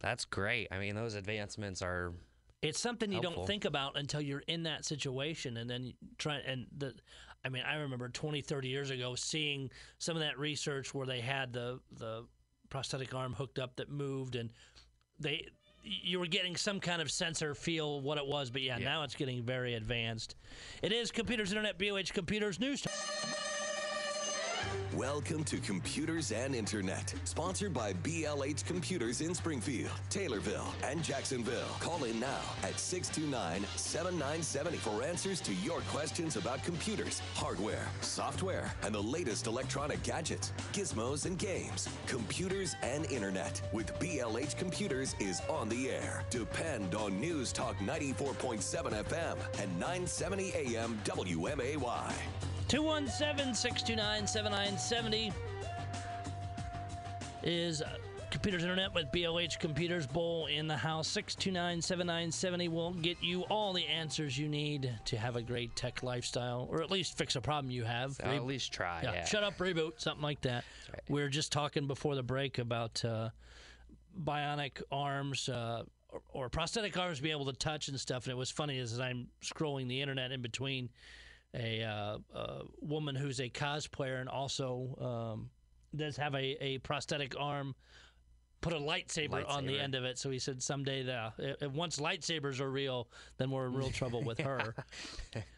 that's 0.00 0.24
great. 0.24 0.68
I 0.70 0.78
mean, 0.78 0.94
those 0.94 1.14
advancements 1.14 1.80
are 1.82 2.12
It's 2.62 2.80
something 2.80 3.10
you 3.10 3.20
helpful. 3.20 3.42
don't 3.42 3.46
think 3.46 3.64
about 3.64 3.96
until 3.96 4.20
you're 4.20 4.42
in 4.46 4.64
that 4.64 4.84
situation 4.84 5.56
and 5.56 5.68
then 5.70 5.94
try 6.18 6.36
and 6.38 6.66
the 6.76 6.94
I 7.44 7.48
mean 7.50 7.62
I 7.66 7.76
remember 7.76 8.08
20 8.08 8.40
30 8.42 8.68
years 8.68 8.90
ago 8.90 9.14
seeing 9.14 9.70
some 9.98 10.16
of 10.16 10.22
that 10.22 10.38
research 10.38 10.92
where 10.94 11.06
they 11.06 11.20
had 11.20 11.52
the 11.52 11.80
the 11.92 12.26
prosthetic 12.70 13.14
arm 13.14 13.34
hooked 13.34 13.58
up 13.58 13.76
that 13.76 13.88
moved 13.90 14.34
and 14.36 14.50
they 15.20 15.46
you 15.84 16.18
were 16.18 16.26
getting 16.26 16.56
some 16.56 16.80
kind 16.80 17.02
of 17.02 17.10
sensor 17.10 17.54
feel 17.54 18.00
what 18.00 18.16
it 18.18 18.26
was 18.26 18.50
but 18.50 18.62
yeah, 18.62 18.78
Yeah. 18.78 18.84
now 18.84 19.02
it's 19.02 19.14
getting 19.14 19.42
very 19.42 19.74
advanced. 19.74 20.34
It 20.82 20.92
is 20.92 21.10
Computers 21.10 21.50
Internet 21.52 21.78
BLH 21.78 22.12
Computers 22.12 22.58
News. 22.58 22.86
Welcome 24.96 25.42
to 25.44 25.58
Computers 25.58 26.30
and 26.30 26.54
Internet, 26.54 27.14
sponsored 27.24 27.74
by 27.74 27.94
BLH 27.94 28.64
Computers 28.64 29.22
in 29.22 29.34
Springfield, 29.34 29.90
Taylorville, 30.08 30.72
and 30.84 31.02
Jacksonville. 31.02 31.66
Call 31.80 32.04
in 32.04 32.20
now 32.20 32.38
at 32.62 32.78
629 32.78 33.66
7970 33.74 34.76
for 34.78 35.02
answers 35.02 35.40
to 35.40 35.54
your 35.54 35.80
questions 35.88 36.36
about 36.36 36.62
computers, 36.62 37.20
hardware, 37.34 37.88
software, 38.02 38.72
and 38.84 38.94
the 38.94 39.02
latest 39.02 39.48
electronic 39.48 40.00
gadgets, 40.04 40.52
gizmos, 40.72 41.26
and 41.26 41.40
games. 41.40 41.88
Computers 42.06 42.76
and 42.82 43.04
Internet 43.10 43.62
with 43.72 43.92
BLH 43.98 44.56
Computers 44.56 45.16
is 45.18 45.40
on 45.50 45.68
the 45.68 45.90
air. 45.90 46.22
Depend 46.30 46.94
on 46.94 47.20
News 47.20 47.52
Talk 47.52 47.76
94.7 47.78 49.02
FM 49.02 49.38
and 49.60 49.80
970 49.80 50.52
AM 50.54 51.00
WMAY. 51.04 52.12
217-629-7970 52.74 55.32
is 57.44 57.82
uh, 57.82 57.88
Computers 58.30 58.62
Internet 58.64 58.92
with 58.92 59.06
BLH 59.12 59.60
Computers 59.60 60.08
Bowl 60.08 60.46
in 60.46 60.66
the 60.66 60.76
house. 60.76 61.08
629-7970 61.12 62.68
will 62.68 62.92
get 62.94 63.16
you 63.22 63.42
all 63.42 63.72
the 63.72 63.86
answers 63.86 64.36
you 64.36 64.48
need 64.48 64.92
to 65.04 65.16
have 65.16 65.36
a 65.36 65.42
great 65.42 65.76
tech 65.76 66.02
lifestyle, 66.02 66.66
or 66.68 66.82
at 66.82 66.90
least 66.90 67.16
fix 67.16 67.36
a 67.36 67.40
problem 67.40 67.70
you 67.70 67.84
have. 67.84 68.18
Re- 68.18 68.34
at 68.34 68.44
least 68.44 68.72
try. 68.72 69.02
yeah, 69.04 69.12
Yeah, 69.12 69.24
shut 69.24 69.44
up, 69.44 69.56
reboot, 69.58 70.00
something 70.00 70.24
like 70.24 70.40
that. 70.40 70.64
right. 70.92 71.02
We 71.08 71.22
were 71.22 71.28
just 71.28 71.52
talking 71.52 71.86
before 71.86 72.16
the 72.16 72.24
break 72.24 72.58
about 72.58 73.04
uh, 73.04 73.28
bionic 74.20 74.82
arms 74.90 75.48
uh, 75.48 75.84
or, 76.08 76.22
or 76.32 76.48
prosthetic 76.48 76.98
arms 76.98 77.20
being 77.20 77.36
able 77.36 77.46
to 77.46 77.52
touch 77.52 77.86
and 77.86 78.00
stuff. 78.00 78.24
And 78.24 78.32
it 78.32 78.36
was 78.36 78.50
funny 78.50 78.80
as 78.80 78.98
I'm 78.98 79.28
scrolling 79.44 79.86
the 79.86 80.00
internet 80.00 80.32
in 80.32 80.42
between 80.42 80.88
a, 81.54 81.82
uh, 81.82 82.18
a 82.38 82.62
woman 82.80 83.14
who's 83.14 83.40
a 83.40 83.48
cosplayer 83.48 84.20
and 84.20 84.28
also 84.28 85.32
um, 85.34 85.50
does 85.94 86.16
have 86.16 86.34
a, 86.34 86.56
a 86.64 86.78
prosthetic 86.78 87.34
arm. 87.38 87.74
Put 88.60 88.72
a 88.72 88.76
lightsaber, 88.76 89.28
on 89.50 89.66
the 89.66 89.78
end 89.78 89.94
of 89.94 90.04
it, 90.04 90.18
so 90.18 90.30
he 90.30 90.38
said 90.38 90.62
someday 90.62 91.02
the 91.02 91.32
if- 91.38 91.62
if 91.62 91.72
once 91.72 91.98
lightsabers 91.98 92.60
are 92.60 92.70
real, 92.70 93.08
then 93.36 93.50
we're 93.50 93.66
in 93.66 93.74
real 93.74 93.90
trouble 93.90 94.22
with 94.22 94.38
her. 94.40 94.74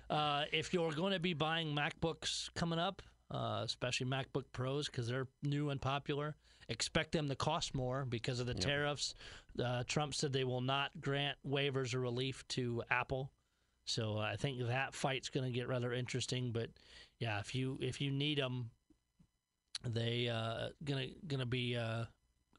Uh, 0.09 0.45
if 0.53 0.73
you're 0.73 0.93
going 0.93 1.13
to 1.13 1.19
be 1.19 1.35
buying 1.35 1.75
MacBooks 1.75 2.49
coming 2.55 2.79
up, 2.79 3.03
uh, 3.33 3.63
especially 3.65 4.07
MacBook 4.07 4.45
Pros, 4.53 4.87
because 4.87 5.09
they're 5.09 5.27
new 5.43 5.71
and 5.71 5.81
popular, 5.81 6.37
expect 6.69 7.11
them 7.11 7.29
to 7.29 7.35
cost 7.35 7.75
more 7.75 8.05
because 8.05 8.39
of 8.39 8.47
the 8.47 8.55
tariffs. 8.55 9.15
Uh, 9.61 9.83
Trump 9.89 10.15
said 10.15 10.33
they 10.33 10.45
will 10.45 10.61
not 10.61 10.93
grant 11.01 11.37
waivers 11.45 11.93
or 11.93 11.99
relief 11.99 12.47
to 12.51 12.85
Apple. 12.89 13.33
So 13.87 14.19
I 14.19 14.37
think 14.37 14.59
that 14.67 14.95
fight's 14.95 15.31
going 15.31 15.47
to 15.47 15.53
get 15.53 15.69
rather 15.69 15.93
interesting. 15.93 16.51
But 16.53 16.71
yeah, 17.19 17.39
if 17.39 17.55
you 17.55 17.79
if 17.81 18.01
you 18.01 18.11
need 18.11 18.39
them, 18.39 18.71
they 19.85 20.29
uh, 20.29 20.69
gonna 20.85 21.07
gonna 21.27 21.47
be 21.47 21.77
uh, 21.77 22.05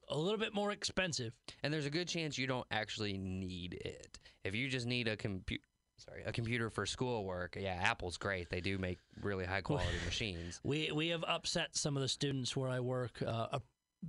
a 0.09 0.17
little 0.17 0.39
bit 0.39 0.53
more 0.53 0.71
expensive. 0.71 1.33
And 1.63 1.73
there's 1.73 1.85
a 1.85 1.89
good 1.91 2.07
chance 2.07 2.37
you 2.37 2.47
don't 2.47 2.67
actually 2.71 3.17
need 3.17 3.73
it. 3.85 4.19
If 4.43 4.55
you 4.55 4.69
just 4.69 4.87
need 4.87 5.07
a 5.09 5.17
computer, 5.17 5.63
sorry, 5.97 6.23
a 6.25 6.31
computer 6.31 6.69
for 6.69 6.85
schoolwork, 6.85 7.57
yeah, 7.59 7.77
Apple's 7.83 8.17
great. 8.17 8.49
They 8.49 8.61
do 8.61 8.77
make 8.77 8.99
really 9.21 9.45
high 9.45 9.61
quality 9.61 9.87
machines. 10.05 10.61
We 10.63 10.91
we 10.93 11.09
have 11.09 11.23
upset 11.27 11.75
some 11.75 11.97
of 11.97 12.01
the 12.01 12.09
students 12.09 12.55
where 12.55 12.69
I 12.69 12.79
work 12.79 13.21
uh, 13.21 13.47
uh, 13.51 13.59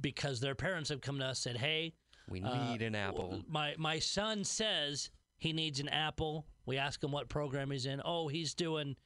because 0.01 0.39
their 0.41 0.55
parents 0.55 0.89
have 0.91 1.01
come 1.01 1.19
to 1.19 1.25
us 1.25 1.45
and 1.47 1.55
said, 1.57 1.61
"Hey, 1.61 1.95
We 2.29 2.43
uh, 2.43 2.71
need 2.71 2.83
an 2.83 2.95
Apple. 2.95 3.43
My 3.49 3.75
my 3.77 3.99
son 3.99 4.45
says 4.45 5.11
he 5.39 5.53
needs 5.53 5.81
an 5.81 5.89
Apple. 5.89 6.47
We 6.67 6.77
ask 6.77 7.03
him 7.03 7.13
what 7.13 7.29
program 7.29 7.71
he's 7.71 7.87
in. 7.87 8.03
Oh, 8.05 8.29
he's 8.29 8.55
doing 8.55 8.97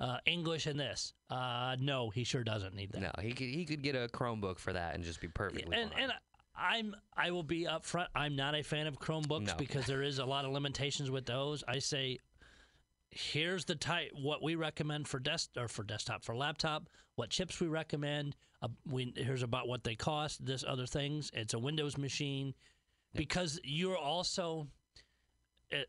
uh, 0.00 0.18
English 0.26 0.66
and 0.66 0.80
this. 0.80 1.12
Uh, 1.30 1.76
no, 1.78 2.10
he 2.10 2.24
sure 2.24 2.42
doesn't 2.42 2.74
need 2.74 2.92
that. 2.92 3.00
No, 3.02 3.10
he 3.20 3.32
could 3.32 3.46
he 3.48 3.64
could 3.64 3.82
get 3.82 3.94
a 3.94 4.08
Chromebook 4.08 4.58
for 4.58 4.72
that 4.72 4.94
and 4.94 5.04
just 5.04 5.20
be 5.20 5.28
perfectly 5.28 5.62
and 5.78 5.92
fine. 5.92 6.02
and 6.02 6.12
I'm 6.56 6.94
I 7.16 7.30
will 7.30 7.42
be 7.44 7.64
upfront. 7.64 8.08
I'm 8.14 8.34
not 8.36 8.54
a 8.54 8.62
fan 8.62 8.86
of 8.86 8.98
Chromebooks 8.98 9.46
No. 9.48 9.54
because 9.56 9.86
there 9.86 10.02
is 10.02 10.18
a 10.18 10.24
lot 10.24 10.44
of 10.44 10.50
limitations 10.52 11.10
with 11.10 11.26
those. 11.26 11.62
I 11.68 11.78
say, 11.78 12.18
here's 13.10 13.64
the 13.64 13.74
type 13.74 14.10
what 14.14 14.42
we 14.42 14.54
recommend 14.54 15.06
for 15.08 15.18
desk 15.18 15.50
or 15.56 15.68
for 15.68 15.82
desktop 15.84 16.24
for 16.24 16.34
laptop. 16.34 16.88
What 17.16 17.30
chips 17.30 17.60
we 17.60 17.68
recommend. 17.68 18.36
Uh, 18.62 18.68
we 18.90 19.12
here's 19.16 19.42
about 19.42 19.68
what 19.68 19.84
they 19.84 19.94
cost. 19.94 20.44
This 20.44 20.64
other 20.66 20.86
things. 20.86 21.30
It's 21.34 21.54
a 21.54 21.58
Windows 21.58 21.98
machine 21.98 22.54
because 23.14 23.60
you're 23.64 23.98
also, 23.98 24.66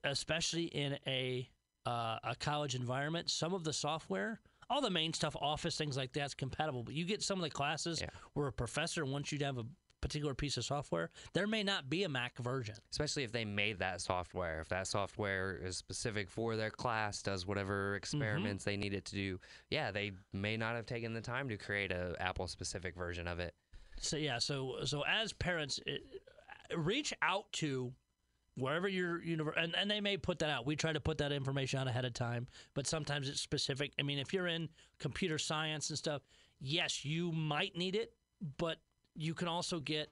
especially 0.04 0.66
in 0.66 0.98
a 1.08 1.50
uh, 1.86 2.18
a 2.24 2.36
college 2.40 2.76
environment, 2.76 3.30
some 3.30 3.54
of 3.54 3.64
the 3.64 3.74
software. 3.74 4.40
All 4.70 4.80
the 4.80 4.90
main 4.90 5.12
stuff, 5.12 5.36
Office, 5.40 5.76
things 5.78 5.98
like 5.98 6.14
that's 6.14 6.34
compatible. 6.34 6.82
But 6.84 6.94
you 6.94 7.04
get 7.06 7.22
some 7.22 7.38
of 7.38 7.44
the 7.44 7.50
classes 7.50 8.00
Yeah. 8.02 8.08
where 8.34 8.48
a 8.48 8.54
professor 8.54 9.04
wants 9.06 9.32
you 9.32 9.38
to 9.40 9.46
have 9.46 9.58
a 9.58 9.66
particular 10.00 10.34
piece 10.34 10.58
of 10.58 10.66
software, 10.66 11.10
there 11.34 11.48
may 11.48 11.64
not 11.64 11.90
be 11.90 12.04
a 12.04 12.10
Mac 12.10 12.38
version. 12.38 12.76
Especially 12.92 13.24
if 13.24 13.32
they 13.32 13.46
made 13.46 13.80
that 13.80 14.02
software. 14.02 14.60
If 14.62 14.70
that 14.70 14.88
software 14.88 15.56
is 15.58 15.78
specific 15.78 16.30
for 16.30 16.56
their 16.56 16.70
class, 16.70 17.22
does 17.22 17.46
whatever 17.46 17.96
experiments 17.96 18.64
they 18.64 18.78
need 18.78 18.94
it 18.94 19.06
to 19.06 19.16
do. 19.16 19.40
Yeah, 19.70 19.92
they 19.92 20.12
may 20.32 20.58
not 20.58 20.76
have 20.76 20.86
taken 20.86 21.14
the 21.14 21.22
time 21.22 21.50
to 21.50 21.58
create 21.58 21.92
a 21.92 22.16
Apple 22.20 22.48
specific 22.48 22.96
version 22.96 23.28
of 23.28 23.40
it. 23.40 23.54
So 24.00 24.18
yeah, 24.18 24.40
so 24.40 24.78
so 24.86 25.04
as 25.08 25.34
parents, 25.34 25.80
it, 25.86 26.02
reach 26.76 27.14
out 27.22 27.52
to 27.54 27.94
wherever 28.56 28.88
your 28.88 29.20
univer 29.20 29.52
and, 29.58 29.76
and 29.76 29.90
they 29.90 30.00
may 30.00 30.18
put 30.18 30.40
that 30.40 30.50
out. 30.50 30.66
We 30.66 30.76
try 30.76 30.94
to 30.94 31.00
put 31.00 31.18
that 31.18 31.32
information 31.32 31.80
out 31.80 31.88
ahead 31.88 32.06
of 32.06 32.14
time, 32.14 32.48
but 32.74 32.88
sometimes 32.88 33.30
it's 33.30 33.42
specific. 33.42 33.94
I 34.00 34.04
mean, 34.04 34.20
if 34.20 34.34
you're 34.34 34.48
in 34.48 34.70
computer 35.00 35.38
science 35.38 35.90
and 35.90 35.98
stuff, 35.98 36.22
yes, 36.60 37.04
you 37.04 37.32
might 37.32 37.76
need 37.76 37.96
it, 37.96 38.14
but 38.58 38.78
you 39.16 39.34
can 39.34 39.48
also 39.48 39.80
get 39.80 40.10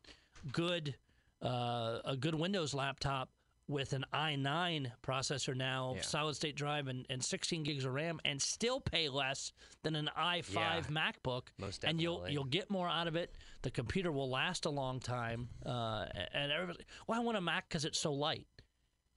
good 0.52 0.96
uh, 1.42 2.00
a 2.06 2.16
good 2.16 2.36
Windows 2.36 2.74
laptop 2.74 3.30
with 3.72 3.94
an 3.94 4.06
i9 4.14 4.92
processor 5.02 5.56
now, 5.56 5.94
Yeah. 5.96 6.02
solid 6.02 6.36
state 6.36 6.56
drive, 6.56 6.88
and, 6.88 7.06
and 7.10 7.24
16 7.24 7.64
gigs 7.64 7.86
of 7.86 7.94
RAM, 7.94 8.20
and 8.26 8.42
still 8.42 8.80
pay 8.80 9.10
less 9.10 9.54
than 9.84 9.96
an 9.96 10.10
i5 10.16 10.54
Yeah. 10.54 10.82
MacBook. 10.90 11.48
Most 11.58 11.84
and 11.84 12.00
you'll 12.02 12.28
you'll 12.30 12.44
get 12.44 12.70
more 12.70 12.88
out 12.90 13.08
of 13.08 13.16
it. 13.16 13.34
The 13.64 13.72
computer 13.72 14.12
will 14.12 14.30
last 14.30 14.66
a 14.66 14.70
long 14.70 15.00
time. 15.00 15.50
Uh, 15.66 16.06
and 16.34 16.52
everybody, 16.52 16.86
well, 17.08 17.20
I 17.20 17.24
want 17.24 17.38
a 17.38 17.42
Mac 17.42 17.68
because 17.70 17.86
it's 17.86 18.00
so 18.00 18.14
light. 18.14 18.46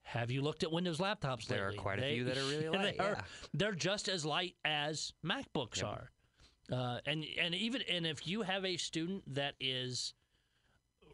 Have 0.07 0.31
you 0.31 0.43
looked 0.43 0.63
at 0.63 0.71
Windows 0.71 0.99
laptops 0.99 1.47
There 1.47 1.63
are 1.65 1.71
lately? 1.71 1.79
quite 1.83 1.99
a 1.99 2.03
few 2.15 2.25
that 2.25 2.37
are 2.39 2.45
really 2.45 2.69
light, 2.79 2.97
They 2.99 3.05
are, 3.05 3.13
yeah. 3.13 3.23
They're 3.55 3.73
just 3.73 4.09
as 4.09 4.25
light 4.25 4.55
as 4.65 5.13
MacBooks 5.25 5.83
are. 5.83 6.11
Uh, 6.73 6.99
and 7.07 7.25
and 7.41 7.55
even 7.55 7.83
and 7.91 8.07
if 8.07 8.27
you 8.27 8.43
have 8.43 8.65
a 8.65 8.77
student 8.77 9.23
that 9.35 9.55
is 9.61 10.15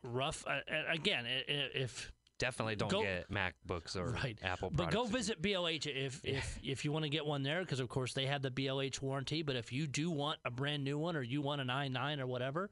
rough, 0.03 0.45
uh, 0.47 0.61
again, 0.93 1.25
if 1.29 2.13
Definitely 2.41 2.77
don't 2.77 2.89
Go- 2.89 3.03
get 3.03 3.31
MacBooks 3.31 3.97
or 3.97 4.13
right, 4.13 4.39
Apple 4.43 4.71
but 4.75 4.91
go 4.91 5.05
visit 5.05 5.43
BLH 5.43 5.87
if 5.87 6.21
if 6.25 6.59
if 6.65 6.85
you 6.87 6.91
want 6.91 7.05
to 7.05 7.11
get 7.11 7.25
one 7.25 7.43
there 7.43 7.61
because 7.61 7.81
of 7.81 7.89
course 7.91 8.15
they 8.15 8.25
have 8.27 8.41
the 8.41 8.51
BLH 8.51 9.03
warranty. 9.03 9.43
But 9.43 9.57
if 9.57 9.73
you 9.73 9.87
do 9.87 10.11
want 10.11 10.39
a 10.47 10.51
brand 10.51 10.83
new 10.83 10.97
one 10.97 11.17
or 11.17 11.23
you 11.23 11.43
want 11.43 11.61
an 11.61 11.69
i9 11.69 12.19
or 12.19 12.27
whatever, 12.27 12.71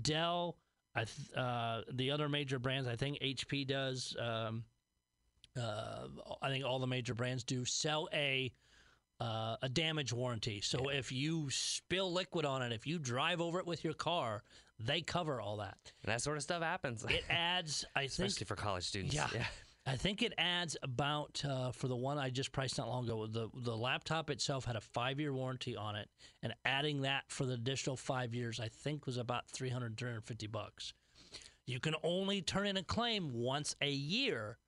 Dell, 0.00 0.56
th- 0.96 1.08
uh, 1.36 1.82
the 1.92 2.10
other 2.10 2.30
major 2.30 2.58
brands, 2.58 2.88
I 2.88 2.96
think 2.96 3.18
HP 3.20 3.66
does. 3.66 4.16
Um, 4.18 4.64
uh, 5.60 6.06
I 6.40 6.48
think 6.48 6.64
all 6.64 6.78
the 6.78 6.86
major 6.86 7.14
brands 7.14 7.44
do 7.44 7.66
sell 7.66 8.08
a 8.14 8.50
uh, 9.20 9.56
a 9.62 9.68
damage 9.68 10.12
warranty. 10.12 10.60
So 10.60 10.88
if 10.88 11.12
you 11.12 11.48
spill 11.50 12.12
liquid 12.12 12.44
on 12.44 12.62
it, 12.62 12.72
if 12.72 12.86
you 12.86 12.98
drive 12.98 13.40
over 13.40 13.58
it 13.58 13.66
with 13.66 13.84
your 13.84 13.92
car, 13.94 14.42
they 14.78 15.02
cover 15.02 15.40
all 15.40 15.58
that. 15.58 15.76
And 16.04 16.12
that 16.12 16.22
sort 16.22 16.36
of 16.36 16.42
stuff 16.42 16.62
happens. 16.62 17.04
It 17.04 17.24
adds, 17.30 17.84
I 17.94 18.00
think, 18.06 18.28
Especially 18.28 18.46
for 18.46 18.56
college 18.56 18.84
students. 18.84 19.14
yeah. 19.14 19.28
I 19.86 19.96
think 19.96 20.22
it 20.22 20.34
adds 20.36 20.76
about 20.82 21.42
uh, 21.44 21.72
for 21.72 21.88
the 21.88 21.96
one 21.96 22.18
I 22.18 22.28
just 22.28 22.52
priced 22.52 22.76
not 22.78 22.86
long 22.88 23.04
ago. 23.04 23.26
The 23.26 23.48
the 23.54 23.76
laptop 23.76 24.28
itself 24.28 24.66
had 24.66 24.76
a 24.76 24.80
five 24.80 25.18
year 25.18 25.32
warranty 25.32 25.74
on 25.74 25.96
it, 25.96 26.08
and 26.42 26.54
adding 26.66 27.00
that 27.02 27.24
for 27.28 27.46
the 27.46 27.54
additional 27.54 27.96
five 27.96 28.34
years, 28.34 28.60
I 28.60 28.68
think 28.68 29.06
was 29.06 29.16
about 29.16 29.48
300, 29.48 29.96
350 29.96 30.46
bucks. 30.48 30.92
You 31.66 31.80
can 31.80 31.94
only 32.02 32.42
turn 32.42 32.66
in 32.66 32.76
a 32.76 32.82
claim 32.82 33.32
once 33.32 33.74
a 33.80 33.90
year. 33.90 34.58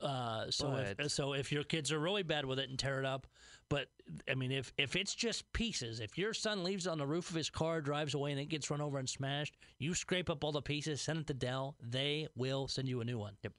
Uh, 0.00 0.50
so 0.50 0.76
if, 0.76 1.10
so 1.10 1.32
if 1.32 1.50
your 1.50 1.64
kids 1.64 1.90
are 1.90 1.98
really 1.98 2.22
bad 2.22 2.44
with 2.44 2.58
it 2.58 2.68
and 2.68 2.78
tear 2.78 3.00
it 3.00 3.04
up, 3.04 3.26
but 3.68 3.88
I 4.30 4.34
mean 4.34 4.52
if 4.52 4.72
if 4.78 4.94
it's 4.94 5.14
just 5.14 5.52
pieces, 5.52 5.98
if 6.00 6.16
your 6.16 6.32
son 6.32 6.62
leaves 6.62 6.86
it 6.86 6.90
on 6.90 6.98
the 6.98 7.06
roof 7.06 7.30
of 7.30 7.36
his 7.36 7.50
car, 7.50 7.80
drives 7.80 8.14
away, 8.14 8.30
and 8.30 8.40
it 8.40 8.48
gets 8.48 8.70
run 8.70 8.80
over 8.80 8.98
and 8.98 9.08
smashed, 9.08 9.56
you 9.78 9.94
scrape 9.94 10.30
up 10.30 10.44
all 10.44 10.52
the 10.52 10.62
pieces, 10.62 11.00
send 11.00 11.18
it 11.18 11.26
to 11.26 11.34
Dell, 11.34 11.76
they 11.82 12.28
will 12.36 12.68
send 12.68 12.88
you 12.88 13.00
a 13.00 13.04
new 13.04 13.18
one. 13.18 13.34
Yep. 13.42 13.52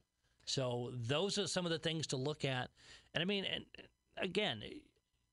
So 0.45 0.91
those 0.93 1.37
are 1.37 1.47
some 1.47 1.65
of 1.65 1.71
the 1.71 1.77
things 1.79 2.07
to 2.07 2.17
look 2.17 2.43
at. 2.45 2.69
And 3.13 3.21
I 3.21 3.25
mean, 3.25 3.45
and 3.45 3.65
again, 4.17 4.63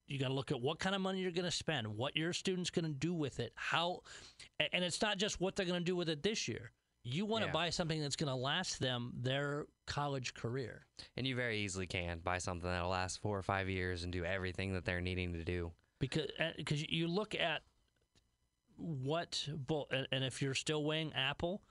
you 0.06 0.18
got 0.18 0.28
to 0.28 0.34
look 0.34 0.50
at 0.50 0.60
what 0.60 0.78
kind 0.78 0.94
of 0.94 1.00
money 1.00 1.20
you're 1.20 1.30
going 1.30 1.46
to 1.46 1.50
spend, 1.50 1.86
what 1.86 2.16
your 2.16 2.32
student's 2.32 2.70
going 2.70 2.84
to 2.84 2.90
do 2.90 3.14
with 3.14 3.40
it, 3.40 3.52
how, 3.54 4.02
and 4.72 4.84
it's 4.84 5.00
not 5.00 5.18
just 5.18 5.40
what 5.40 5.56
they're 5.56 5.66
going 5.66 5.80
to 5.80 5.84
do 5.84 5.96
with 5.96 6.08
it 6.08 6.22
this 6.22 6.46
year. 6.48 6.70
You 7.08 7.24
want 7.24 7.42
to 7.42 7.46
Yeah. 7.46 7.52
buy 7.52 7.70
something 7.70 8.00
that's 8.00 8.16
going 8.16 8.28
to 8.30 8.34
last 8.34 8.80
them 8.80 9.12
their 9.16 9.66
college 9.86 10.34
career. 10.34 10.86
And 11.16 11.24
you 11.26 11.36
very 11.36 11.60
easily 11.60 11.86
can 11.86 12.18
buy 12.18 12.38
something 12.38 12.68
that'll 12.68 12.90
last 12.90 13.20
four 13.20 13.38
or 13.38 13.42
five 13.44 13.68
years 13.68 14.02
and 14.02 14.12
do 14.12 14.24
everything 14.24 14.72
that 14.72 14.84
they're 14.84 15.00
needing 15.00 15.32
to 15.34 15.44
do. 15.44 15.72
because 16.00 16.26
uh, 16.40 16.50
because 16.56 16.82
you 16.90 17.06
look 17.06 17.34
at 17.36 17.62
what 18.76 19.48
and 20.12 20.24
if 20.24 20.42
you're 20.42 20.54
still 20.54 20.84
weighing 20.84 21.12
Apple, 21.14 21.62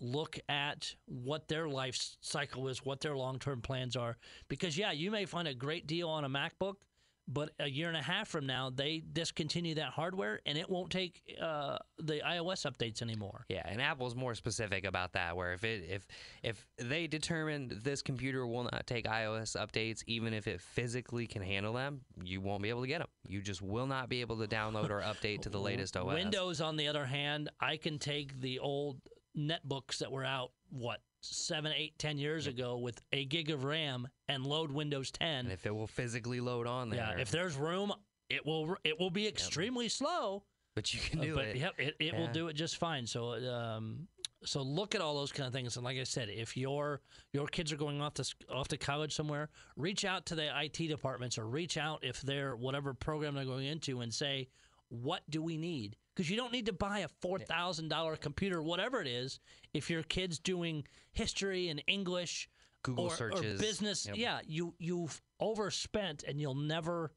look 0.00 0.38
at 0.48 0.94
what 1.06 1.46
their 1.48 1.68
life 1.68 1.98
cycle 2.20 2.66
is, 2.68 2.84
what 2.84 3.00
their 3.00 3.16
long 3.16 3.38
term 3.38 3.60
plans 3.60 3.96
are. 3.96 4.16
Because 4.48 4.76
yeah, 4.78 4.92
you 4.92 5.10
may 5.10 5.26
find 5.26 5.46
a 5.46 5.54
great 5.54 5.86
deal 5.86 6.08
on 6.08 6.24
a 6.24 6.28
MacBook, 6.28 6.76
but 7.32 7.50
a 7.60 7.68
year 7.68 7.88
and 7.88 7.96
a 7.96 8.02
half 8.02 8.28
from 8.28 8.46
now 8.46 8.70
they 8.70 9.02
discontinue 9.12 9.76
that 9.76 9.90
hardware 9.90 10.40
and 10.46 10.58
it 10.58 10.68
won't 10.68 10.90
take 10.90 11.22
uh, 11.40 11.78
the 11.98 12.20
iOS 12.26 12.70
updates 12.70 13.02
anymore. 13.02 13.44
Yeah, 13.48 13.62
and 13.64 13.80
Apple's 13.80 14.14
more 14.14 14.34
specific 14.34 14.84
about 14.84 15.12
that. 15.12 15.36
Where 15.36 15.52
if 15.52 15.64
it 15.64 15.84
if 15.88 16.06
if 16.42 16.66
they 16.78 17.06
determine 17.06 17.80
this 17.82 18.02
computer 18.02 18.46
will 18.46 18.64
not 18.64 18.86
take 18.86 19.06
iOS 19.06 19.56
updates, 19.56 20.02
even 20.06 20.34
if 20.34 20.46
it 20.46 20.60
physically 20.60 21.26
can 21.26 21.42
handle 21.42 21.72
them, 21.72 22.00
you 22.22 22.40
won't 22.40 22.62
be 22.62 22.68
able 22.68 22.82
to 22.82 22.88
get 22.88 22.98
them. 22.98 23.08
You 23.26 23.40
just 23.40 23.62
will 23.62 23.86
not 23.86 24.08
be 24.08 24.20
able 24.20 24.38
to 24.38 24.46
download 24.46 24.90
or 24.90 25.00
update 25.00 25.42
to 25.42 25.50
the 25.50 25.60
latest 25.70 25.96
OS. 25.96 26.06
Windows, 26.06 26.60
on 26.60 26.76
the 26.76 26.88
other 26.88 27.04
hand, 27.04 27.50
I 27.60 27.76
can 27.76 27.98
take 27.98 28.40
the 28.40 28.58
old 28.58 29.00
netbooks 29.36 29.98
that 29.98 30.10
were 30.10 30.24
out 30.24 30.50
what 30.70 31.00
seven, 31.20 31.72
eight, 31.76 31.98
ten 31.98 32.18
years 32.18 32.46
ago 32.46 32.78
with 32.78 33.00
a 33.12 33.24
gig 33.24 33.50
of 33.50 33.64
RAM 33.64 34.08
and 34.28 34.46
load 34.46 34.70
Windows 34.72 35.10
10. 35.10 35.28
and 35.28 35.52
if 35.52 35.66
it 35.66 35.74
will 35.74 35.86
physically 35.86 36.40
load 36.40 36.66
on 36.66 36.90
there, 36.90 37.14
yeah, 37.14 37.20
if 37.20 37.30
there's 37.30 37.56
room, 37.56 37.92
it 38.28 38.44
will 38.44 38.76
it 38.84 38.98
will 38.98 39.10
be 39.10 39.26
extremely 39.26 39.88
slow, 39.88 40.44
but 40.74 40.92
you 40.94 41.00
can 41.00 41.20
uh, 41.20 41.22
do 41.22 41.34
but 41.34 41.44
it. 41.46 41.56
yep, 41.56 41.74
it, 41.78 41.96
it 41.98 42.14
will 42.14 42.28
do 42.28 42.48
it 42.48 42.54
just 42.54 42.78
fine. 42.78 43.06
So 43.06 43.32
um, 43.52 44.08
so 44.44 44.62
look 44.62 44.94
at 44.94 45.00
all 45.00 45.14
those 45.16 45.32
kind 45.32 45.46
of 45.46 45.52
things. 45.52 45.76
And 45.76 45.84
like 45.84 45.98
I 45.98 46.04
said, 46.04 46.28
if 46.30 46.56
your 46.56 47.00
your 47.32 47.46
kids 47.46 47.72
are 47.72 47.76
going 47.76 48.00
off 48.00 48.14
to 48.14 48.34
off 48.52 48.68
to 48.68 48.76
college 48.76 49.14
somewhere, 49.14 49.50
reach 49.76 50.04
out 50.04 50.26
to 50.26 50.34
the 50.34 50.48
IT 50.62 50.88
departments 50.88 51.38
or 51.38 51.46
reach 51.46 51.76
out 51.76 52.02
if 52.02 52.20
they're 52.22 52.56
whatever 52.56 52.94
program 52.94 53.34
they're 53.34 53.44
going 53.44 53.66
into 53.66 54.00
and 54.00 54.12
say, 54.12 54.48
what 54.88 55.22
do 55.28 55.42
we 55.42 55.56
need? 55.56 55.96
Because 56.20 56.30
you 56.30 56.36
don't 56.36 56.52
need 56.52 56.66
to 56.66 56.74
buy 56.74 56.98
a 56.98 57.08
four 57.22 57.38
thousand 57.38 57.88
dollar 57.88 58.14
computer, 58.14 58.62
whatever 58.62 59.00
it 59.00 59.06
is, 59.06 59.40
if 59.72 59.88
your 59.88 60.02
kid's 60.02 60.38
doing 60.38 60.84
history 61.12 61.70
and 61.70 61.82
English. 61.86 62.50
Google 62.82 63.06
or, 63.06 63.12
or 63.12 63.16
searches. 63.16 63.58
business. 63.58 64.04
Yep. 64.06 64.18
Yeah, 64.18 64.40
you 64.46 64.74
you've 64.78 65.18
overspent 65.40 66.24
and 66.24 66.38
you'll 66.38 66.54
never. 66.54 67.10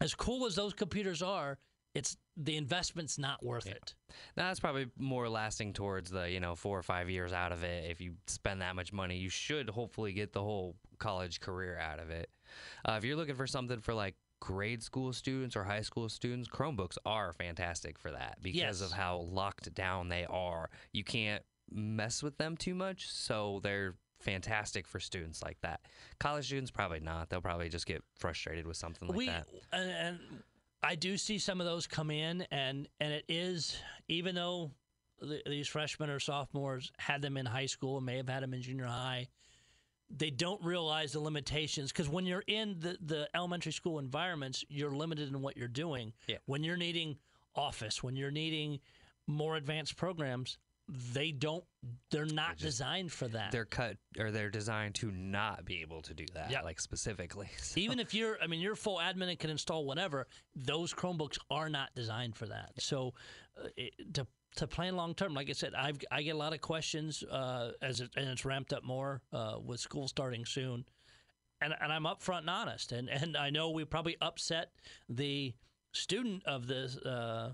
As 0.00 0.16
cool 0.16 0.46
as 0.46 0.56
those 0.56 0.74
computers 0.74 1.22
are, 1.22 1.58
it's 1.94 2.16
the 2.36 2.56
investment's 2.56 3.18
not 3.18 3.40
worth 3.44 3.68
it. 3.68 3.94
Now, 4.36 4.48
that's 4.48 4.58
probably 4.58 4.88
more 4.98 5.28
lasting 5.28 5.72
towards 5.72 6.10
the 6.10 6.28
you 6.28 6.40
know 6.40 6.56
four 6.56 6.76
or 6.76 6.82
five 6.82 7.08
years 7.08 7.32
out 7.32 7.52
of 7.52 7.62
it. 7.62 7.88
If 7.88 8.00
you 8.00 8.14
spend 8.26 8.62
that 8.62 8.74
much 8.74 8.92
money, 8.92 9.16
you 9.18 9.28
should 9.28 9.70
hopefully 9.70 10.12
get 10.12 10.32
the 10.32 10.42
whole 10.42 10.74
college 10.98 11.38
career 11.38 11.78
out 11.78 12.00
of 12.00 12.10
it. 12.10 12.30
Uh, 12.84 12.94
if 12.98 13.04
you're 13.04 13.14
looking 13.14 13.36
for 13.36 13.46
something 13.46 13.78
for 13.78 13.94
like 13.94 14.16
grade 14.40 14.82
school 14.82 15.12
students 15.12 15.54
or 15.54 15.64
high 15.64 15.82
school 15.82 16.08
students, 16.08 16.48
Chromebooks 16.48 16.96
are 17.04 17.32
fantastic 17.32 17.98
for 17.98 18.10
that 18.10 18.38
because 18.42 18.58
Yes. 18.60 18.80
of 18.80 18.92
how 18.92 19.18
locked 19.18 19.72
down 19.74 20.08
they 20.08 20.24
are. 20.26 20.70
You 20.92 21.04
can't 21.04 21.44
mess 21.70 22.22
with 22.22 22.36
them 22.38 22.56
too 22.56 22.74
much, 22.74 23.08
so 23.10 23.60
they're 23.62 23.94
fantastic 24.18 24.86
for 24.86 24.98
students 25.00 25.42
like 25.42 25.58
that. 25.60 25.80
College 26.18 26.46
students 26.46 26.70
probably 26.70 27.00
not. 27.00 27.28
They'll 27.30 27.40
probably 27.40 27.68
just 27.68 27.86
get 27.86 28.02
frustrated 28.18 28.66
with 28.66 28.76
something 28.76 29.08
like 29.08 29.16
we 29.16 29.26
that. 29.26 29.46
and, 29.72 29.90
and 29.90 30.18
I 30.82 30.94
do 30.94 31.16
see 31.16 31.38
some 31.38 31.60
of 31.60 31.66
those 31.66 31.86
come 31.86 32.10
in, 32.10 32.42
and 32.50 32.88
and 33.00 33.12
it 33.12 33.24
is 33.28 33.76
even 34.08 34.34
though 34.34 34.72
th- 35.22 35.42
these 35.46 35.68
freshmen 35.68 36.10
or 36.10 36.18
sophomores 36.18 36.90
had 36.98 37.22
them 37.22 37.36
in 37.36 37.46
high 37.46 37.66
school, 37.66 38.00
may 38.00 38.16
have 38.16 38.28
had 38.28 38.42
them 38.42 38.52
in 38.54 38.62
junior 38.62 38.86
high. 38.86 39.28
They 40.10 40.30
don't 40.30 40.62
realize 40.64 41.12
the 41.12 41.20
limitations 41.20 41.92
because 41.92 42.08
when 42.08 42.26
you're 42.26 42.44
in 42.46 42.76
the, 42.80 42.96
the 43.04 43.28
elementary 43.34 43.72
school 43.72 43.98
environments, 43.98 44.64
you're 44.68 44.90
limited 44.94 45.28
in 45.28 45.40
what 45.40 45.56
you're 45.56 45.68
doing. 45.68 46.12
Yeah. 46.26 46.38
When 46.46 46.64
you're 46.64 46.76
needing 46.76 47.16
office, 47.54 48.02
when 48.02 48.16
you're 48.16 48.30
needing 48.30 48.80
more 49.26 49.56
advanced 49.56 49.96
programs, 49.96 50.58
they 51.12 51.30
don't. 51.30 51.62
They're 52.10 52.24
not 52.26 52.56
just- 52.56 52.62
designed 52.78 53.12
for 53.12 53.28
that. 53.28 53.52
They're 53.52 53.64
cut 53.64 53.96
or 54.18 54.32
they're 54.32 54.50
designed 54.50 54.96
to 54.96 55.12
not 55.12 55.64
be 55.64 55.82
able 55.82 56.02
to 56.02 56.14
do 56.14 56.26
that, 56.34 56.50
Yeah. 56.50 56.62
like 56.62 56.80
specifically. 56.80 57.48
So- 57.58 57.78
Even 57.78 58.00
if 58.00 58.12
you're, 58.12 58.36
I 58.42 58.48
mean, 58.48 58.58
you're 58.58 58.74
full 58.74 58.98
admin 58.98 59.28
and 59.30 59.38
can 59.38 59.50
install 59.50 59.84
whatever. 59.84 60.26
Those 60.56 60.92
Chromebooks 60.92 61.38
are 61.50 61.68
not 61.68 61.90
designed 61.94 62.34
for 62.34 62.46
that. 62.46 62.72
So, 62.80 63.14
uh, 63.56 63.68
it, 63.76 63.92
to 64.14 64.26
to 64.56 64.66
plan 64.66 64.96
long 64.96 65.14
term, 65.14 65.34
like 65.34 65.48
I 65.48 65.52
said, 65.52 65.74
I've 65.74 65.98
I 66.10 66.22
get 66.22 66.34
a 66.34 66.38
lot 66.38 66.52
of 66.52 66.60
questions 66.60 67.22
uh, 67.30 67.72
as 67.82 68.00
it, 68.00 68.10
and 68.16 68.28
it's 68.28 68.44
ramped 68.44 68.72
up 68.72 68.84
more 68.84 69.22
uh, 69.32 69.56
with 69.64 69.80
school 69.80 70.08
starting 70.08 70.44
soon, 70.44 70.84
and 71.60 71.74
and 71.80 71.92
I'm 71.92 72.04
upfront 72.04 72.40
and 72.40 72.50
honest, 72.50 72.92
and 72.92 73.08
and 73.08 73.36
I 73.36 73.50
know 73.50 73.70
we 73.70 73.84
probably 73.84 74.16
upset 74.20 74.72
the 75.08 75.54
student 75.92 76.44
of 76.46 76.66
this 76.66 76.96
uh, 76.98 77.52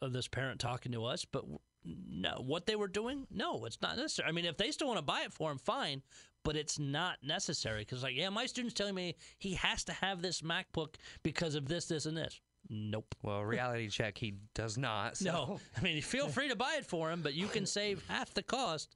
of 0.00 0.12
this 0.12 0.28
parent 0.28 0.60
talking 0.60 0.92
to 0.92 1.04
us, 1.04 1.24
but. 1.24 1.44
No, 1.86 2.42
what 2.42 2.64
they 2.64 2.76
were 2.76 2.88
doing? 2.88 3.26
No, 3.30 3.66
it's 3.66 3.82
not 3.82 3.98
necessary. 3.98 4.26
I 4.26 4.32
mean, 4.32 4.46
if 4.46 4.56
they 4.56 4.70
still 4.70 4.86
want 4.86 4.96
to 4.96 5.04
buy 5.04 5.20
it 5.20 5.34
for 5.34 5.52
him, 5.52 5.58
fine, 5.58 6.00
but 6.42 6.56
it's 6.56 6.78
not 6.78 7.18
necessary 7.22 7.80
because, 7.80 8.02
like, 8.02 8.16
yeah, 8.16 8.30
my 8.30 8.46
student's 8.46 8.72
telling 8.72 8.94
me 8.94 9.16
he 9.38 9.52
has 9.52 9.84
to 9.84 9.92
have 9.92 10.22
this 10.22 10.40
MacBook 10.40 10.94
because 11.22 11.54
of 11.54 11.68
this, 11.68 11.84
this, 11.84 12.06
and 12.06 12.16
this. 12.16 12.40
Nope. 12.68 13.14
well, 13.22 13.42
reality 13.44 13.88
check, 13.88 14.18
he 14.18 14.34
does 14.54 14.78
not. 14.78 15.16
So. 15.16 15.24
No. 15.24 15.60
I 15.76 15.80
mean, 15.80 16.00
feel 16.02 16.28
free 16.28 16.48
to 16.48 16.56
buy 16.56 16.76
it 16.78 16.86
for 16.86 17.10
him, 17.10 17.22
but 17.22 17.34
you 17.34 17.46
can 17.46 17.66
save 17.66 18.02
half 18.08 18.32
the 18.34 18.42
cost. 18.42 18.94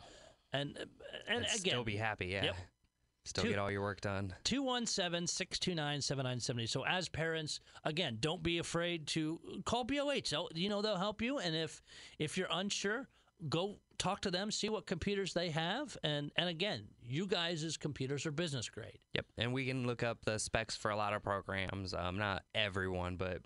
And 0.53 0.77
and 0.79 0.89
And 1.29 1.39
again, 1.45 1.59
still 1.59 1.85
be 1.85 1.97
happy, 1.97 2.27
yeah. 2.27 2.45
Yep. 2.45 2.57
Still 3.25 3.45
Two- 3.45 3.51
get 3.51 3.59
all 3.59 3.71
your 3.71 3.83
work 3.83 4.01
done. 4.01 4.35
217 4.45 5.27
629 5.27 6.01
7970. 6.01 6.67
So, 6.67 6.87
as 6.87 7.09
parents, 7.11 7.61
again, 7.85 8.17
don't 8.21 8.43
be 8.43 8.59
afraid 8.59 9.07
to 9.09 9.39
call 9.67 9.85
BLH. 9.85 10.33
You 10.55 10.71
know, 10.71 10.81
they'll 10.81 10.97
help 10.97 11.21
you. 11.21 11.39
And 11.39 11.55
if 11.55 11.83
if 12.19 12.39
you're 12.39 12.49
unsure, 12.51 13.07
go 13.51 13.77
talk 13.99 14.21
to 14.23 14.31
them, 14.31 14.51
see 14.51 14.69
what 14.69 14.87
computers 14.87 15.35
they 15.35 15.51
have. 15.51 15.97
And, 16.03 16.31
and 16.37 16.49
again, 16.49 16.85
you 17.03 17.27
guys' 17.27 17.77
computers 17.77 18.25
are 18.27 18.31
business 18.31 18.69
grade. 18.69 18.99
Yep, 19.15 19.27
and 19.37 19.53
we 19.53 19.67
can 19.67 19.87
look 19.87 20.03
up 20.03 20.25
the 20.25 20.39
specs 20.39 20.77
for 20.77 20.91
a 20.91 20.97
lot 20.97 21.13
of 21.13 21.23
programs. 21.23 21.93
Um, 21.95 22.17
not 22.17 22.45
everyone, 22.55 23.17
but 23.17 23.43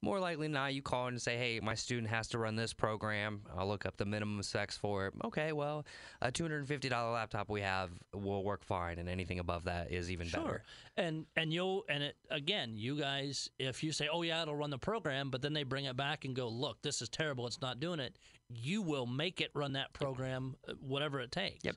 more 0.00 0.20
likely 0.20 0.46
than 0.46 0.52
not. 0.52 0.74
You 0.74 0.82
call 0.82 1.08
in 1.08 1.14
and 1.14 1.22
say, 1.22 1.36
"Hey, 1.36 1.60
my 1.60 1.74
student 1.74 2.08
has 2.08 2.28
to 2.28 2.38
run 2.38 2.56
this 2.56 2.72
program." 2.72 3.42
I'll 3.56 3.68
look 3.68 3.86
up 3.86 3.96
the 3.96 4.04
minimum 4.04 4.42
specs 4.42 4.76
for 4.76 5.06
it. 5.06 5.14
Okay, 5.24 5.52
well, 5.52 5.84
a 6.20 6.30
two 6.30 6.44
hundred 6.44 6.58
and 6.58 6.68
fifty 6.68 6.88
dollar 6.88 7.12
laptop 7.12 7.48
we 7.48 7.60
have 7.60 7.90
will 8.14 8.44
work 8.44 8.64
fine, 8.64 8.98
and 8.98 9.08
anything 9.08 9.38
above 9.38 9.64
that 9.64 9.90
is 9.90 10.10
even 10.10 10.28
better. 10.28 10.62
And 10.96 11.26
and 11.36 11.52
you'll 11.52 11.84
and 11.88 12.02
it 12.02 12.16
again, 12.30 12.76
you 12.76 12.98
guys, 12.98 13.50
if 13.58 13.82
you 13.82 13.92
say, 13.92 14.08
"Oh 14.12 14.22
yeah, 14.22 14.42
it'll 14.42 14.56
run 14.56 14.70
the 14.70 14.78
program," 14.78 15.30
but 15.30 15.42
then 15.42 15.52
they 15.52 15.62
bring 15.64 15.84
it 15.86 15.96
back 15.96 16.24
and 16.24 16.34
go, 16.34 16.48
"Look, 16.48 16.82
this 16.82 17.02
is 17.02 17.08
terrible. 17.08 17.46
It's 17.46 17.60
not 17.60 17.80
doing 17.80 18.00
it." 18.00 18.16
You 18.48 18.82
will 18.82 19.06
make 19.06 19.40
it 19.40 19.50
run 19.54 19.72
that 19.72 19.94
program, 19.94 20.56
uh, 20.68 20.74
whatever 20.80 21.20
it 21.20 21.32
takes. 21.32 21.64
Yep. 21.64 21.76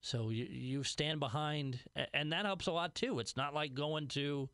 So 0.00 0.30
you 0.30 0.44
you 0.44 0.82
stand 0.84 1.18
behind, 1.18 1.80
and 2.14 2.32
that 2.32 2.44
helps 2.44 2.66
a 2.66 2.72
lot 2.72 2.94
too. 2.94 3.18
It's 3.18 3.36
not 3.36 3.54
like 3.54 3.74
going 3.74 4.08
to 4.08 4.48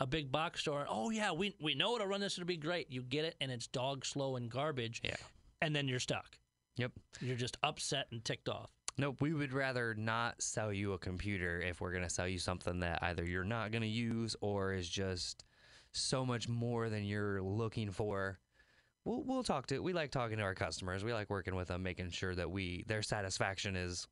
a 0.00 0.06
big 0.06 0.30
box 0.30 0.60
store. 0.60 0.86
Oh 0.88 1.10
yeah, 1.10 1.32
we 1.32 1.54
we 1.60 1.74
know 1.74 1.94
it'll 1.96 2.06
run 2.06 2.20
this. 2.20 2.36
It'll 2.38 2.46
be 2.46 2.56
great. 2.56 2.90
You 2.90 3.02
get 3.02 3.24
it, 3.24 3.36
and 3.40 3.50
it's 3.50 3.66
dog 3.66 4.04
slow 4.04 4.36
and 4.36 4.50
garbage. 4.50 5.00
Yeah. 5.04 5.16
And 5.62 5.74
then 5.74 5.88
you're 5.88 6.00
stuck. 6.00 6.38
Yep. 6.76 6.92
You're 7.20 7.36
just 7.36 7.56
upset 7.62 8.06
and 8.12 8.24
ticked 8.24 8.48
off. 8.48 8.70
Nope, 8.98 9.20
we 9.20 9.34
would 9.34 9.52
rather 9.52 9.94
not 9.94 10.40
sell 10.40 10.72
you 10.72 10.94
a 10.94 10.98
computer 10.98 11.60
if 11.60 11.80
we're 11.80 11.90
going 11.90 12.02
to 12.02 12.10
sell 12.10 12.26
you 12.26 12.38
something 12.38 12.80
that 12.80 13.02
either 13.02 13.24
you're 13.24 13.44
not 13.44 13.70
going 13.70 13.82
to 13.82 13.88
use 13.88 14.34
or 14.40 14.72
is 14.72 14.88
just 14.88 15.44
so 15.92 16.24
much 16.24 16.48
more 16.48 16.88
than 16.88 17.04
you're 17.04 17.42
looking 17.42 17.90
for. 17.90 18.38
We'll, 19.04 19.22
we'll 19.22 19.42
talk 19.44 19.66
to 19.68 19.80
we 19.80 19.92
like 19.92 20.10
talking 20.10 20.38
to 20.38 20.42
our 20.42 20.54
customers. 20.54 21.04
We 21.04 21.12
like 21.12 21.28
working 21.28 21.54
with 21.54 21.68
them 21.68 21.82
making 21.82 22.10
sure 22.10 22.34
that 22.34 22.50
we 22.50 22.84
their 22.88 23.02
satisfaction 23.02 23.76
is 23.76 24.08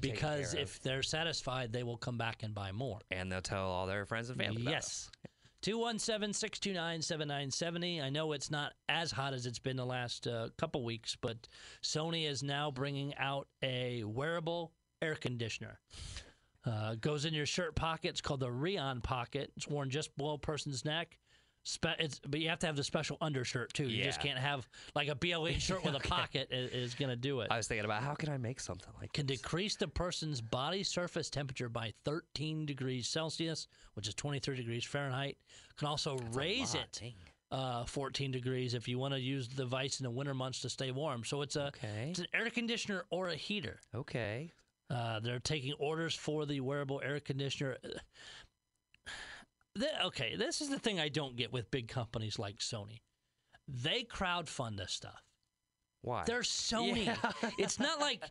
Because 0.00 0.54
if 0.54 0.80
they're 0.82 1.02
satisfied, 1.02 1.72
they 1.72 1.82
will 1.82 1.96
come 1.96 2.18
back 2.18 2.42
and 2.42 2.54
buy 2.54 2.72
more. 2.72 2.98
and 3.10 3.30
they'll 3.30 3.40
tell 3.40 3.66
all 3.66 3.86
their 3.86 4.04
friends 4.04 4.28
and 4.30 4.38
family. 4.38 4.62
Yes. 4.62 5.10
217 5.62 6.34
629 6.34 7.00
7970. 7.00 8.02
I 8.02 8.10
know 8.10 8.32
it's 8.32 8.50
not 8.50 8.74
as 8.90 9.10
hot 9.10 9.32
as 9.32 9.46
it's 9.46 9.58
been 9.58 9.76
the 9.78 9.86
last 9.86 10.26
uh, 10.26 10.48
couple 10.58 10.84
weeks, 10.84 11.16
but 11.18 11.48
Sony 11.82 12.28
is 12.28 12.42
now 12.42 12.70
bringing 12.70 13.14
out 13.16 13.48
a 13.62 14.04
wearable 14.04 14.72
air 15.00 15.14
conditioner. 15.14 15.80
Uh, 16.66 16.96
goes 16.96 17.24
in 17.24 17.32
your 17.32 17.46
shirt 17.46 17.74
pocket. 17.74 18.08
It's 18.08 18.20
called 18.20 18.40
the 18.40 18.50
Reon 18.50 19.00
Pocket. 19.00 19.52
It's 19.56 19.66
worn 19.68 19.88
just 19.90 20.14
below 20.18 20.34
a 20.34 20.38
person's 20.38 20.84
neck. 20.84 21.16
Spe- 21.66 21.98
it's, 21.98 22.20
but 22.28 22.40
you 22.40 22.50
have 22.50 22.58
to 22.58 22.66
have 22.66 22.76
the 22.76 22.84
special 22.84 23.16
undershirt 23.22 23.72
too. 23.72 23.88
You 23.88 24.04
just 24.04 24.20
can't 24.20 24.38
have 24.38 24.68
like 24.94 25.08
a 25.08 25.14
BLH 25.14 25.60
shirt 25.60 25.82
with 25.82 25.94
a 25.94 26.00
pocket 26.00 26.48
is, 26.50 26.70
is 26.72 26.94
going 26.94 27.08
to 27.08 27.16
do 27.16 27.40
it. 27.40 27.48
I 27.50 27.56
was 27.56 27.66
thinking 27.66 27.86
about 27.86 28.02
how 28.02 28.14
can 28.14 28.28
I 28.28 28.36
make 28.36 28.60
something 28.60 28.92
like 29.00 29.12
can 29.14 29.26
this? 29.26 29.40
decrease 29.40 29.74
the 29.76 29.88
person's 29.88 30.40
body 30.42 30.82
surface 30.82 31.30
temperature 31.30 31.70
by 31.70 31.92
13 32.04 32.66
degrees 32.66 33.08
Celsius, 33.08 33.66
which 33.94 34.06
is 34.06 34.14
23 34.14 34.56
degrees 34.56 34.84
Fahrenheit. 34.84 35.38
Can 35.78 35.88
also 35.88 36.18
raise 36.32 36.74
it 36.74 37.02
uh, 37.50 37.84
14 37.84 38.30
degrees 38.30 38.74
if 38.74 38.86
you 38.86 38.98
want 38.98 39.14
to 39.14 39.20
use 39.20 39.48
the 39.48 39.54
device 39.56 40.00
in 40.00 40.04
the 40.04 40.10
winter 40.10 40.34
months 40.34 40.60
to 40.60 40.68
stay 40.68 40.90
warm. 40.90 41.24
So 41.24 41.40
it's 41.40 41.56
a 41.56 41.68
Okay. 41.68 42.08
it's 42.10 42.18
an 42.18 42.26
air 42.34 42.50
conditioner 42.50 43.04
or 43.10 43.28
a 43.28 43.36
heater. 43.36 43.80
Okay. 43.94 44.50
Uh, 44.90 45.18
they're 45.20 45.38
taking 45.38 45.72
orders 45.78 46.14
for 46.14 46.44
the 46.44 46.60
wearable 46.60 47.00
air 47.02 47.18
conditioner. 47.20 47.78
Th- 49.78 49.90
okay, 50.06 50.36
this 50.36 50.60
is 50.60 50.68
the 50.68 50.78
thing 50.78 51.00
I 51.00 51.08
don't 51.08 51.36
get 51.36 51.52
with 51.52 51.70
big 51.70 51.88
companies 51.88 52.38
like 52.38 52.58
Sony. 52.58 53.00
They 53.66 54.04
crowdfund 54.04 54.76
this 54.76 54.92
stuff. 54.92 55.22
Why? 56.02 56.24
They're 56.26 56.40
Sony. 56.40 57.06
Yeah. 57.06 57.16
It's 57.58 57.80
not 57.80 57.98
like 57.98 58.22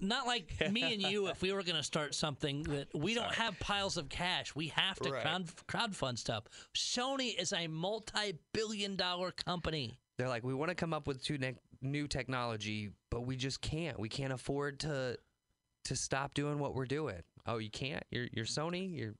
not 0.00 0.26
like 0.26 0.50
me 0.72 0.94
and 0.94 1.02
you 1.02 1.26
if 1.28 1.42
we 1.42 1.52
were 1.52 1.62
going 1.62 1.76
to 1.76 1.82
start 1.82 2.14
something 2.14 2.62
that 2.64 2.88
we 2.94 3.12
don't 3.14 3.34
have 3.34 3.58
piles 3.60 3.96
of 3.96 4.08
cash. 4.08 4.54
We 4.54 4.68
have 4.68 4.98
to 5.00 5.10
Right. 5.12 5.22
crowd 5.22 5.46
crowdfund 5.68 6.18
stuff. 6.18 6.44
Sony 6.74 7.38
is 7.38 7.52
a 7.52 7.66
multi-billion 7.66 8.96
dollar 8.96 9.30
company. 9.32 9.98
They're 10.16 10.28
like, 10.28 10.42
we 10.42 10.54
want 10.54 10.70
to 10.70 10.74
come 10.74 10.92
up 10.94 11.06
with 11.06 11.22
two 11.22 11.38
ne- 11.38 11.54
new 11.82 12.08
technology, 12.08 12.90
but 13.10 13.26
we 13.26 13.36
just 13.36 13.60
can't. 13.60 14.00
We 14.00 14.08
can't 14.08 14.32
afford 14.32 14.80
to 14.80 15.18
to 15.84 15.96
stop 15.96 16.34
doing 16.34 16.58
what 16.58 16.74
we're 16.74 16.86
doing. 16.86 17.22
Oh, 17.46 17.58
you 17.58 17.70
can't. 17.70 18.02
You're 18.10 18.28
you're 18.32 18.44
Sony. 18.46 18.96
You're 18.96 19.14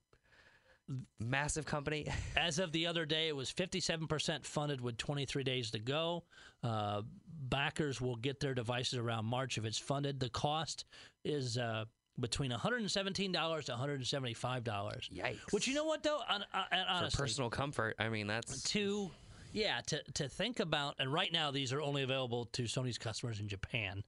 massive 1.18 1.66
company. 1.66 2.06
As 2.36 2.58
of 2.58 2.72
the 2.72 2.86
other 2.86 3.04
day, 3.04 3.28
it 3.28 3.36
was 3.36 3.52
57% 3.52 4.44
funded 4.44 4.80
with 4.80 4.96
23 4.96 5.44
days 5.44 5.70
to 5.72 5.78
go. 5.78 6.24
Uh, 6.62 7.02
backers 7.42 8.00
will 8.00 8.16
get 8.16 8.40
their 8.40 8.54
devices 8.54 8.98
around 8.98 9.24
March 9.24 9.58
if 9.58 9.64
it's 9.64 9.78
funded. 9.78 10.20
The 10.20 10.30
cost 10.30 10.84
is 11.24 11.58
uh, 11.58 11.84
between 12.20 12.50
$117 12.50 13.14
to 13.14 13.72
$175. 13.72 14.64
Yikes. 14.64 15.36
Which 15.52 15.68
you 15.68 15.74
know 15.74 15.84
what 15.84 16.02
though, 16.02 16.20
Hon- 16.26 16.44
uh, 16.52 16.62
for 16.70 16.76
honestly, 16.88 17.22
personal 17.22 17.50
comfort. 17.50 17.96
I 17.98 18.08
mean, 18.08 18.26
that's 18.26 18.62
to 18.70 19.10
yeah 19.52 19.80
to 19.86 20.02
to 20.12 20.28
think 20.28 20.60
about 20.60 20.94
and 20.98 21.10
right 21.10 21.32
now 21.32 21.50
these 21.50 21.72
are 21.72 21.80
only 21.80 22.02
available 22.02 22.44
to 22.46 22.64
Sony's 22.64 22.98
customers 22.98 23.40
in 23.40 23.48
Japan 23.48 24.04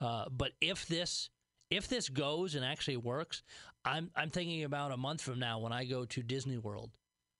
uh, 0.00 0.26
but 0.30 0.52
if 0.60 0.86
this 0.86 1.30
if 1.68 1.88
this 1.88 2.08
goes 2.08 2.54
and 2.54 2.64
actually 2.64 2.96
works 2.96 3.42
I'm 3.84 4.10
I'm 4.16 4.30
thinking 4.30 4.64
about 4.64 4.92
a 4.92 4.96
month 4.96 5.20
from 5.22 5.38
now 5.38 5.58
when 5.58 5.72
I 5.72 5.84
go 5.84 6.04
to 6.04 6.22
Disney 6.22 6.58
World 6.58 6.90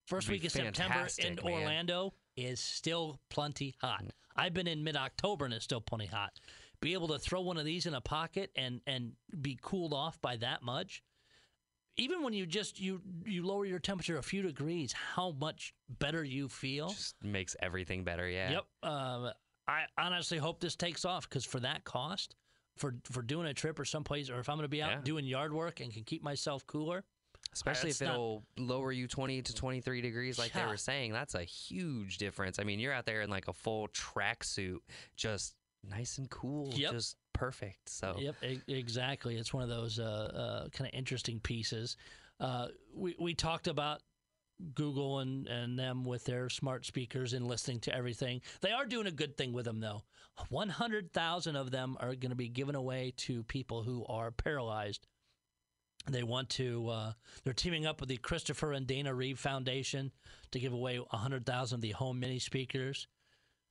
first 0.06 0.28
week 0.28 0.44
of 0.44 0.52
September 0.52 1.06
in 1.18 1.36
man. 1.36 1.44
Orlando 1.44 2.14
is 2.36 2.60
still 2.60 3.20
plenty 3.30 3.74
hot 3.80 4.04
I've 4.36 4.52
been 4.52 4.66
in 4.66 4.84
mid 4.84 4.96
October 4.96 5.44
and 5.44 5.54
it's 5.54 5.64
still 5.64 5.80
plenty 5.80 6.06
hot 6.06 6.32
be 6.80 6.92
able 6.92 7.08
to 7.08 7.18
throw 7.18 7.40
one 7.40 7.56
of 7.56 7.64
these 7.64 7.86
in 7.86 7.94
a 7.94 8.00
pocket 8.00 8.50
and 8.56 8.80
and 8.86 9.12
be 9.40 9.58
cooled 9.60 9.94
off 9.94 10.20
by 10.20 10.36
that 10.36 10.62
much 10.62 11.02
even 11.96 12.22
when 12.22 12.32
you 12.32 12.46
just 12.46 12.80
you 12.80 13.00
you 13.24 13.46
lower 13.46 13.64
your 13.64 13.78
temperature 13.78 14.18
a 14.18 14.22
few 14.22 14.42
degrees, 14.42 14.92
how 14.92 15.32
much 15.32 15.74
better 15.88 16.24
you 16.24 16.48
feel. 16.48 16.88
just 16.88 17.14
makes 17.22 17.54
everything 17.60 18.04
better. 18.04 18.28
Yeah. 18.28 18.50
Yep. 18.50 18.64
Um, 18.82 19.30
I 19.66 19.84
honestly 19.96 20.38
hope 20.38 20.60
this 20.60 20.76
takes 20.76 21.04
off 21.04 21.28
because 21.28 21.44
for 21.44 21.60
that 21.60 21.84
cost, 21.84 22.34
for 22.76 22.94
for 23.04 23.22
doing 23.22 23.46
a 23.46 23.54
trip 23.54 23.78
or 23.78 23.84
someplace, 23.84 24.30
or 24.30 24.38
if 24.40 24.48
I'm 24.48 24.56
going 24.56 24.64
to 24.64 24.68
be 24.68 24.82
out 24.82 24.90
Yeah. 24.90 25.00
doing 25.02 25.24
yard 25.24 25.52
work 25.52 25.80
and 25.80 25.92
can 25.92 26.02
keep 26.04 26.22
myself 26.22 26.66
cooler, 26.66 27.04
Especially 27.52 27.90
if 27.90 28.02
it'll 28.02 28.42
lower 28.56 28.90
you 28.90 29.06
20 29.06 29.42
to 29.42 29.54
23 29.54 30.00
degrees, 30.00 30.38
like 30.38 30.52
they 30.52 30.64
were 30.66 30.76
saying. 30.76 31.12
That's 31.12 31.34
a 31.36 31.44
huge 31.44 32.18
difference. 32.18 32.58
I 32.58 32.64
mean, 32.64 32.80
you're 32.80 32.92
out 32.92 33.06
there 33.06 33.20
in 33.22 33.30
like 33.30 33.46
a 33.48 33.52
full 33.52 33.86
tracksuit, 33.88 34.78
just 35.14 35.54
nice 35.88 36.18
and 36.18 36.28
cool, 36.30 36.72
Yep. 36.74 36.90
just 36.92 37.16
perfect. 37.32 37.88
So, 37.90 38.16
Yep, 38.18 38.34
e- 38.42 38.60
exactly. 38.68 39.36
It's 39.36 39.52
one 39.54 39.62
of 39.62 39.68
those 39.68 39.98
uh, 40.00 40.02
uh, 40.04 40.68
kind 40.70 40.88
of 40.92 40.98
interesting 40.98 41.38
pieces. 41.40 41.96
Uh, 42.40 42.68
we 42.92 43.14
we 43.20 43.34
talked 43.34 43.68
about 43.68 44.02
Google 44.74 45.18
and, 45.20 45.46
and 45.48 45.78
them 45.78 46.04
with 46.04 46.24
their 46.24 46.48
smart 46.48 46.86
speakers 46.86 47.32
and 47.32 47.46
listening 47.46 47.80
to 47.80 47.94
everything. 47.94 48.40
They 48.60 48.72
are 48.72 48.86
doing 48.86 49.06
a 49.06 49.12
good 49.12 49.36
thing 49.36 49.52
with 49.52 49.64
them, 49.66 49.80
though. 49.80 50.02
100,000 50.48 51.56
of 51.56 51.70
them 51.70 51.96
are 52.00 52.14
going 52.14 52.30
to 52.30 52.36
be 52.36 52.48
given 52.48 52.74
away 52.74 53.12
to 53.18 53.42
people 53.44 53.82
who 53.82 54.04
are 54.06 54.30
paralyzed 54.30 55.06
They 56.10 56.22
want 56.22 56.50
to. 56.50 56.88
Uh, 56.88 57.12
they're 57.44 57.54
teaming 57.54 57.86
up 57.86 58.00
with 58.00 58.08
the 58.10 58.18
Christopher 58.18 58.72
and 58.72 58.86
Dana 58.86 59.14
Reeve 59.14 59.38
Foundation 59.38 60.12
to 60.50 60.60
give 60.60 60.72
away 60.72 60.98
100,000 60.98 61.74
of 61.74 61.80
the 61.80 61.92
home 61.92 62.20
mini 62.20 62.38
speakers. 62.38 63.06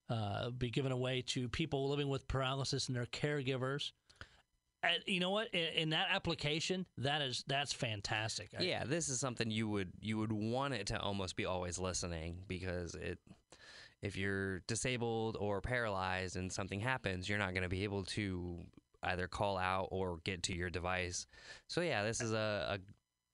Uh, 0.09 0.49
be 0.49 0.69
given 0.69 0.91
away 0.91 1.21
to 1.27 1.47
people 1.49 1.89
living 1.89 2.09
with 2.09 2.27
paralysis 2.27 2.87
and 2.87 2.95
their 2.95 3.05
caregivers. 3.05 3.91
And 4.83 5.01
you 5.05 5.19
know 5.21 5.31
what? 5.31 5.47
In, 5.53 5.73
in 5.75 5.89
that 5.91 6.07
application, 6.11 6.85
that 6.97 7.21
is 7.21 7.43
that's 7.47 7.71
fantastic. 7.73 8.49
Yeah, 8.59 8.83
this 8.85 9.09
is 9.09 9.19
something 9.19 9.49
you 9.49 9.69
would 9.69 9.91
you 10.01 10.17
would 10.17 10.33
want 10.33 10.73
it 10.73 10.87
to 10.87 10.99
almost 10.99 11.35
be 11.35 11.45
always 11.45 11.79
listening 11.79 12.39
because 12.47 12.93
it 12.95 13.17
if 14.01 14.17
you're 14.17 14.59
disabled 14.67 15.37
or 15.39 15.61
paralyzed 15.61 16.35
and 16.35 16.51
something 16.51 16.81
happens, 16.81 17.29
you're 17.29 17.39
not 17.39 17.53
going 17.53 17.63
to 17.63 17.69
be 17.69 17.85
able 17.85 18.03
to 18.03 18.59
either 19.03 19.27
call 19.27 19.57
out 19.57 19.87
or 19.91 20.19
get 20.25 20.43
to 20.43 20.55
your 20.55 20.69
device. 20.69 21.25
So 21.67 21.79
yeah, 21.81 22.03
this 22.03 22.19
is 22.21 22.33
a, 22.33 22.77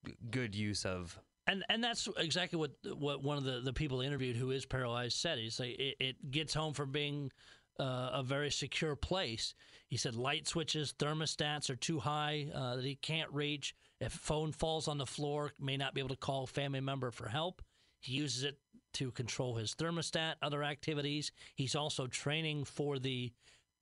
a 0.05 0.11
good 0.29 0.53
use 0.55 0.85
of 0.85 1.19
And 1.47 1.63
and 1.69 1.83
that's 1.83 2.07
exactly 2.17 2.59
what 2.59 2.71
what 2.95 3.23
one 3.23 3.37
of 3.37 3.43
the, 3.43 3.61
the 3.61 3.73
people 3.73 4.01
interviewed 4.01 4.35
who 4.35 4.51
is 4.51 4.65
paralyzed 4.65 5.17
said. 5.17 5.39
He's 5.39 5.59
like 5.59 5.79
it, 5.79 5.95
it 5.99 6.31
gets 6.31 6.53
home 6.53 6.73
from 6.73 6.91
being 6.91 7.31
uh, 7.79 8.11
a 8.13 8.23
very 8.23 8.51
secure 8.51 8.95
place. 8.95 9.53
He 9.87 9.97
said 9.97 10.15
light 10.15 10.47
switches, 10.47 10.93
thermostats 10.97 11.69
are 11.69 11.75
too 11.75 11.99
high 11.99 12.47
uh, 12.53 12.75
that 12.75 12.85
he 12.85 12.95
can't 12.95 13.31
reach. 13.31 13.75
If 13.99 14.13
phone 14.13 14.51
falls 14.51 14.87
on 14.87 14.97
the 14.97 15.05
floor, 15.05 15.53
may 15.59 15.77
not 15.77 15.93
be 15.93 16.01
able 16.01 16.09
to 16.09 16.15
call 16.15 16.47
family 16.47 16.79
member 16.79 17.11
for 17.11 17.27
help. 17.27 17.61
He 17.99 18.13
uses 18.13 18.43
it 18.43 18.57
to 18.93 19.11
control 19.11 19.55
his 19.55 19.75
thermostat, 19.75 20.35
other 20.41 20.63
activities. 20.63 21.31
He's 21.55 21.75
also 21.75 22.07
training 22.07 22.65
for 22.65 22.99
the 22.99 23.31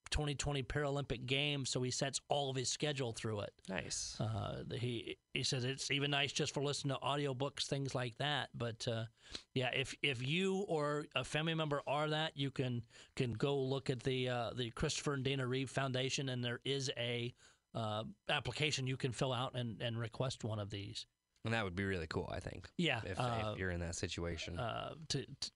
2020 0.10 0.64
Paralympic 0.64 1.26
Games, 1.26 1.70
so 1.70 1.82
he 1.82 1.92
sets 1.92 2.20
all 2.30 2.50
of 2.50 2.56
his 2.56 2.70
schedule 2.70 3.14
through 3.14 3.42
it. 3.42 3.54
nice. 3.70 4.20
Uh, 4.20 4.64
he 4.76 5.18
he 5.34 5.44
says 5.44 5.64
it's 5.64 5.92
even 5.92 6.12
nice 6.12 6.32
just 6.32 6.54
for 6.54 6.64
listening 6.64 6.96
to 6.96 7.06
audiobooks, 7.06 7.66
things 7.66 7.94
like 7.96 8.18
that. 8.18 8.50
But 8.56 8.88
uh, 8.88 9.06
yeah, 9.54 9.70
if 9.74 9.96
if 10.02 10.26
you 10.26 10.66
or 10.68 11.06
a 11.16 11.24
family 11.24 11.54
member 11.54 11.82
are 11.88 12.10
that, 12.10 12.36
you 12.36 12.52
can 12.52 12.84
can 13.16 13.34
go 13.34 13.58
look 13.58 13.90
at 13.90 14.02
the 14.04 14.30
uh, 14.30 14.50
the 14.56 14.72
Christopher 14.72 15.14
and 15.14 15.24
Dana 15.24 15.46
Reeve 15.46 15.70
Foundation, 15.70 16.30
and 16.30 16.44
there 16.44 16.60
is 16.66 16.92
a 16.98 17.34
uh, 17.76 18.04
application 18.30 18.88
you 18.88 18.98
can 18.98 19.12
fill 19.12 19.34
out 19.34 19.56
and, 19.56 19.80
and 19.82 20.00
request 20.00 20.44
one 20.44 20.58
of 20.60 20.70
these. 20.70 21.06
And 21.46 21.54
that 21.54 21.64
would 21.64 21.76
be 21.76 21.86
really 21.86 22.08
cool, 22.08 22.30
I 22.34 22.40
think, 22.40 22.68
Yeah, 22.78 23.00
if, 23.06 23.20
uh, 23.20 23.52
if 23.54 23.60
you're 23.60 23.70
in 23.70 23.80
that 23.82 23.96
situation. 23.96 24.58
uh, 24.60 24.96
to, 25.10 25.24
to 25.24 25.52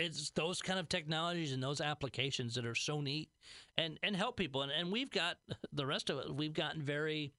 it's 0.00 0.30
those 0.30 0.60
kind 0.62 0.78
of 0.78 0.88
technologies 0.88 1.52
and 1.52 1.62
those 1.62 1.80
applications 1.80 2.54
that 2.54 2.64
are 2.66 2.74
so 2.74 3.00
neat 3.00 3.28
and 3.78 3.98
and 4.02 4.16
help 4.16 4.36
people 4.36 4.62
and, 4.62 4.72
and 4.72 4.90
we've 4.90 5.10
got 5.10 5.36
the 5.72 5.86
rest 5.86 6.10
of 6.10 6.18
it 6.18 6.34
we've 6.34 6.54
gotten 6.54 6.82
very 6.82 7.32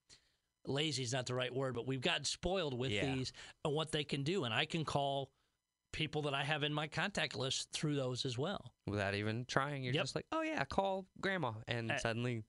lazy 0.65 1.03
is 1.03 1.11
not 1.13 1.25
the 1.25 1.33
right 1.35 1.53
word 1.53 1.73
but 1.73 1.87
we've 1.87 2.01
gotten 2.01 2.23
spoiled 2.23 2.77
with 2.77 2.91
Yeah. 2.91 3.13
these 3.15 3.33
and 3.65 3.73
what 3.73 3.91
they 3.91 4.03
can 4.03 4.23
do 4.23 4.43
and 4.43 4.53
i 4.53 4.65
can 4.65 4.85
call 4.85 5.31
people 5.91 6.21
that 6.23 6.33
i 6.33 6.43
have 6.43 6.63
in 6.63 6.73
my 6.73 6.87
contact 6.87 7.35
list 7.35 7.69
through 7.73 7.95
those 7.95 8.25
as 8.25 8.37
well 8.37 8.71
Without 8.87 9.13
even 9.15 9.45
trying, 9.45 9.83
you're 9.83 9.93
Yep. 9.93 10.03
just 10.03 10.15
like, 10.15 10.25
oh 10.31 10.41
yeah, 10.41 10.63
call 10.65 11.05
grandma, 11.19 11.51
and 11.67 11.91
Uh, 11.91 11.97
suddenly 11.97 12.43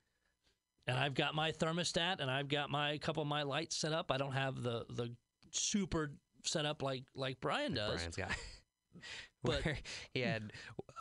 and 0.87 0.97
i've 0.99 1.15
got 1.15 1.35
my 1.35 1.53
thermostat 1.53 2.21
and 2.21 2.31
i've 2.31 2.49
got 2.49 2.69
my 2.71 2.99
couple 2.99 3.23
of 3.23 3.29
my 3.29 3.43
lights 3.45 3.77
set 3.77 3.93
up 3.93 4.11
i 4.13 4.17
don't 4.19 4.33
have 4.33 4.63
the 4.63 4.85
the 4.91 5.15
super 5.53 6.13
set 6.45 6.67
up 6.67 6.83
like 6.83 7.05
like 7.15 7.41
brian 7.41 7.73
does 7.75 7.95
Brian's 7.95 8.17
got. 8.17 8.31
But- 9.43 9.65
where 9.65 9.79
he 10.15 10.21
had, 10.21 10.53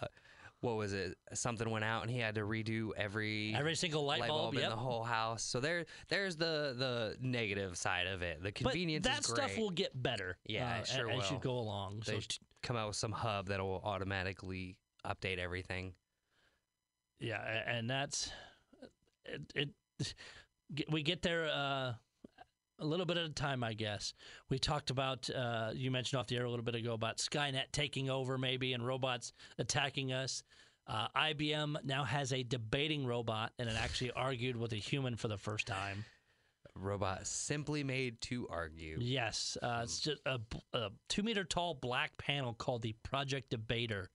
uh, 0.01 0.07
what 0.61 0.75
was 0.75 0.93
it? 0.93 1.17
Something 1.33 1.69
went 1.69 1.83
out, 1.83 2.03
and 2.03 2.11
he 2.11 2.19
had 2.19 2.35
to 2.35 2.41
redo 2.41 2.91
every 2.95 3.53
every 3.55 3.75
single 3.75 4.05
light, 4.05 4.27
bulb, 4.27 4.53
in 4.53 4.61
yep. 4.61 4.69
the 4.69 4.75
whole 4.75 5.03
house. 5.03 5.43
So 5.43 5.59
there, 5.59 5.85
there's 6.09 6.35
the 6.35 6.75
the 6.77 7.17
negative 7.19 7.77
side 7.77 8.07
of 8.07 8.21
it. 8.21 8.37
The 8.43 8.51
but 8.51 8.55
convenience 8.55 9.07
that 9.07 9.21
is 9.21 9.25
great. 9.27 9.37
stuff 9.37 9.57
will 9.57 9.71
get 9.71 9.99
better 10.01 10.37
Yeah, 10.45 10.77
uh, 10.77 10.81
it 10.81 10.87
sure 10.87 11.11
as 11.11 11.31
you 11.31 11.39
go 11.41 11.57
along 11.57 12.03
They 12.05 12.13
so 12.13 12.19
sh- 12.19 12.39
come 12.61 12.75
out 12.75 12.87
with 12.89 12.97
some 12.97 13.11
hub 13.11 13.47
that'll 13.47 13.81
automatically 13.83 14.77
update 15.05 15.39
everything. 15.39 15.93
Yeah, 17.19 17.41
and 17.67 17.89
that's 17.89 18.31
it. 19.25 19.41
it 19.99 20.13
we 20.89 21.03
get 21.03 21.21
there 21.21 21.45
uh, 21.51 21.93
a 22.81 22.85
little 22.85 23.05
bit 23.05 23.17
at 23.17 23.25
a 23.25 23.29
time, 23.29 23.63
I 23.63 23.73
guess. 23.73 24.13
We 24.49 24.59
talked 24.59 24.89
about 24.89 25.29
uh, 25.29 25.71
you 25.73 25.91
mentioned 25.91 26.19
off 26.19 26.27
the 26.27 26.37
air 26.37 26.45
a 26.45 26.49
little 26.49 26.65
bit 26.65 26.75
ago 26.75 26.93
about 26.93 27.17
Skynet 27.17 27.71
taking 27.71 28.09
over, 28.09 28.37
maybe, 28.37 28.73
and 28.73 28.85
robots 28.85 29.33
attacking 29.59 30.11
us. 30.11 30.43
Uh, 30.87 31.07
IBM 31.15 31.83
now 31.85 32.03
has 32.03 32.33
a 32.33 32.43
debating 32.43 33.05
robot, 33.05 33.53
and 33.59 33.69
it 33.69 33.75
actually 33.79 34.11
argued 34.15 34.57
with 34.57 34.73
a 34.73 34.77
human 34.77 35.15
for 35.15 35.27
the 35.27 35.37
first 35.37 35.67
time. 35.67 36.03
Robot 36.75 37.27
simply 37.27 37.83
made 37.83 38.19
to 38.21 38.47
argue. 38.49 38.97
Yes, 38.99 39.57
uh, 39.61 39.81
it's 39.83 39.99
just 39.99 40.21
a, 40.25 40.39
a 40.73 40.89
two 41.09 41.21
meter 41.21 41.43
tall 41.43 41.73
black 41.73 42.17
panel 42.17 42.53
called 42.53 42.81
the 42.81 42.95
Project 43.03 43.49
Debater. 43.49 44.09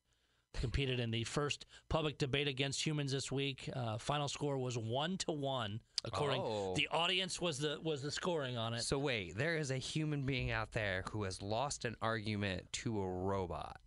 Competed 0.61 1.01
in 1.01 1.11
the 1.11 1.25
first 1.25 1.67
public 1.89 2.19
debate 2.19 2.49
against 2.49 2.85
humans 2.85 3.13
this 3.13 3.31
week. 3.31 3.69
Uh, 3.75 3.99
final 3.99 4.29
score 4.29 4.59
was 4.59 4.77
one 4.79 5.17
to 5.19 5.33
one. 5.33 5.81
According, 6.05 6.41
Oh. 6.43 6.75
the 6.77 6.89
audience 6.91 7.41
was 7.41 7.59
the 7.59 7.79
was 7.83 8.01
the 8.03 8.11
scoring 8.11 8.57
on 8.57 8.75
it. 8.75 8.83
So 8.83 8.99
wait, 8.99 9.37
there 9.37 9.57
is 9.57 9.71
a 9.71 9.77
human 9.77 10.25
being 10.25 10.51
out 10.51 10.73
there 10.73 11.03
who 11.11 11.25
has 11.25 11.43
lost 11.43 11.85
an 11.85 11.97
argument 12.01 12.73
to 12.75 13.01
a 13.01 13.09
robot. 13.09 13.81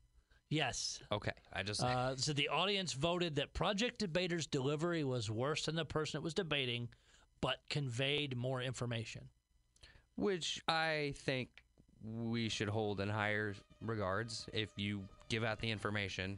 yes. 0.49 0.99
Okay, 1.11 1.31
I 1.53 1.63
just 1.63 1.81
Uh, 1.83 2.15
so 2.15 2.33
the 2.33 2.49
audience 2.49 2.93
voted 2.93 3.35
that 3.37 3.53
Project 3.53 3.99
Debater's 3.99 4.47
delivery 4.47 5.03
was 5.03 5.29
worse 5.29 5.65
than 5.65 5.75
the 5.75 5.85
person 5.85 6.17
it 6.19 6.23
was 6.23 6.33
debating, 6.33 6.89
but 7.41 7.59
conveyed 7.69 8.35
more 8.35 8.61
information. 8.61 9.29
which 10.15 10.61
I 10.67 11.13
think 11.17 11.63
we 12.03 12.49
should 12.49 12.67
hold 12.67 12.99
in 12.99 13.07
higher 13.07 13.55
regards. 13.79 14.49
If 14.51 14.77
you 14.77 15.07
give 15.29 15.45
out 15.45 15.59
the 15.59 15.71
information, 15.71 16.37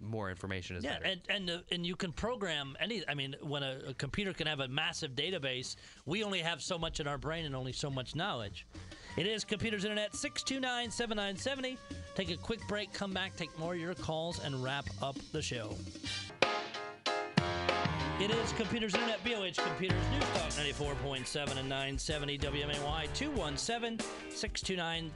more 0.00 0.30
information 0.30 0.76
is 0.76 0.84
Yeah, 0.84 0.98
better. 0.98 1.04
and 1.06 1.20
and 1.28 1.50
uh, 1.50 1.58
and 1.70 1.86
you 1.86 1.96
can 1.96 2.12
program 2.12 2.76
any. 2.80 3.02
I 3.08 3.14
mean, 3.14 3.36
when 3.42 3.62
a, 3.62 3.78
a 3.88 3.94
computer 3.94 4.32
can 4.32 4.46
have 4.46 4.60
a 4.60 4.68
massive 4.68 5.12
database, 5.12 5.76
we 6.06 6.24
only 6.24 6.40
have 6.40 6.62
so 6.62 6.78
much 6.78 7.00
in 7.00 7.06
our 7.06 7.18
brain 7.18 7.44
and 7.44 7.54
only 7.54 7.72
so 7.72 7.90
much 7.90 8.14
knowledge. 8.14 8.66
It 9.16 9.26
is 9.26 9.44
Computers 9.44 9.84
Internet 9.84 10.14
629 10.14 10.90
7970. 10.90 11.76
Take 12.14 12.30
a 12.30 12.36
quick 12.36 12.60
break, 12.68 12.92
come 12.92 13.12
back, 13.12 13.36
take 13.36 13.56
more 13.58 13.74
of 13.74 13.80
your 13.80 13.94
calls, 13.94 14.38
and 14.44 14.62
wrap 14.62 14.86
up 15.02 15.16
the 15.32 15.42
show. 15.42 15.74
It 18.20 18.30
is 18.30 18.52
Computers 18.52 18.94
Internet, 18.94 19.24
BLH 19.24 19.56
Computers, 19.56 20.02
News 20.12 20.24
Talk 20.34 20.50
94.7 20.50 21.56
and 21.58 21.68
970 21.70 22.36
WMAY 22.38 23.08
217 23.14 23.98
629 24.28 25.10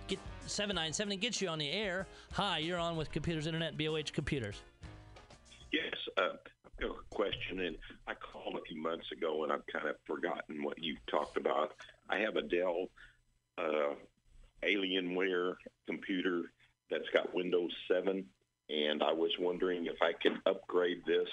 797 0.46 1.18
gets 1.18 1.40
you 1.42 1.48
on 1.48 1.58
the 1.58 1.70
air. 1.70 2.06
Hi, 2.32 2.58
you're 2.58 2.78
on 2.78 2.96
with 2.96 3.10
Computers 3.12 3.46
Internet, 3.46 3.76
BLH 3.76 4.12
Computers. 4.14 4.62
Yes, 5.74 5.94
uh, 6.18 6.36
I've 6.64 6.80
got 6.80 6.90
a 6.90 7.14
question, 7.14 7.58
and 7.58 7.76
I 8.06 8.14
called 8.14 8.54
a 8.54 8.62
few 8.62 8.80
months 8.80 9.10
ago, 9.10 9.42
and 9.42 9.52
I've 9.52 9.66
kind 9.66 9.88
of 9.88 9.96
forgotten 10.06 10.62
what 10.62 10.80
you 10.80 10.96
talked 11.08 11.36
about. 11.36 11.72
I 12.08 12.18
have 12.18 12.36
a 12.36 12.42
Dell 12.42 12.86
uh, 13.58 13.94
Alienware 14.62 15.54
computer 15.88 16.52
that's 16.90 17.08
got 17.12 17.34
Windows 17.34 17.72
7, 17.88 18.24
and 18.70 19.02
I 19.02 19.12
was 19.12 19.32
wondering 19.40 19.86
if 19.86 20.00
I 20.00 20.12
could 20.12 20.38
upgrade 20.46 21.02
this 21.06 21.28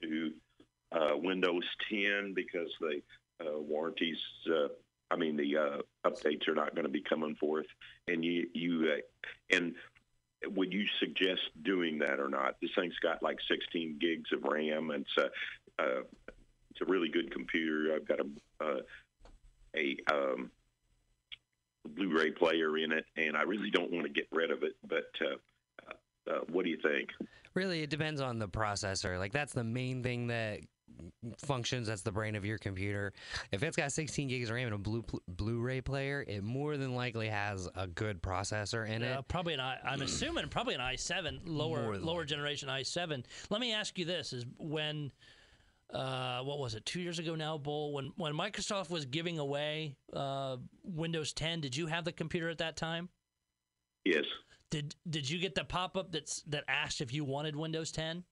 to 0.00 0.32
uh, 0.92 1.16
Windows 1.16 1.64
10 1.90 2.32
because 2.34 2.70
the 2.80 3.02
uh, 3.44 3.58
warranties, 3.58 4.18
uh, 4.50 4.68
I 5.10 5.16
mean, 5.16 5.36
the 5.36 5.58
uh, 5.58 5.78
updates 6.06 6.48
are 6.48 6.54
not 6.54 6.74
going 6.74 6.86
to 6.86 6.92
be 6.92 7.02
coming 7.02 7.34
forth, 7.34 7.66
and 8.06 8.24
you, 8.24 8.48
you, 8.54 8.92
uh, 8.94 9.54
and 9.54 9.74
would 10.46 10.72
you 10.72 10.84
suggest 11.00 11.40
doing 11.62 11.98
that 11.98 12.20
or 12.20 12.28
not? 12.28 12.56
This 12.60 12.70
thing's 12.76 12.98
got 13.02 13.22
like 13.22 13.38
16 13.50 13.98
gigs 14.00 14.30
of 14.32 14.44
RAM, 14.44 14.90
and 14.90 15.04
it's 15.04 15.16
a 15.78 15.82
uh, 15.82 16.02
it's 16.70 16.80
a 16.80 16.84
really 16.84 17.08
good 17.08 17.32
computer. 17.32 17.94
I've 17.94 18.06
got 18.06 18.20
a 18.20 18.64
uh, 18.64 18.80
a 19.76 19.96
um, 20.12 20.50
Blu-ray 21.88 22.32
player 22.32 22.76
in 22.78 22.92
it, 22.92 23.04
and 23.16 23.36
I 23.36 23.42
really 23.42 23.70
don't 23.70 23.92
want 23.92 24.04
to 24.04 24.12
get 24.12 24.28
rid 24.32 24.50
of 24.50 24.62
it. 24.62 24.76
But 24.86 25.10
uh, 25.20 26.30
uh, 26.30 26.40
what 26.50 26.64
do 26.64 26.70
you 26.70 26.78
think? 26.82 27.10
Really, 27.54 27.82
it 27.82 27.90
depends 27.90 28.20
on 28.20 28.38
the 28.38 28.48
processor. 28.48 29.18
Like 29.18 29.32
that's 29.32 29.52
the 29.52 29.64
main 29.64 30.02
thing 30.02 30.28
that 30.28 30.60
functions. 31.38 31.86
That's 31.88 32.02
the 32.02 32.12
brain 32.12 32.34
of 32.34 32.44
your 32.44 32.58
computer. 32.58 33.12
If 33.52 33.62
it's 33.62 33.76
got 33.76 33.92
16 33.92 34.28
gigs 34.28 34.48
of 34.50 34.54
RAM 34.56 34.66
and 34.66 34.74
a 34.74 34.78
blue 34.78 35.04
Blu-ray 35.28 35.80
player, 35.82 36.24
it 36.26 36.42
more 36.42 36.76
than 36.76 36.94
likely 36.94 37.28
has 37.28 37.68
a 37.74 37.86
good 37.86 38.22
processor 38.22 38.88
in 38.88 39.02
Uh, 39.02 39.18
it. 39.20 39.28
probably 39.28 39.54
an 39.54 39.60
i. 39.60 39.78
I'm 39.84 40.02
assuming 40.02 40.48
probably 40.48 40.74
an 40.74 40.80
i7, 40.80 41.40
lower 41.44 41.96
lower 41.98 42.18
likely. 42.20 42.26
generation 42.26 42.68
i7. 42.68 43.24
Let 43.50 43.60
me 43.60 43.72
ask 43.72 43.98
you 43.98 44.04
this: 44.04 44.32
Is 44.32 44.44
when, 44.58 45.10
uh, 45.92 46.42
what 46.42 46.58
was 46.58 46.74
it? 46.74 46.84
Two 46.86 47.00
years 47.00 47.18
ago 47.18 47.34
now, 47.34 47.58
Bull. 47.58 47.92
When 47.92 48.12
when 48.16 48.32
Microsoft 48.34 48.90
was 48.90 49.04
giving 49.04 49.38
away 49.38 49.96
uh, 50.12 50.56
Windows 50.84 51.32
10, 51.32 51.60
did 51.60 51.76
you 51.76 51.86
have 51.86 52.04
the 52.04 52.12
computer 52.12 52.48
at 52.48 52.58
that 52.58 52.76
time? 52.76 53.08
Yes, 54.04 54.24
Did 54.70 54.94
did 55.08 55.28
you 55.28 55.38
get 55.38 55.54
the 55.54 55.64
pop 55.64 55.96
up 55.96 56.12
that's 56.12 56.42
that 56.42 56.64
asked 56.68 57.00
if 57.00 57.12
you 57.12 57.24
wanted 57.24 57.56
Windows 57.56 57.90
10? 57.92 58.24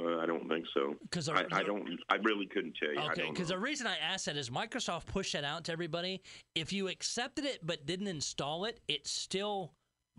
Uh, 0.00 0.18
I 0.18 0.26
don't 0.26 0.48
think 0.48 0.66
so. 0.74 0.96
Because 1.02 1.28
I, 1.28 1.44
I 1.52 1.62
don't. 1.62 1.88
I 2.08 2.16
really 2.16 2.46
couldn't 2.46 2.74
tell 2.76 2.92
you. 2.92 2.98
I 2.98 3.12
Okay, 3.12 3.22
don't 3.22 3.32
because 3.32 3.48
the 3.48 3.58
reason 3.58 3.86
I 3.86 3.96
asked 3.96 4.26
that 4.26 4.36
is 4.36 4.50
Microsoft 4.50 5.06
pushed 5.06 5.34
that 5.34 5.44
out 5.44 5.64
to 5.64 5.72
everybody. 5.72 6.20
If 6.54 6.72
you 6.72 6.88
accepted 6.88 7.44
it 7.44 7.60
but 7.64 7.86
didn't 7.86 8.08
install 8.08 8.64
it, 8.64 8.80
it 8.88 9.06
still 9.06 9.72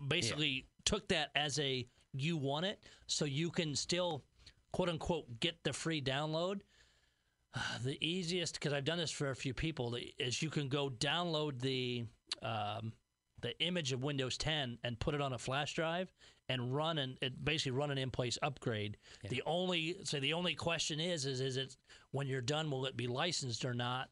basically 0.08 0.66
took 0.84 1.08
that 1.08 1.30
as 1.34 1.58
a 1.58 1.86
you 2.12 2.38
want 2.38 2.64
it, 2.64 2.80
so 3.06 3.26
you 3.26 3.50
can 3.50 3.74
still 3.74 4.24
quote 4.72 4.88
unquote 4.88 5.40
get 5.40 5.62
the 5.64 5.72
free 5.72 6.00
download. 6.00 6.60
The 7.82 7.96
easiest, 8.06 8.54
because 8.54 8.72
I've 8.74 8.84
done 8.84 8.98
this 8.98 9.10
for 9.10 9.30
a 9.30 9.36
few 9.36 9.54
people, 9.54 9.96
is 10.18 10.42
you 10.42 10.50
can 10.50 10.68
go 10.68 10.90
download 10.90 11.60
the 11.60 12.04
um, 12.42 12.92
the 13.46 13.58
image 13.64 13.92
of 13.92 14.02
Windows 14.02 14.36
10 14.36 14.78
and 14.82 14.98
put 14.98 15.14
it 15.14 15.20
on 15.20 15.32
a 15.32 15.38
flash 15.38 15.72
drive 15.74 16.12
and 16.48 16.74
run 16.74 16.98
and 16.98 17.16
it 17.22 17.44
basically 17.44 17.72
run 17.72 17.90
an 17.92 17.98
in-place 17.98 18.38
upgrade. 18.42 18.96
The 19.30 19.42
only 19.46 19.98
so 20.04 20.18
the 20.20 20.32
only 20.32 20.54
question 20.54 20.98
is 21.00 21.26
is 21.26 21.40
is 21.40 21.56
it 21.56 21.76
when 22.10 22.26
you're 22.26 22.40
done 22.40 22.70
will 22.70 22.86
it 22.86 22.96
be 22.96 23.06
licensed 23.06 23.64
or 23.64 23.72
not, 23.74 24.10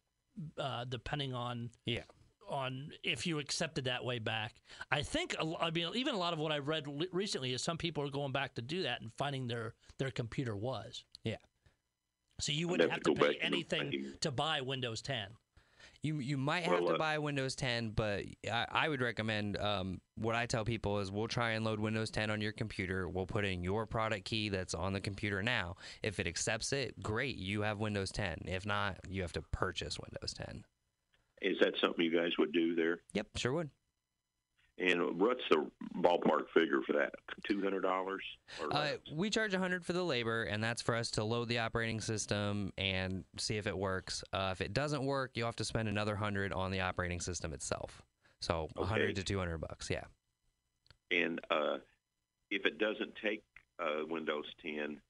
uh, 0.59 0.85
depending 0.85 1.35
on 1.35 1.71
Yeah. 1.85 2.05
on 2.49 2.91
if 3.03 3.27
you 3.27 3.39
accepted 3.41 3.85
that 3.87 4.05
way 4.05 4.19
back. 4.21 4.61
I 4.93 5.03
think 5.03 5.35
a 5.35 5.41
l- 5.41 5.59
I 5.61 5.71
mean 5.71 5.91
even 5.97 6.15
a 6.15 6.19
lot 6.19 6.33
of 6.33 6.39
what 6.39 6.53
I've 6.53 6.69
read 6.69 6.87
li- 6.87 7.09
recently 7.13 7.53
is 7.53 7.63
some 7.63 7.79
people 7.79 8.05
are 8.05 8.11
going 8.11 8.33
back 8.33 8.55
to 8.55 8.63
do 8.63 8.83
that 8.85 9.01
and 9.01 9.11
finding 9.19 9.49
their 9.49 9.75
their 9.99 10.11
computer 10.13 10.57
was. 10.57 11.05
Yeah. 11.25 11.39
So 12.41 12.53
you 12.53 12.67
I'd 12.67 12.71
wouldn't 12.71 12.91
have 12.91 12.99
have 12.99 13.05
to 13.05 13.15
to 13.15 13.21
pay 13.21 13.33
back 13.35 13.45
and 13.45 13.55
look 13.55 13.73
anything 13.73 14.15
to 14.21 14.31
buy 14.31 14.61
Windows 14.61 15.03
10. 15.03 15.29
You 16.05 16.19
you 16.19 16.37
might 16.37 16.65
have 16.65 16.83
Well, 16.83 16.93
to 16.93 16.99
buy 16.99 17.17
Windows 17.17 17.55
10, 17.55 17.93
but 17.93 18.25
I, 18.53 18.67
I 18.71 18.89
would 18.91 19.01
recommend. 19.01 19.57
Um, 19.57 20.03
what 20.17 20.35
I 20.35 20.45
tell 20.45 20.63
people 20.63 20.99
is 20.99 21.11
we'll 21.11 21.29
try 21.29 21.53
and 21.53 21.65
load 21.65 21.81
Windows 21.81 22.11
10 22.11 22.31
on 22.31 22.43
your 22.43 22.53
computer. 22.53 23.09
We'll 23.09 23.27
put 23.27 23.47
in 23.47 23.65
your 23.65 23.87
product 23.87 24.27
key 24.27 24.51
that's 24.51 24.75
on 24.75 24.93
the 24.93 25.01
computer 25.01 25.43
now. 25.43 25.77
If 26.03 26.21
it 26.21 26.27
accepts 26.27 26.75
it, 26.75 27.03
great, 27.03 27.37
you 27.37 27.63
have 27.63 27.79
Windows 27.79 28.13
10. 28.13 28.43
If 28.45 28.67
not, 28.67 28.99
you 29.09 29.23
have 29.23 29.33
to 29.33 29.43
purchase 29.51 29.99
Windows 29.99 30.35
10. 30.35 30.65
Is 31.41 31.57
that 31.63 31.73
something 31.81 32.05
you 32.05 32.15
guys 32.15 32.33
would 32.39 32.53
do 32.53 32.75
there? 32.75 33.01
Yep, 33.15 33.27
sure 33.37 33.55
would. 33.55 33.71
And 34.79 35.21
what's 35.21 35.41
the 35.51 35.71
ballpark 35.99 36.49
figure 36.53 36.81
for 36.87 36.95
that? 36.95 37.15
Two 37.49 37.63
hundred 37.63 37.83
dollars? 37.83 38.23
Uh, 38.73 38.93
we 39.13 39.31
charge 39.31 39.53
a 39.55 39.57
100 39.57 39.85
for 39.85 39.93
the 39.93 40.03
labor, 40.03 40.45
and 40.45 40.63
that's 40.63 40.83
for 40.83 40.97
us 40.97 41.11
to 41.13 41.23
load 41.25 41.49
the 41.49 41.61
operating 41.61 42.01
system 42.01 42.73
and 42.77 43.25
see 43.39 43.57
if 43.57 43.69
it 43.69 43.77
works. 43.79 44.25
Uh, 44.33 44.49
if 44.51 44.61
it 44.61 44.73
doesn't 44.73 45.05
work, 45.05 45.31
you'll 45.35 45.47
have 45.47 45.55
to 45.57 45.65
spend 45.65 45.89
another 45.89 46.15
100 46.15 46.53
on 46.53 46.73
the 46.73 46.81
operating 46.81 47.21
system 47.21 47.53
itself. 47.53 48.03
So 48.41 48.69
100 48.75 49.05
Okay. 49.05 49.13
to 49.15 49.23
200 49.23 49.59
bucks. 49.59 49.89
Yeah. 49.91 50.05
and 51.13 51.41
uh, 51.51 51.79
if 52.51 52.67
it 52.67 52.79
doesn't 52.79 53.15
take 53.23 53.45
uh, 53.81 54.05
Windows 54.09 54.45
10, 54.63 55.01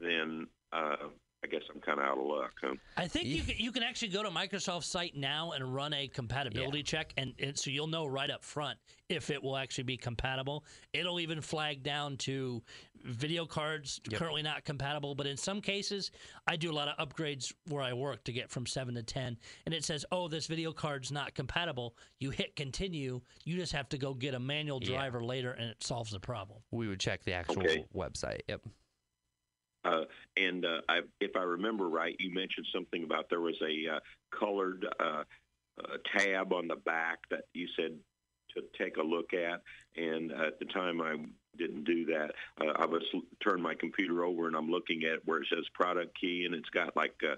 then 0.00 0.46
uh, 0.72 0.96
I 1.42 1.46
guess 1.46 1.62
I'm 1.74 1.80
kind 1.80 1.98
of 1.98 2.04
out 2.04 2.18
of 2.18 2.26
luck. 2.26 2.52
Huh? 2.60 2.74
I 2.98 3.08
think 3.08 3.26
you 3.26 3.42
can, 3.42 3.54
you 3.56 3.72
can 3.72 3.82
actually 3.82 4.08
go 4.08 4.22
to 4.22 4.28
Microsoft's 4.28 4.86
site 4.86 5.16
now 5.16 5.52
and 5.52 5.74
run 5.74 5.94
a 5.94 6.06
compatibility 6.06 6.82
check, 6.82 7.14
and, 7.16 7.32
and 7.38 7.58
so 7.58 7.70
you'll 7.70 7.86
know 7.86 8.04
right 8.04 8.30
up 8.30 8.44
front 8.44 8.78
if 9.08 9.30
it 9.30 9.42
will 9.42 9.56
actually 9.56 9.84
be 9.84 9.96
compatible. 9.96 10.64
It'll 10.92 11.18
even 11.18 11.40
flag 11.40 11.82
down 11.82 12.18
to 12.18 12.62
video 13.02 13.46
cards 13.46 14.00
Yep. 14.10 14.18
currently 14.18 14.42
not 14.42 14.64
compatible, 14.64 15.14
but 15.14 15.26
in 15.26 15.38
some 15.38 15.62
cases, 15.62 16.10
I 16.46 16.56
do 16.56 16.70
a 16.70 16.74
lot 16.74 16.88
of 16.88 17.08
upgrades 17.08 17.54
where 17.68 17.82
I 17.82 17.94
work 17.94 18.22
to 18.24 18.32
get 18.32 18.50
from 18.50 18.66
seven 18.66 18.94
to 18.96 19.02
ten, 19.02 19.38
and 19.64 19.74
it 19.74 19.82
says, 19.84 20.04
"Oh, 20.12 20.28
this 20.28 20.46
video 20.46 20.72
card's 20.72 21.10
not 21.10 21.34
compatible." 21.34 21.96
You 22.18 22.30
hit 22.30 22.54
continue. 22.54 23.22
You 23.44 23.56
just 23.56 23.72
have 23.72 23.88
to 23.90 23.98
go 23.98 24.12
get 24.12 24.34
a 24.34 24.38
manual 24.40 24.78
Yeah. 24.82 24.90
driver 24.90 25.24
later, 25.24 25.52
and 25.52 25.70
it 25.70 25.82
solves 25.82 26.10
the 26.10 26.20
problem. 26.20 26.58
We 26.70 26.86
would 26.86 27.00
check 27.00 27.24
the 27.24 27.32
actual 27.32 27.62
Okay. 27.62 27.86
website. 27.94 28.40
Yep. 28.46 28.60
Uh, 29.84 30.04
and 30.36 30.64
uh, 30.64 30.80
I, 30.88 31.00
if 31.20 31.36
I 31.36 31.42
remember 31.42 31.88
right, 31.88 32.14
you 32.18 32.32
mentioned 32.32 32.66
something 32.74 33.04
about 33.04 33.30
there 33.30 33.40
was 33.40 33.56
a 33.62 33.96
uh, 33.96 34.00
colored 34.38 34.86
uh, 35.00 35.22
uh, 35.78 35.96
tab 36.16 36.52
on 36.52 36.68
the 36.68 36.76
back 36.76 37.20
that 37.30 37.44
you 37.54 37.66
said 37.76 37.92
to 38.54 38.62
take 38.82 38.96
a 38.96 39.02
look 39.02 39.32
at. 39.32 39.62
And 39.96 40.32
at 40.32 40.58
the 40.58 40.66
time, 40.66 41.00
I 41.00 41.16
didn't 41.56 41.84
do 41.84 42.04
that. 42.06 42.30
Uh, 42.60 42.72
I 42.76 42.86
was 42.86 43.02
turned 43.42 43.62
my 43.62 43.74
computer 43.74 44.24
over 44.24 44.46
and 44.46 44.56
I'm 44.56 44.70
looking 44.70 45.02
at 45.04 45.24
where 45.24 45.40
it 45.40 45.48
says 45.52 45.64
product 45.74 46.18
key, 46.20 46.44
and 46.46 46.54
it's 46.54 46.70
got 46.70 46.96
like 46.96 47.14
uh, 47.24 47.36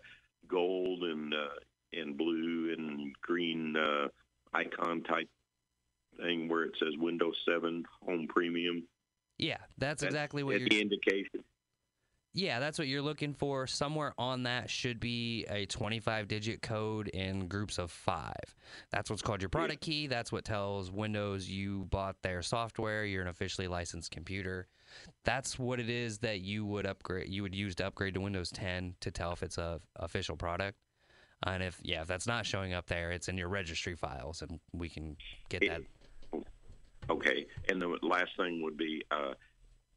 gold 0.49 1.03
and 1.05 1.33
uh, 1.33 1.59
and 1.93 2.17
blue 2.17 2.75
and 2.77 3.15
green 3.23 3.77
uh, 3.77 4.09
icon 4.55 5.03
type 5.03 5.29
thing 6.19 6.49
where 6.49 6.65
it 6.65 6.73
says 6.79 6.91
Windows 6.99 7.37
7 7.49 7.85
Home 8.07 8.27
Premium. 8.29 8.87
Yeah, 9.39 9.57
that's 9.79 10.03
That's 10.03 10.05
exactly 10.05 10.43
what 10.43 10.57
At 10.57 10.61
you're. 10.61 10.69
the 10.71 10.81
indication. 10.81 11.45
Yeah, 12.35 12.61
that's 12.61 12.79
what 12.79 12.89
you're 12.89 13.03
looking 13.03 13.35
for. 13.35 13.67
Somewhere 13.67 14.15
on 14.17 14.45
that 14.45 14.71
should 14.71 14.99
be 14.99 15.45
a 15.51 15.67
25 15.67 16.29
digit 16.29 16.63
code 16.63 17.09
in 17.09 17.47
groups 17.47 17.79
of 17.79 17.91
five. 17.91 18.55
That's 18.91 19.11
what's 19.11 19.21
called 19.21 19.43
your 19.43 19.51
product 19.51 19.83
key. 19.83 20.07
That's 20.07 20.33
what 20.33 20.45
tells 20.45 20.91
Windows 20.91 21.49
you 21.49 21.87
bought 21.91 22.17
their 22.23 22.41
software. 22.41 23.05
You're 23.05 23.23
an 23.23 23.29
officially 23.29 23.69
licensed 23.69 24.11
computer. 24.11 24.67
That's 25.25 25.59
what 25.59 25.79
it 25.79 25.91
is 25.91 26.19
that 26.19 26.41
you 26.41 26.65
would 26.65 26.87
upgrade. 26.87 27.29
You 27.29 27.43
would 27.43 27.55
use 27.55 27.75
to 27.77 27.87
upgrade 27.87 28.15
to 28.15 28.21
Windows 28.21 28.51
10 28.51 28.95
to 29.01 29.11
tell 29.11 29.33
if 29.33 29.43
it's 29.43 29.59
a 29.59 29.81
official 29.97 30.37
product. 30.37 30.79
And 31.45 31.63
if 31.63 31.81
yeah, 31.83 32.03
if 32.03 32.07
that's 32.07 32.27
not 32.27 32.47
showing 32.47 32.73
up 32.73 32.87
there, 32.87 33.11
it's 33.11 33.29
in 33.29 33.37
your 33.37 33.49
registry 33.49 33.97
files, 33.97 34.43
and 34.43 34.61
we 34.73 34.89
can 34.89 35.17
get 35.49 35.61
that. 35.69 35.83
Okay, 37.11 37.47
and 37.69 37.83
the 37.83 37.99
last 38.03 38.31
thing 38.37 38.63
would 38.63 38.77
be 38.77 39.03
uh, 39.11 39.33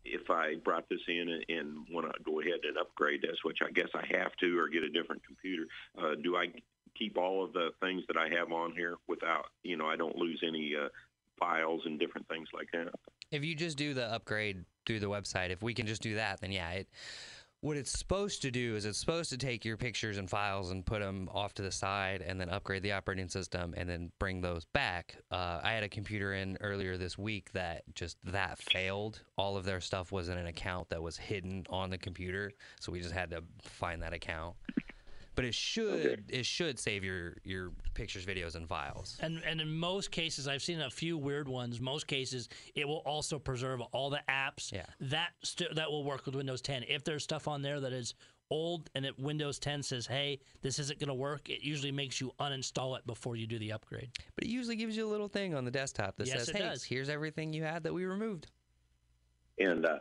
if 0.05 0.29
I 0.29 0.55
brought 0.63 0.87
this 0.89 1.01
in 1.07 1.29
and, 1.29 1.45
and 1.49 1.87
want 1.91 2.07
to 2.07 2.23
go 2.23 2.39
ahead 2.39 2.59
and 2.63 2.77
upgrade 2.77 3.21
this, 3.21 3.37
which 3.43 3.59
I 3.65 3.71
guess 3.71 3.89
I 3.93 4.05
have 4.17 4.35
to, 4.37 4.59
or 4.59 4.67
get 4.67 4.83
a 4.83 4.89
different 4.89 5.23
computer. 5.25 5.65
Uh, 5.97 6.15
do 6.21 6.35
I 6.35 6.47
keep 6.97 7.17
all 7.17 7.43
of 7.43 7.53
the 7.53 7.71
things 7.81 8.03
that 8.07 8.17
I 8.17 8.29
have 8.37 8.51
on 8.51 8.73
here 8.73 8.95
without, 9.07 9.45
you 9.63 9.77
know, 9.77 9.87
I 9.87 9.95
don't 9.95 10.15
lose 10.15 10.41
any 10.47 10.73
uh, 10.75 10.89
files 11.39 11.81
and 11.85 11.99
different 11.99 12.27
things 12.27 12.47
like 12.53 12.69
that? 12.71 12.93
If 13.31 13.43
you 13.43 13.55
just 13.55 13.77
do 13.77 13.93
the 13.93 14.05
upgrade 14.05 14.63
through 14.85 14.99
the 14.99 15.09
website, 15.09 15.49
if 15.49 15.61
we 15.61 15.73
can 15.73 15.87
just 15.87 16.01
do 16.01 16.15
that, 16.15 16.39
then 16.41 16.51
yeah, 16.51 16.69
it. 16.71 16.87
What 17.65 17.77
it's 17.77 17.97
supposed 17.97 18.43
to 18.43 18.51
do 18.51 18.75
is 18.75 18.85
it's 18.85 18.99
supposed 18.99 19.31
to 19.31 19.39
take 19.39 19.65
your 19.65 19.75
pictures 19.75 20.19
and 20.19 20.29
files 20.29 20.69
and 20.69 20.85
put 20.85 20.99
them 20.99 21.27
off 21.33 21.55
to 21.55 21.63
the 21.63 21.71
side, 21.71 22.21
and 22.21 22.39
then 22.39 22.47
upgrade 22.47 22.83
the 22.83 22.91
operating 22.91 23.27
system, 23.27 23.73
and 23.75 23.89
then 23.89 24.11
bring 24.19 24.39
those 24.39 24.65
back. 24.65 25.17
Uh, 25.31 25.61
I 25.63 25.71
had 25.71 25.81
a 25.81 25.89
computer 25.89 26.35
in 26.35 26.59
earlier 26.61 26.95
this 26.95 27.17
week 27.17 27.51
that 27.53 27.81
just 27.95 28.17
that 28.25 28.59
failed. 28.59 29.23
All 29.35 29.57
of 29.57 29.65
their 29.65 29.81
stuff 29.81 30.11
was 30.11 30.29
in 30.29 30.37
an 30.37 30.45
account 30.45 30.89
that 30.89 31.01
was 31.01 31.17
hidden 31.17 31.65
on 31.71 31.89
the 31.89 31.97
computer, 31.97 32.51
so 32.79 32.91
we 32.91 32.99
just 32.99 33.15
had 33.15 33.31
to 33.31 33.41
find 33.63 34.03
that 34.03 34.13
account. 34.13 34.55
But 35.35 35.45
it 35.45 35.53
should 35.53 36.25
it 36.29 36.45
should 36.45 36.79
save 36.79 37.03
your 37.03 37.37
your 37.43 37.71
pictures, 37.93 38.25
videos, 38.25 38.55
and 38.55 38.67
files. 38.67 39.17
And 39.19 39.41
and 39.45 39.59
in 39.61 39.73
most 39.73 40.11
cases, 40.11 40.47
I've 40.47 40.63
seen 40.63 40.79
a 40.81 40.89
few 40.89 41.17
weird 41.17 41.47
ones. 41.47 41.79
Most 41.81 42.07
cases, 42.07 42.47
it 42.73 42.87
will 42.87 43.03
also 43.05 43.37
preserve 43.37 43.81
all 43.91 44.09
the 44.09 44.21
apps 44.29 44.71
Yeah. 44.71 44.85
that 45.01 45.33
st- 45.43 45.75
that 45.75 45.91
will 45.91 46.03
work 46.03 46.25
with 46.25 46.35
Windows 46.35 46.61
10. 46.61 46.83
If 46.87 47.03
there's 47.03 47.23
stuff 47.23 47.47
on 47.47 47.61
there 47.61 47.79
that 47.81 47.91
is 47.93 48.13
old 48.51 48.89
and 48.95 49.05
it 49.05 49.17
Windows 49.19 49.57
10 49.59 49.81
says, 49.83 50.05
"Hey, 50.07 50.39
this 50.61 50.77
isn't 50.79 50.99
going 50.99 51.07
to 51.09 51.13
work," 51.15 51.49
it 51.49 51.61
usually 51.63 51.91
makes 51.91 52.21
you 52.21 52.31
uninstall 52.39 52.97
it 52.97 53.05
before 53.07 53.35
you 53.35 53.47
do 53.47 53.57
the 53.59 53.71
upgrade. 53.71 54.11
But 54.35 54.45
it 54.45 54.49
usually 54.49 54.75
gives 54.75 54.95
you 54.95 55.05
a 55.05 55.09
little 55.09 55.27
thing 55.27 55.53
on 55.55 55.65
the 55.65 55.71
desktop 55.71 56.15
that 56.17 56.27
Yes, 56.27 56.45
says, 56.45 56.49
"Hey, 56.55 56.59
does. 56.59 56.83
here's 56.83 57.09
everything 57.09 57.53
you 57.53 57.63
had 57.63 57.83
that 57.83 57.93
we 57.93 58.05
removed." 58.05 58.47
And 59.57 59.85
uh, 59.85 59.99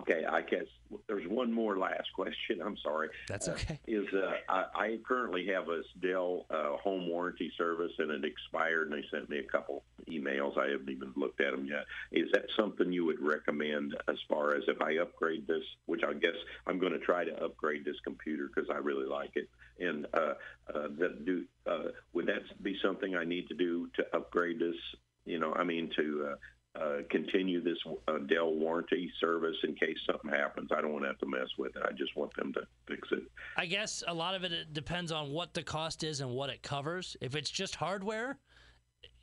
okay, 0.00 0.24
I 0.24 0.42
guess 0.42 0.64
there's 1.06 1.26
one 1.28 1.52
more 1.52 1.78
last 1.78 2.12
question. 2.14 2.60
I'm 2.64 2.76
sorry. 2.78 3.08
That's 3.28 3.48
Uh, 3.48 3.52
okay. 3.52 3.80
is 3.86 4.06
uh, 4.14 4.32
I, 4.48 4.64
I 4.74 4.98
currently 5.06 5.46
have 5.46 5.68
a 5.68 5.82
Dell 6.00 6.46
uh, 6.50 6.76
home 6.76 7.08
warranty 7.08 7.52
service, 7.56 7.92
and 7.98 8.10
it 8.10 8.24
expired, 8.24 8.90
and 8.90 9.02
they 9.02 9.06
sent 9.10 9.28
me 9.28 9.38
a 9.38 9.42
couple 9.42 9.84
emails. 10.08 10.56
I 10.58 10.70
haven't 10.70 10.90
even 10.90 11.12
looked 11.16 11.40
at 11.40 11.52
them 11.52 11.66
yet. 11.66 11.84
Is 12.12 12.30
that 12.32 12.44
something 12.56 12.92
you 12.92 13.04
would 13.04 13.20
recommend 13.20 13.94
as 14.08 14.16
far 14.28 14.54
as 14.54 14.64
if 14.68 14.80
I 14.80 14.98
upgrade 14.98 15.46
this, 15.46 15.64
which 15.86 16.02
I 16.06 16.14
guess 16.14 16.36
I'm 16.66 16.78
going 16.78 16.92
to 16.92 16.98
try 16.98 17.24
to 17.24 17.44
upgrade 17.44 17.84
this 17.84 17.96
computer 18.04 18.50
because 18.54 18.70
I 18.70 18.78
really 18.78 19.06
like 19.06 19.32
it, 19.36 19.48
and 19.78 20.06
uh, 20.14 20.34
uh, 20.74 20.88
that 20.98 21.24
do 21.24 21.44
uh, 21.66 21.90
would 22.12 22.26
that 22.26 22.42
be 22.62 22.76
something 22.82 23.14
I 23.16 23.24
need 23.24 23.48
to 23.48 23.54
do 23.54 23.88
to 23.96 24.06
upgrade 24.16 24.58
this? 24.58 24.76
You 25.24 25.38
know, 25.38 25.52
I 25.54 25.64
mean 25.64 25.90
to. 25.96 26.34
Uh, 26.76 26.98
continue 27.10 27.60
this 27.62 27.78
uh, 28.06 28.18
Dell 28.28 28.52
warranty 28.54 29.10
service 29.20 29.56
in 29.64 29.74
case 29.74 29.96
something 30.08 30.30
happens. 30.30 30.68
I 30.70 30.80
don't 30.80 30.92
want 30.92 31.04
to 31.04 31.08
have 31.08 31.18
to 31.18 31.26
mess 31.26 31.48
with 31.58 31.74
it. 31.74 31.82
I 31.84 31.90
just 31.92 32.14
want 32.14 32.34
them 32.36 32.52
to 32.52 32.60
fix 32.86 33.08
it. 33.10 33.22
I 33.56 33.66
guess 33.66 34.04
a 34.06 34.14
lot 34.14 34.34
of 34.36 34.44
it 34.44 34.52
it 34.52 34.72
depends 34.74 35.10
on 35.10 35.32
what 35.32 35.54
the 35.54 35.62
cost 35.64 36.04
is 36.04 36.20
and 36.20 36.30
what 36.30 36.50
it 36.50 36.62
covers. 36.62 37.16
If 37.20 37.34
it's 37.34 37.50
just 37.50 37.74
hardware, 37.74 38.38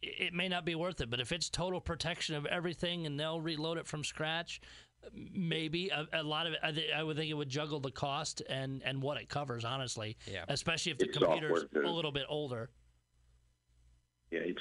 it 0.02 0.34
may 0.34 0.50
not 0.50 0.66
be 0.66 0.76
worth 0.76 1.00
it. 1.00 1.10
But 1.10 1.22
if 1.22 1.32
it's 1.32 1.50
total 1.50 1.80
protection 1.80 2.36
of 2.36 2.46
everything 2.48 3.06
and 3.06 3.18
they'll 3.18 3.40
reload 3.40 3.78
it 3.78 3.88
from 3.88 4.04
scratch, 4.04 4.60
maybe 5.14 5.90
a, 5.90 6.08
a 6.14 6.24
lot 6.24 6.48
of 6.48 6.54
it. 6.54 6.60
I, 6.62 6.72
thi- 6.74 6.92
I 6.94 7.04
would 7.04 7.16
think 7.16 7.30
it 7.30 7.36
would 7.36 7.48
juggle 7.48 7.80
the 7.80 7.92
cost 7.92 8.42
and 8.50 8.82
and 8.84 9.02
what 9.02 9.16
it 9.22 9.30
covers. 9.30 9.64
Honestly, 9.64 10.18
Yeah. 10.30 10.44
especially 10.50 10.92
if 10.94 10.98
the 10.98 11.06
It's 11.06 11.18
computer's 11.18 11.64
a 11.76 11.88
little 11.90 12.12
bit 12.12 12.26
older. 12.28 12.70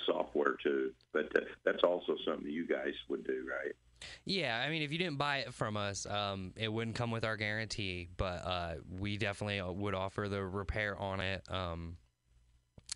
Software 0.06 0.56
too, 0.62 0.92
but 1.12 1.26
uh, 1.36 1.40
that's 1.64 1.82
also 1.82 2.16
something 2.26 2.50
you 2.50 2.66
guys 2.66 2.92
would 3.08 3.26
do, 3.26 3.46
right? 3.48 3.74
Yeah, 4.24 4.62
I 4.64 4.70
mean, 4.70 4.82
if 4.82 4.92
you 4.92 4.98
didn't 4.98 5.18
buy 5.18 5.38
it 5.38 5.54
from 5.54 5.76
us, 5.76 6.06
um, 6.06 6.52
it 6.56 6.70
wouldn't 6.72 6.96
come 6.96 7.10
with 7.10 7.24
our 7.24 7.36
guarantee, 7.36 8.08
but 8.16 8.44
uh, 8.44 8.74
we 8.98 9.16
definitely 9.16 9.60
uh, 9.60 9.70
would 9.70 9.94
offer 9.94 10.28
the 10.28 10.44
repair 10.44 10.98
on 10.98 11.20
it. 11.20 11.42
Um, 11.50 11.96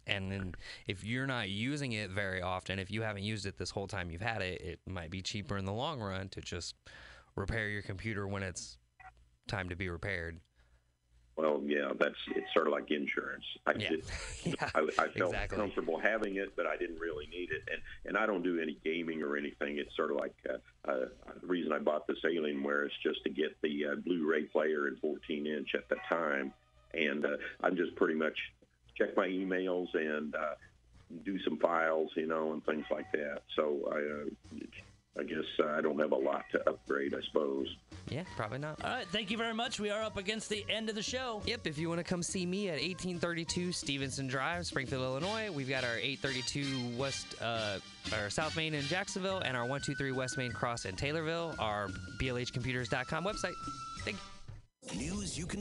and 0.07 0.31
then 0.31 0.55
if 0.87 1.05
you're 1.05 1.27
not 1.27 1.49
using 1.49 1.93
it 1.93 2.11
very 2.11 2.43
often, 2.43 2.79
if 2.79 2.91
you 2.91 3.03
haven't 3.03 3.23
used 3.23 3.47
it 3.47 3.59
this 3.59 3.71
whole 3.71 3.87
time 3.87 4.11
you've 4.11 4.21
had 4.21 4.43
it, 4.43 4.61
it 4.61 4.81
might 4.87 5.11
be 5.11 5.23
cheaper 5.23 5.57
in 5.57 5.65
the 5.65 5.73
long 5.73 6.01
run 6.01 6.29
to 6.31 6.41
just 6.41 6.75
repair 7.37 7.69
your 7.69 7.83
computer 7.83 8.27
when 8.27 8.43
it's 8.43 8.79
time 9.47 9.69
to 9.69 9.77
be 9.77 9.89
repaired. 9.89 10.41
Well, 11.39 11.63
yeah, 11.65 11.93
that's 11.97 12.17
it's 12.35 12.53
sort 12.53 12.67
of 12.67 12.73
like 12.73 12.91
insurance. 12.91 13.45
I 13.65 13.73
Yeah. 13.79 13.91
did, 13.91 14.03
Yeah, 14.45 14.71
I, 14.75 14.81
I 14.81 15.09
felt 15.09 15.31
exactly. 15.35 15.57
comfortable 15.57 15.97
having 16.01 16.35
it, 16.37 16.57
but 16.57 16.67
I 16.67 16.77
didn't 16.77 16.99
really 16.99 17.27
need 17.29 17.51
it. 17.53 17.63
And 17.71 17.81
and 18.07 18.17
I 18.19 18.27
don't 18.27 18.43
do 18.43 18.61
any 18.61 18.77
gaming 18.85 19.23
or 19.23 19.37
anything. 19.37 19.79
It's 19.79 19.95
sort 19.95 20.11
of 20.11 20.17
like 20.17 20.35
uh, 20.51 20.55
uh, 20.91 21.07
the 21.41 21.47
reason 21.47 21.73
I 21.73 21.79
bought 21.79 22.09
this 22.09 22.19
Alienware 22.25 22.87
is 22.87 22.93
just 23.05 23.23
to 23.23 23.31
get 23.31 23.57
the 23.63 23.87
uh, 23.87 23.95
Blu-ray 24.05 24.45
player 24.47 24.89
in 24.89 24.97
14 24.97 25.47
inch 25.47 25.69
at 25.77 25.89
the 25.89 25.97
time, 26.09 26.53
and 26.93 27.25
uh, 27.25 27.37
I'm 27.63 27.77
just 27.77 27.95
pretty 27.95 28.15
much 28.15 28.37
check 28.97 29.17
my 29.17 29.29
emails 29.29 29.87
and 29.95 30.35
uh, 30.35 30.55
do 31.25 31.39
some 31.45 31.59
files, 31.59 32.11
you 32.17 32.27
know, 32.27 32.53
and 32.53 32.67
things 32.67 32.87
like 32.91 33.11
that. 33.13 33.43
So 33.55 33.89
I. 33.93 33.99
Uh, 34.57 34.59
I 35.19 35.25
guess 35.25 35.45
uh, 35.61 35.69
I 35.71 35.81
don't 35.81 35.99
have 35.99 36.13
a 36.13 36.17
lot 36.17 36.45
to 36.53 36.69
upgrade, 36.69 37.15
I 37.15 37.21
suppose. 37.27 37.67
Yeah, 38.09 38.25
probably 38.37 38.59
not. 38.59 38.83
All 38.85 38.91
right, 38.91 39.07
thank 39.09 39.31
you 39.31 39.37
very 39.37 39.53
much. 39.53 39.81
We 39.81 39.91
are 39.91 40.03
up 40.03 40.17
against 40.17 40.49
the 40.49 40.65
end 40.69 40.89
of 40.89 40.95
the 40.95 41.03
show. 41.03 41.43
Yep, 41.45 41.67
if 41.67 41.79
you 41.79 41.89
want 41.89 41.99
to 41.99 42.05
come 42.05 42.23
see 42.23 42.47
me 42.47 42.69
at 42.69 42.75
1832 42.81 43.73
Stevenson 43.73 44.29
Drive, 44.29 44.67
Springfield, 44.67 45.03
Illinois, 45.03 45.51
we've 45.51 45.69
got 45.69 45.85
our 45.85 45.97
832 45.97 46.97
West, 46.97 47.35
uh, 47.43 47.79
or 48.17 48.31
South 48.31 48.57
Main 48.57 48.75
in 48.75 48.85
Jacksonville, 48.85 49.39
and 49.39 49.57
our 49.57 49.65
123 49.65 50.13
West 50.13 50.39
Main 50.39 50.53
Cross 50.53 50.85
in 50.85 50.95
Taylorville. 50.95 51.55
Our 51.59 51.89
BLHcomputers.com 52.21 53.25
website. 53.25 53.55
Thank 54.05 54.17
you. 54.17 54.99
News 54.99 55.37
you 55.37 55.47
can 55.47 55.61